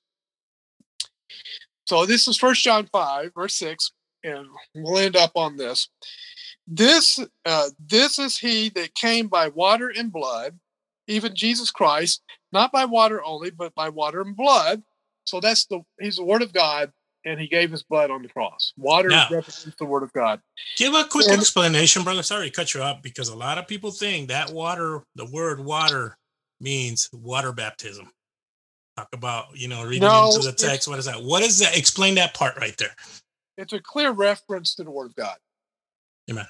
So 1.86 2.06
this 2.06 2.28
is 2.28 2.36
First 2.36 2.62
John 2.62 2.88
five, 2.92 3.32
verse 3.34 3.54
six, 3.54 3.92
and 4.22 4.46
we'll 4.74 4.98
end 4.98 5.16
up 5.16 5.32
on 5.34 5.56
this. 5.56 5.88
This 6.66 7.20
uh, 7.44 7.68
this 7.88 8.18
is 8.18 8.38
he 8.38 8.70
that 8.70 8.94
came 8.94 9.28
by 9.28 9.48
water 9.48 9.92
and 9.94 10.10
blood, 10.10 10.58
even 11.06 11.34
Jesus 11.34 11.70
Christ, 11.70 12.22
not 12.52 12.72
by 12.72 12.86
water 12.86 13.22
only, 13.22 13.50
but 13.50 13.74
by 13.74 13.90
water 13.90 14.22
and 14.22 14.36
blood. 14.36 14.82
So 15.24 15.40
that's 15.40 15.66
the 15.66 15.82
he's 16.00 16.16
the 16.16 16.24
Word 16.24 16.42
of 16.42 16.52
God, 16.52 16.92
and 17.24 17.40
he 17.40 17.46
gave 17.46 17.70
his 17.70 17.82
blood 17.82 18.10
on 18.10 18.22
the 18.22 18.28
cross. 18.28 18.72
Water 18.76 19.08
Now- 19.08 19.28
represents 19.30 19.76
the 19.78 19.84
Word 19.84 20.02
of 20.02 20.12
God. 20.12 20.40
Give 20.76 20.94
a 20.94 21.04
quick 21.04 21.26
And- 21.28 21.40
explanation, 21.40 22.02
brother. 22.04 22.22
Sorry 22.22 22.50
to 22.50 22.54
cut 22.54 22.74
you 22.74 22.82
off 22.82 23.02
because 23.02 23.28
a 23.28 23.36
lot 23.36 23.58
of 23.58 23.66
people 23.66 23.90
think 23.90 24.28
that 24.28 24.50
water, 24.50 25.04
the 25.14 25.24
word 25.26 25.60
water, 25.60 26.18
means 26.60 27.08
water 27.12 27.52
baptism. 27.52 28.10
Talk 28.96 29.08
about, 29.12 29.56
you 29.56 29.68
know, 29.68 29.82
reading 29.84 30.02
No, 30.08 30.26
into 30.34 30.46
the 30.46 30.52
text. 30.52 30.86
What 30.86 30.98
is 30.98 31.06
that? 31.06 31.22
What 31.22 31.42
is 31.42 31.58
that? 31.58 31.76
Explain 31.76 32.14
that 32.16 32.34
part 32.34 32.56
right 32.56 32.76
there. 32.76 32.94
It's 33.56 33.72
a 33.72 33.80
clear 33.80 34.10
reference 34.12 34.74
to 34.76 34.84
the 34.84 34.90
Word 34.90 35.06
of 35.06 35.14
God. 35.16 35.36
Amen. 36.30 36.46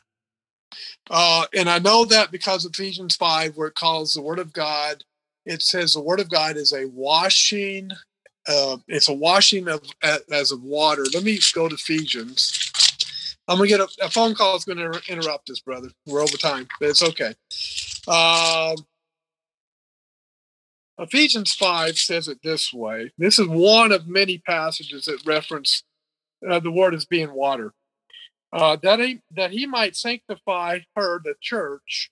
Uh, 1.11 1.47
and 1.55 1.70
I 1.70 1.79
know 1.79 2.05
that 2.07 2.31
because 2.31 2.64
Ephesians 2.64 3.16
5, 3.16 3.57
where 3.57 3.68
it 3.68 3.75
calls 3.75 4.12
the 4.14 4.22
Word 4.22 4.39
of 4.39 4.53
God, 4.53 5.05
it 5.47 5.62
says 5.62 5.95
the 5.95 6.01
Word 6.01 6.20
of 6.20 6.29
God 6.31 6.57
is 6.57 6.72
a 6.72 6.87
washing, 6.87 7.91
uh, 8.49 8.76
it's 8.88 9.09
a 9.09 9.12
washing 9.12 9.68
of 9.68 9.82
as 10.30 10.53
of 10.53 10.62
water. 10.62 11.05
Let 11.12 11.24
me 11.24 11.38
go 11.55 11.68
to 11.68 11.74
Ephesians. 11.74 12.70
I'm 13.49 13.59
gonna 13.59 13.68
get 13.68 13.80
a, 13.80 13.88
a 14.03 14.11
phone 14.11 14.34
call. 14.34 14.59
going 14.61 14.78
to 14.78 15.01
interrupt 15.09 15.51
us, 15.51 15.61
brother. 15.61 15.88
We're 16.07 16.22
over 16.22 16.36
time, 16.36 16.66
but 16.80 16.88
it's 16.90 17.03
okay. 17.03 17.34
Um, 18.09 18.76
Ephesians 20.99 21.53
5 21.55 21.99
says 21.99 22.28
it 22.28 22.38
this 22.42 22.72
way. 22.72 23.12
This 23.18 23.38
is 23.38 23.49
one 23.49 23.92
of 23.92 24.07
many 24.07 24.38
passages 24.38 25.07
that 25.07 25.26
reference 25.26 25.82
uh, 26.49 26.61
the 26.61 26.70
word 26.70 26.95
as 26.95 27.05
being 27.05 27.32
water 27.32 27.74
uh, 28.55 28.76
that 28.82 29.01
he 29.01 29.20
that 29.32 29.51
he 29.51 29.66
might 29.66 29.97
sanctify 29.97 30.78
her, 30.95 31.20
the 31.24 31.34
church, 31.40 32.11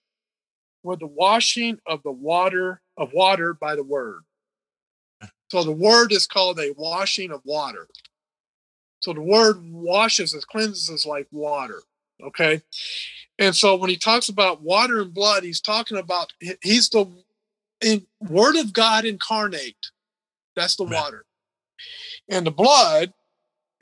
with 0.82 0.98
the 0.98 1.06
washing 1.06 1.78
of 1.86 2.02
the 2.02 2.10
water 2.10 2.82
of 2.96 3.12
water 3.12 3.54
by 3.54 3.76
the 3.76 3.84
word. 3.84 4.22
So 5.52 5.62
the 5.62 5.70
word 5.70 6.12
is 6.12 6.26
called 6.26 6.58
a 6.58 6.72
washing 6.78 7.30
of 7.30 7.42
water. 7.44 7.86
So 9.00 9.12
the 9.12 9.20
word 9.20 9.62
washes 9.70 10.34
us, 10.34 10.46
cleanses 10.46 10.88
us 10.88 11.04
like 11.04 11.26
water. 11.30 11.82
Okay. 12.24 12.62
And 13.38 13.54
so 13.54 13.76
when 13.76 13.90
he 13.90 13.98
talks 13.98 14.30
about 14.30 14.62
water 14.62 15.02
and 15.02 15.12
blood, 15.12 15.44
he's 15.44 15.60
talking 15.60 15.98
about 15.98 16.32
he's 16.62 16.88
the 16.88 17.06
in, 17.82 18.06
word 18.18 18.56
of 18.56 18.72
God 18.72 19.04
incarnate. 19.04 19.90
That's 20.56 20.76
the 20.76 20.84
water. 20.84 21.26
And 22.30 22.46
the 22.46 22.50
blood 22.50 23.12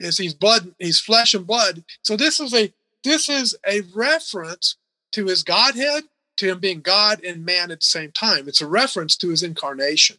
is 0.01 0.17
he's 0.17 0.33
blood, 0.33 0.75
he's 0.77 0.99
flesh 0.99 1.33
and 1.33 1.47
blood. 1.47 1.85
So 2.01 2.17
this 2.17 2.41
is 2.41 2.53
a 2.53 2.73
this 3.05 3.29
is 3.29 3.55
a 3.65 3.79
reference 3.95 4.75
to 5.13 5.27
his 5.27 5.41
Godhead, 5.41 6.03
to 6.35 6.51
him 6.51 6.59
being 6.59 6.81
God 6.81 7.23
and 7.23 7.45
man 7.45 7.71
at 7.71 7.79
the 7.79 7.85
same 7.85 8.11
time. 8.11 8.49
It's 8.49 8.59
a 8.59 8.67
reference 8.67 9.15
to 9.15 9.29
his 9.29 9.41
incarnation. 9.41 10.17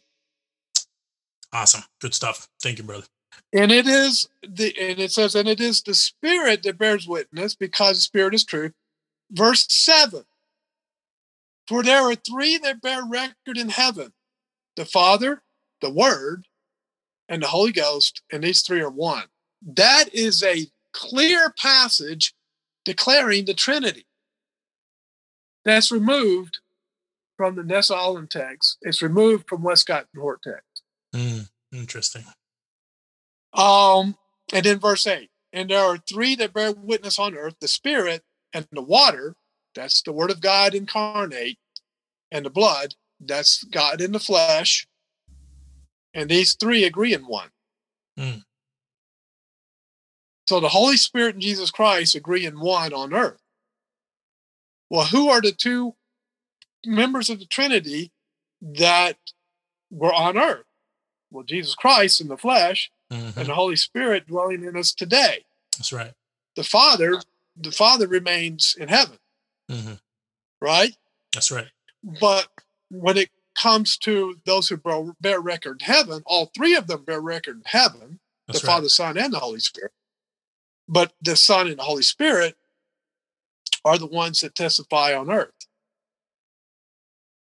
Awesome. 1.53 1.83
Good 2.01 2.15
stuff. 2.15 2.49
Thank 2.61 2.79
you, 2.79 2.83
brother. 2.83 3.05
And 3.53 3.71
it 3.71 3.87
is 3.87 4.27
the 4.41 4.75
and 4.79 4.99
it 4.99 5.11
says, 5.11 5.35
and 5.35 5.47
it 5.47 5.61
is 5.61 5.83
the 5.83 5.93
spirit 5.93 6.63
that 6.63 6.79
bears 6.79 7.07
witness 7.07 7.55
because 7.55 7.97
the 7.97 8.01
spirit 8.01 8.33
is 8.33 8.43
true. 8.43 8.71
Verse 9.31 9.65
seven. 9.69 10.23
For 11.67 11.83
there 11.83 12.01
are 12.01 12.15
three 12.15 12.57
that 12.57 12.81
bear 12.81 13.05
record 13.05 13.57
in 13.57 13.69
heaven 13.69 14.13
the 14.75 14.85
Father, 14.85 15.43
the 15.81 15.91
Word, 15.91 16.47
and 17.29 17.43
the 17.43 17.47
Holy 17.47 17.71
Ghost, 17.71 18.23
and 18.31 18.43
these 18.43 18.63
three 18.63 18.81
are 18.81 18.89
one. 18.89 19.25
That 19.61 20.05
is 20.13 20.41
a 20.43 20.67
clear 20.93 21.53
passage 21.61 22.33
declaring 22.85 23.45
the 23.45 23.53
Trinity. 23.53 24.07
That's 25.63 25.91
removed 25.91 26.59
from 27.37 27.55
the 27.55 27.63
Nestle 27.63 27.95
Aland 27.95 28.31
text. 28.31 28.77
It's 28.81 29.01
removed 29.01 29.47
from 29.47 29.63
Westcott 29.63 30.07
and 30.13 30.21
Hort 30.21 30.41
text. 30.43 30.72
Mm, 31.13 31.49
interesting. 31.71 32.23
Um, 33.53 34.17
and 34.51 34.65
then 34.65 34.79
verse 34.79 35.05
8, 35.05 35.29
and 35.51 35.69
there 35.69 35.79
are 35.79 35.97
three 35.97 36.35
that 36.35 36.53
bear 36.53 36.73
witness 36.73 37.19
on 37.19 37.35
earth 37.35 37.55
the 37.59 37.67
spirit 37.67 38.23
and 38.51 38.67
the 38.71 38.81
water, 38.81 39.35
that's 39.75 40.01
the 40.01 40.11
word 40.11 40.31
of 40.31 40.41
God 40.41 40.73
incarnate, 40.73 41.57
and 42.31 42.45
the 42.45 42.49
blood, 42.49 42.95
that's 43.19 43.63
God 43.63 44.01
in 44.01 44.11
the 44.11 44.19
flesh. 44.19 44.87
And 46.13 46.29
these 46.29 46.53
three 46.53 46.83
agree 46.83 47.13
in 47.13 47.23
one. 47.23 47.49
Hmm. 48.17 48.39
So 50.47 50.59
the 50.59 50.69
Holy 50.69 50.97
Spirit 50.97 51.35
and 51.35 51.41
Jesus 51.41 51.71
Christ 51.71 52.15
agree 52.15 52.45
in 52.45 52.59
one 52.59 52.93
on 52.93 53.13
earth. 53.13 53.39
Well, 54.89 55.05
who 55.05 55.29
are 55.29 55.41
the 55.41 55.51
two 55.51 55.95
members 56.85 57.29
of 57.29 57.39
the 57.39 57.45
Trinity 57.45 58.11
that 58.61 59.17
were 59.89 60.13
on 60.13 60.37
earth? 60.37 60.65
Well, 61.33 61.43
Jesus 61.43 61.73
Christ 61.73 62.21
in 62.21 62.27
the 62.27 62.37
flesh 62.37 62.91
Mhm. 63.11 63.35
and 63.35 63.49
the 63.49 63.55
Holy 63.55 63.75
Spirit 63.75 64.27
dwelling 64.27 64.63
in 64.63 64.77
us 64.77 64.93
today. 64.93 65.45
That's 65.77 65.91
right. 65.91 66.13
The 66.55 66.63
Father, 66.63 67.21
the 67.57 67.71
Father 67.71 68.07
remains 68.07 68.75
in 68.79 68.87
heaven, 68.87 69.17
hmm 69.67 69.93
right? 70.61 70.95
That's 71.33 71.51
right. 71.51 71.69
But 72.03 72.47
when 72.89 73.17
it 73.17 73.31
comes 73.55 73.97
to 73.97 74.39
those 74.45 74.69
who 74.69 74.77
bear- 74.77 75.13
bear 75.19 75.41
record 75.41 75.81
in 75.81 75.85
heaven, 75.87 76.21
all 76.25 76.45
three 76.55 76.75
of 76.75 76.87
them 76.87 77.03
bear 77.03 77.19
record 77.19 77.57
in 77.57 77.63
heaven 77.65 78.19
That's 78.47 78.61
the 78.61 78.67
right. 78.67 78.73
Father, 78.75 78.89
Son, 78.89 79.17
and 79.17 79.33
the 79.33 79.39
Holy 79.39 79.59
Spirit. 79.59 79.91
But 80.87 81.15
the 81.21 81.35
Son 81.35 81.67
and 81.67 81.79
the 81.79 81.83
Holy 81.83 82.03
Spirit 82.03 82.57
are 83.83 83.97
the 83.97 84.05
ones 84.07 84.41
that 84.41 84.53
testify 84.55 85.13
on 85.15 85.31
earth. 85.31 85.53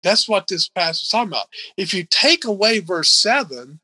That's 0.03 0.27
what 0.27 0.47
this 0.47 0.67
passage 0.69 1.03
is 1.03 1.09
talking 1.09 1.29
about. 1.29 1.47
If 1.77 1.93
you 1.93 2.05
take 2.09 2.45
away 2.45 2.79
verse 2.79 3.09
7, 3.09 3.79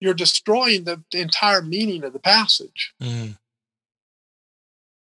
you're 0.00 0.14
destroying 0.14 0.84
the, 0.84 1.02
the 1.10 1.20
entire 1.20 1.62
meaning 1.62 2.04
of 2.04 2.12
the 2.12 2.18
passage. 2.18 2.92
Mm, 3.02 3.38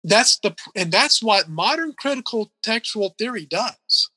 That's 0.04 0.39
the 0.39 0.56
and 0.76 0.91
that's 0.91 1.22
what 1.22 1.50
modern 1.50 1.93
critical 1.93 2.52
textual 2.64 3.16
theory 3.18 3.45
does. 3.45 4.10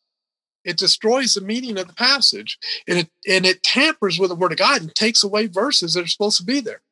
It 0.64 0.78
destroys 0.78 1.34
the 1.34 1.40
meaning 1.40 1.76
of 1.78 1.88
the 1.88 1.94
passage 1.94 2.58
and 2.88 3.00
it 3.00 3.10
and 3.28 3.44
it 3.44 3.62
tampers 3.62 4.18
with 4.18 4.30
the 4.30 4.36
word 4.36 4.52
of 4.52 4.58
God 4.58 4.80
and 4.80 4.94
takes 4.94 5.22
away 5.22 5.46
verses 5.46 5.94
that 5.94 6.04
are 6.04 6.08
supposed 6.08 6.38
to 6.38 6.44
be 6.44 6.60
there. 6.60 6.82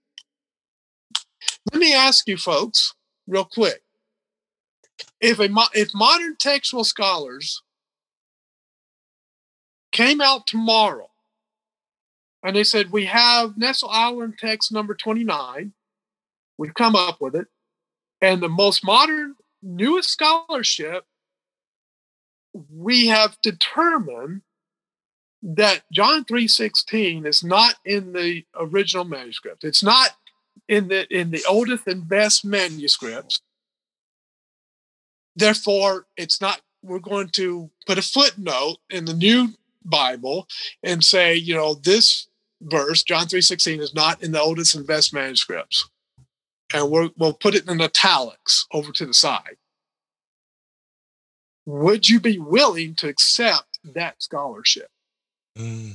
Let 1.72 1.80
me 1.80 1.95
ask 1.95 2.28
you 2.28 2.36
folks 2.36 2.95
real 3.26 3.45
quick. 3.45 3.82
If 5.20 5.38
a 5.38 5.49
if 5.72 5.95
modern 5.95 6.36
textual 6.36 6.84
scholars 6.84 7.62
came 10.01 10.20
out 10.20 10.46
tomorrow. 10.46 11.11
And 12.42 12.57
they 12.57 12.64
said 12.64 12.90
we 12.90 13.05
have 13.05 13.59
Nestle 13.59 13.90
Aland 13.90 14.38
text 14.38 14.72
number 14.72 14.94
29, 14.94 15.72
we've 16.57 16.74
come 16.74 16.96
up 16.96 17.20
with 17.20 17.34
it, 17.34 17.48
and 18.22 18.40
the 18.40 18.48
most 18.48 18.82
modern 18.82 19.34
newest 19.62 20.09
scholarship 20.09 21.05
we 22.74 23.09
have 23.09 23.36
determined 23.42 24.40
that 25.42 25.82
john 25.92 26.24
3.16 26.24 27.26
is 27.26 27.44
not 27.44 27.74
in 27.84 28.12
the 28.14 28.42
original 28.59 29.05
manuscript. 29.05 29.64
It's 29.64 29.82
not 29.82 30.11
in 30.66 30.88
the 30.88 31.07
in 31.14 31.30
the 31.30 31.44
oldest 31.48 31.86
and 31.86 32.09
best 32.09 32.44
manuscripts. 32.44 33.42
Therefore 35.36 36.07
it's 36.16 36.40
not 36.40 36.62
we're 36.82 36.98
going 36.98 37.28
to 37.28 37.70
put 37.86 37.98
a 37.98 38.03
footnote 38.03 38.78
in 38.88 39.05
the 39.05 39.14
new 39.14 39.51
bible 39.84 40.46
and 40.82 41.02
say 41.02 41.34
you 41.34 41.54
know 41.54 41.74
this 41.74 42.28
verse 42.60 43.02
john 43.02 43.26
3.16 43.26 43.80
is 43.80 43.94
not 43.94 44.22
in 44.22 44.32
the 44.32 44.40
oldest 44.40 44.74
and 44.74 44.86
best 44.86 45.14
manuscripts 45.14 45.88
and 46.72 46.90
we'll, 46.90 47.10
we'll 47.16 47.32
put 47.32 47.54
it 47.54 47.68
in 47.68 47.80
italics 47.80 48.66
over 48.72 48.92
to 48.92 49.06
the 49.06 49.14
side. 49.14 49.56
Would 51.66 52.08
you 52.08 52.20
be 52.20 52.38
willing 52.38 52.94
to 52.96 53.08
accept 53.08 53.78
that 53.84 54.22
scholarship? 54.22 54.88
mm, 55.58 55.94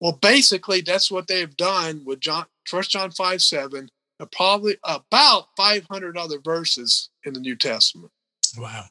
Well, 0.00 0.18
basically, 0.20 0.80
that's 0.80 1.10
what 1.10 1.26
they've 1.26 1.56
done 1.56 2.02
with 2.04 2.20
John, 2.20 2.46
First 2.66 2.90
John 2.90 3.10
5 3.10 3.42
7, 3.42 3.88
and 4.20 4.32
probably 4.32 4.76
about 4.84 5.48
500 5.56 6.16
other 6.16 6.38
verses 6.38 7.10
in 7.24 7.34
the 7.34 7.40
New 7.40 7.56
Testament. 7.56 8.12
wow. 8.56 8.84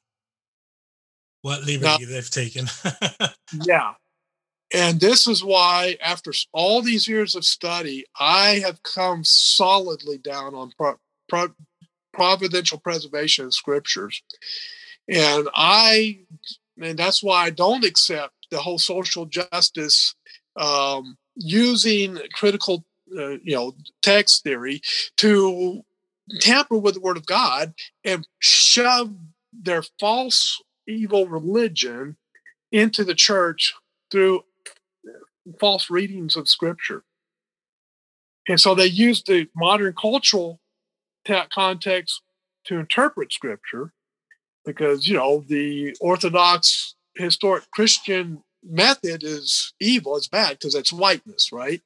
What 1.42 1.64
liberty 1.64 2.06
they've 2.06 2.30
taken. 2.30 2.68
Yeah. 3.66 3.94
And 4.74 5.00
this 5.00 5.28
is 5.28 5.42
why, 5.42 5.96
after 6.04 6.34
all 6.52 6.82
these 6.82 7.08
years 7.08 7.36
of 7.36 7.46
study, 7.46 8.04
I 8.20 8.60
have 8.60 8.84
come 8.84 9.24
solidly 9.24 10.18
down 10.18 10.54
on 10.54 10.74
pro- 10.78 11.00
pro- 11.30 11.56
providential 12.14 12.78
preservation 12.78 13.46
of 13.46 13.54
scriptures. 13.54 14.22
And 15.08 15.48
I, 15.56 16.20
and 16.82 17.00
that's 17.00 17.24
why 17.24 17.46
I 17.46 17.50
don't 17.50 17.86
accept 17.86 18.34
the 18.52 18.58
whole 18.58 18.80
social 18.80 19.26
justice 19.26 20.16
um, 20.58 21.18
using 21.36 22.20
critical, 22.34 22.84
uh, 23.18 23.38
you 23.44 23.56
know, 23.56 23.76
text 24.02 24.44
theory 24.44 24.82
to 25.18 25.82
tamper 26.42 26.78
with 26.78 26.96
the 26.96 27.02
Word 27.02 27.18
of 27.18 27.26
God 27.26 27.74
and 28.04 28.28
shove 28.40 29.14
their 29.54 29.84
false, 30.00 30.62
evil 30.88 31.28
religion 31.28 32.18
into 32.72 33.04
the 33.04 33.16
church 33.16 33.74
through 34.12 34.44
false 35.60 35.90
readings 35.90 36.36
of 36.36 36.48
Scripture. 36.48 37.04
And 38.48 38.60
so 38.60 38.76
they 38.76 38.86
use 38.86 39.24
the 39.24 39.48
modern 39.56 39.94
cultural 39.94 40.60
context 41.54 42.22
to 42.66 42.80
interpret 42.80 43.34
Scripture 43.34 43.92
because, 44.66 45.08
you 45.08 45.16
know, 45.16 45.44
the 45.48 45.96
Orthodox 46.00 46.96
historic 47.16 47.70
Christian 47.72 48.44
method 48.64 49.24
is 49.24 49.74
evil, 49.80 50.16
it's 50.16 50.28
bad 50.28 50.52
because 50.52 50.76
it's 50.76 50.92
whiteness, 50.92 51.52
right? 51.52 51.82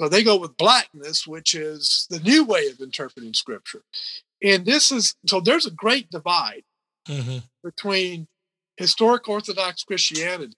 So 0.00 0.08
they 0.08 0.22
go 0.22 0.36
with 0.36 0.56
blackness, 0.56 1.26
which 1.26 1.54
is 1.54 2.06
the 2.08 2.20
new 2.20 2.44
way 2.44 2.68
of 2.68 2.80
interpreting 2.80 3.34
scripture. 3.34 3.82
And 4.42 4.64
this 4.64 4.92
is 4.92 5.16
so 5.26 5.40
there's 5.40 5.66
a 5.66 5.72
great 5.72 6.08
divide 6.10 6.62
mm-hmm. 7.08 7.38
between 7.64 8.28
historic 8.76 9.28
Orthodox 9.28 9.82
Christianity 9.82 10.54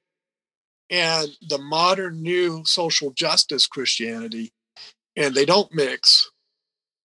and 0.90 1.28
the 1.48 1.58
modern 1.58 2.22
new 2.22 2.62
social 2.64 3.12
justice 3.12 3.66
Christianity, 3.66 4.52
and 5.16 5.34
they 5.34 5.44
don't 5.44 5.72
mix. 5.72 6.30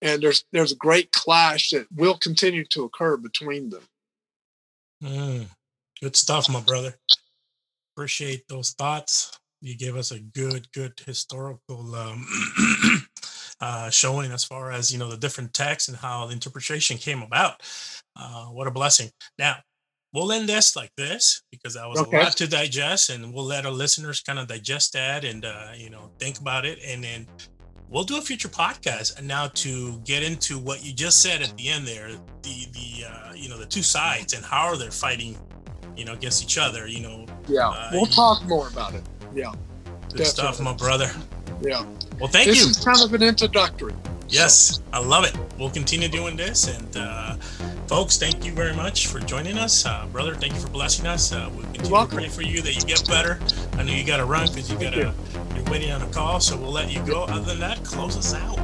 And 0.02 0.22
there's 0.22 0.44
there's 0.52 0.72
a 0.72 0.78
great 0.78 1.12
clash 1.12 1.70
that 1.70 1.88
will 1.96 2.18
continue 2.18 2.66
to 2.72 2.84
occur 2.84 3.18
between 3.18 3.70
them. 3.70 3.84
Mm, 5.04 5.48
good 6.02 6.16
stuff, 6.16 6.50
my 6.50 6.62
brother. 6.62 6.96
Appreciate 7.96 8.48
those 8.50 8.72
thoughts. 8.72 9.40
You 9.62 9.78
gave 9.78 9.96
us 9.96 10.12
a 10.12 10.20
good, 10.20 10.72
good 10.74 11.00
historical 11.06 11.96
um, 11.96 12.28
uh, 13.62 13.90
showing 13.90 14.32
as 14.32 14.44
far 14.44 14.72
as 14.72 14.92
you 14.92 15.00
know 15.00 15.10
the 15.10 15.18
different 15.18 15.54
texts 15.54 15.88
and 15.88 15.98
how 15.98 16.26
the 16.26 16.34
interpretation 16.34 16.98
came 16.98 17.22
about. 17.22 17.62
Uh, 18.16 18.46
what 18.46 18.68
a 18.68 18.72
blessing! 18.72 19.10
Now 19.38 19.58
we'll 20.14 20.32
end 20.32 20.48
this 20.48 20.76
like 20.76 20.92
this 20.96 21.44
because 21.52 21.74
that 21.74 21.88
was 21.88 22.00
okay. 22.00 22.18
a 22.18 22.24
lot 22.24 22.38
to 22.38 22.48
digest, 22.48 23.10
and 23.10 23.34
we'll 23.34 23.46
let 23.46 23.66
our 23.66 23.72
listeners 23.72 24.22
kind 24.22 24.40
of 24.40 24.48
digest 24.48 24.94
that 24.94 25.24
and 25.24 25.46
uh, 25.46 25.72
you 25.76 25.90
know 25.90 26.10
think 26.20 26.40
about 26.40 26.66
it, 26.66 26.80
and 26.86 27.04
then 27.04 27.28
we'll 27.90 28.04
do 28.04 28.18
a 28.18 28.22
future 28.22 28.48
podcast. 28.48 29.18
And 29.18 29.28
now 29.28 29.48
to 29.48 30.00
get 30.06 30.24
into 30.24 30.58
what 30.58 30.84
you 30.84 30.94
just 30.94 31.22
said 31.22 31.42
at 31.42 31.56
the 31.58 31.70
end 31.70 31.86
there, 31.86 32.10
the 32.42 32.68
the 32.72 33.06
uh, 33.08 33.34
you 33.36 33.50
know 33.50 33.58
the 33.58 33.66
two 33.66 33.84
sides 33.84 34.34
and 34.34 34.44
how 34.44 34.68
are 34.68 34.78
they're 34.78 34.92
fighting, 34.92 35.38
you 35.96 36.06
know, 36.06 36.14
against 36.14 36.44
each 36.44 36.58
other. 36.58 36.88
You 36.88 37.02
know, 37.02 37.26
yeah, 37.48 37.68
uh, 37.68 37.90
we'll 37.92 38.06
talk 38.06 38.44
more 38.46 38.68
about 38.70 38.94
it. 38.96 39.04
Yeah, 39.34 39.52
good 39.84 40.18
definitely. 40.18 40.26
stuff, 40.26 40.60
my 40.62 40.74
brother. 40.74 41.12
Yeah. 41.62 41.86
Well, 42.20 42.30
thank 42.30 42.48
this 42.48 42.60
you. 42.60 42.68
This 42.68 42.78
is 42.78 42.84
kind 42.84 43.02
of 43.02 43.14
an 43.14 43.24
introductory. 43.24 43.94
Yes, 44.28 44.82
I 44.92 45.00
love 45.00 45.24
it. 45.24 45.38
We'll 45.60 45.70
continue 45.70 46.08
doing 46.08 46.36
this. 46.36 46.68
And 46.68 46.98
uh, 46.98 47.36
folks, 47.88 48.18
thank 48.18 48.44
you 48.44 48.52
very 48.54 48.74
much 48.74 49.08
for 49.08 49.20
joining 49.20 49.58
us. 49.58 49.86
Uh, 49.86 50.08
brother, 50.12 50.34
thank 50.34 50.54
you 50.54 50.60
for 50.60 50.70
blessing 50.70 51.06
us. 51.06 51.32
Uh, 51.32 51.50
we'll 51.54 51.66
continue 51.66 52.08
to 52.08 52.08
pray 52.08 52.28
for 52.28 52.42
you 52.42 52.62
that 52.62 52.76
you 52.76 52.82
get 52.82 53.08
better. 53.08 53.40
I 53.74 53.84
know 53.84 53.94
you 53.94 54.04
got 54.06 54.18
to 54.18 54.26
run 54.26 54.48
because 54.48 54.72
you 54.72 54.80
got 54.80 54.94
to, 54.94 55.14
you're 55.56 55.64
waiting 55.66 55.92
on 55.92 56.02
a 56.02 56.08
call. 56.08 56.40
So 56.40 56.58
we'll 56.58 56.72
let 56.72 56.92
you 56.92 57.06
go. 57.06 57.24
Other 57.24 57.46
than 57.46 57.60
that, 57.60 57.84
close 57.84 58.18
us 58.18 58.34
out. 58.34 58.60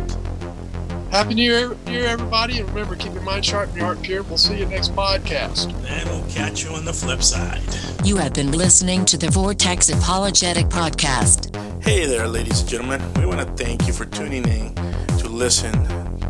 Happy 1.12 1.34
New 1.34 1.44
Year, 1.44 1.76
Year, 1.88 2.06
everybody. 2.06 2.60
And 2.60 2.70
remember, 2.70 2.96
keep 2.96 3.12
your 3.14 3.22
mind 3.22 3.44
sharp 3.44 3.68
and 3.68 3.78
your 3.78 3.86
heart 3.86 4.02
pure. 4.02 4.24
We'll 4.24 4.38
see 4.38 4.58
you 4.58 4.66
next 4.66 4.96
podcast. 4.96 5.74
And 5.90 6.10
we'll 6.10 6.24
catch 6.32 6.64
you 6.64 6.70
on 6.70 6.86
the 6.86 6.94
flip 6.94 7.22
side. 7.22 7.62
You 8.06 8.16
have 8.16 8.34
been 8.34 8.54
listening 8.54 9.04
to 9.06 9.18
the 9.18 9.30
Vortex 9.30 9.90
Apologetic 9.90 10.68
Podcast. 10.68 11.54
Hey 11.84 12.06
there, 12.06 12.30
ladies 12.30 12.62
and 12.62 12.70
gentlemen. 12.70 13.02
We 13.16 13.26
want 13.26 13.42
to 13.42 13.64
thank 13.64 13.88
you 13.88 13.94
for 13.94 14.06
tuning 14.06 14.48
in 14.48 14.74
to 15.18 15.28
listen 15.28 15.74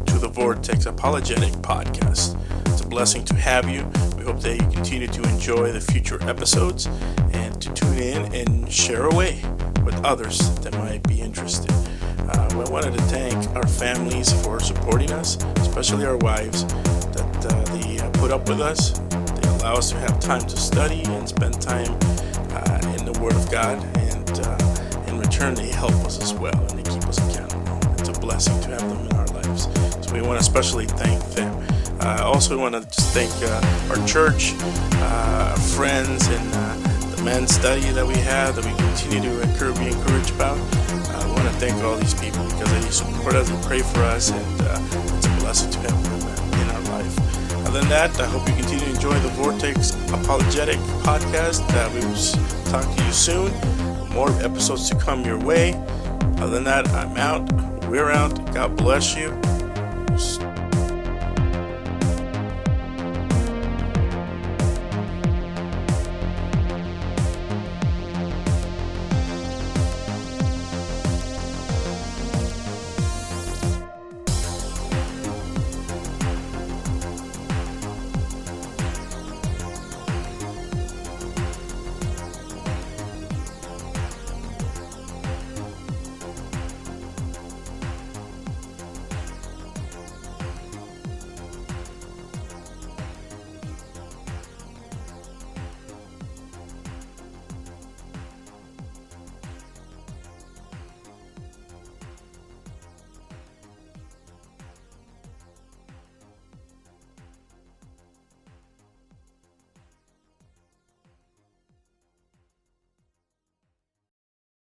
to 0.06 0.18
the 0.18 0.30
Vortex 0.34 0.88
Apologetic 0.88 1.54
Podcast. 1.62 2.36
It's 2.72 2.82
a 2.82 2.88
blessing 2.88 3.26
to 3.26 3.36
have 3.36 3.70
you. 3.70 3.86
We 4.18 4.24
hope 4.24 4.40
that 4.40 4.54
you 4.54 4.66
continue 4.70 5.08
to 5.08 5.22
enjoy 5.24 5.74
the 5.74 5.82
future 5.82 6.18
episodes 6.24 6.88
and 7.34 7.62
to 7.62 7.74
tune 7.74 7.98
in 7.98 8.34
and 8.34 8.72
share 8.72 9.08
away 9.08 9.42
with 9.84 10.02
others 10.06 10.58
that 10.60 10.74
might 10.78 11.04
be 11.04 11.20
interested. 11.20 11.70
Uh, 12.18 12.50
we 12.54 12.64
wanted 12.72 12.94
to 12.94 13.02
thank 13.04 13.36
our 13.58 13.68
families 13.68 14.32
for 14.42 14.62
supporting 14.62 15.12
us, 15.12 15.36
especially 15.58 16.06
our 16.06 16.16
wives, 16.18 16.64
that 16.66 17.46
uh, 17.46 17.76
they 17.76 18.00
uh, 18.00 18.10
put 18.12 18.32
up 18.32 18.48
with 18.48 18.62
us. 18.62 18.98
They 19.10 19.50
allow 19.50 19.74
us 19.74 19.90
to 19.92 19.98
have 19.98 20.18
time 20.22 20.42
to 20.42 20.56
study 20.56 21.04
and 21.04 21.28
spend 21.28 21.62
time 21.62 21.92
uh, 22.52 22.96
in 22.98 23.04
the 23.04 23.20
Word 23.22 23.34
of 23.34 23.52
God. 23.52 23.84
And 23.98 24.40
uh, 24.40 25.08
in 25.08 25.20
return, 25.20 25.56
they 25.56 25.72
help 25.72 25.92
us 26.06 26.24
as 26.24 26.34
well 26.34 26.56
and 26.56 26.80
they 26.80 26.90
keep 26.90 27.06
us 27.06 27.18
accountable. 27.18 27.91
Blessing 28.22 28.62
to 28.62 28.70
have 28.70 28.88
them 28.88 29.06
in 29.08 29.14
our 29.18 29.28
lives. 29.28 29.68
So 30.06 30.14
we 30.14 30.22
want 30.22 30.40
to 30.40 30.42
especially 30.42 30.86
thank 30.86 31.22
them. 31.36 31.52
Uh, 32.00 32.22
also 32.24 32.58
want 32.58 32.76
to 32.76 32.82
just 32.82 33.14
thank 33.14 33.32
our 33.90 34.08
church, 34.08 34.52
friends, 35.76 36.28
and 36.28 36.54
the 37.12 37.22
men's 37.24 37.54
study 37.54 37.82
that 37.92 38.06
we 38.06 38.16
have 38.16 38.56
that 38.56 38.66
we 38.66 38.74
continue 38.78 39.22
to 39.22 39.42
encourage, 39.42 39.78
be 39.80 39.88
encouraged 39.88 40.34
about 40.36 40.58
I 41.14 41.26
want 41.28 41.44
to 41.44 41.54
thank 41.60 41.84
all 41.84 41.96
these 41.98 42.14
people 42.14 42.44
because 42.46 42.72
they 42.72 42.82
support 42.90 43.36
us 43.36 43.50
and 43.50 43.62
pray 43.64 43.80
for 43.82 44.02
us, 44.02 44.32
and 44.32 44.62
uh, 44.62 44.80
it's 45.18 45.26
a 45.26 45.30
blessing 45.40 45.72
to 45.72 45.80
have 45.80 46.04
them 46.04 46.62
in 46.62 46.70
our 46.76 46.98
life. 46.98 47.66
Other 47.68 47.80
than 47.80 47.90
that, 47.90 48.20
I 48.20 48.26
hope 48.26 48.48
you 48.48 48.56
continue 48.56 48.86
to 48.86 48.92
enjoy 48.92 49.18
the 49.20 49.30
Vortex 49.30 49.92
Apologetic 50.12 50.78
podcast. 51.04 51.62
Uh, 51.70 51.90
we 51.94 52.00
will 52.06 52.72
talk 52.72 52.96
to 52.96 53.04
you 53.04 53.12
soon. 53.12 53.52
More 54.10 54.30
episodes 54.42 54.90
to 54.90 54.96
come 54.96 55.24
your 55.24 55.40
way. 55.40 55.74
Other 56.38 56.50
than 56.50 56.64
that, 56.66 56.88
I'm 56.90 57.16
out. 57.18 57.71
We're 57.92 58.10
out. 58.10 58.54
God 58.54 58.78
bless 58.78 59.18
you. 59.18 59.32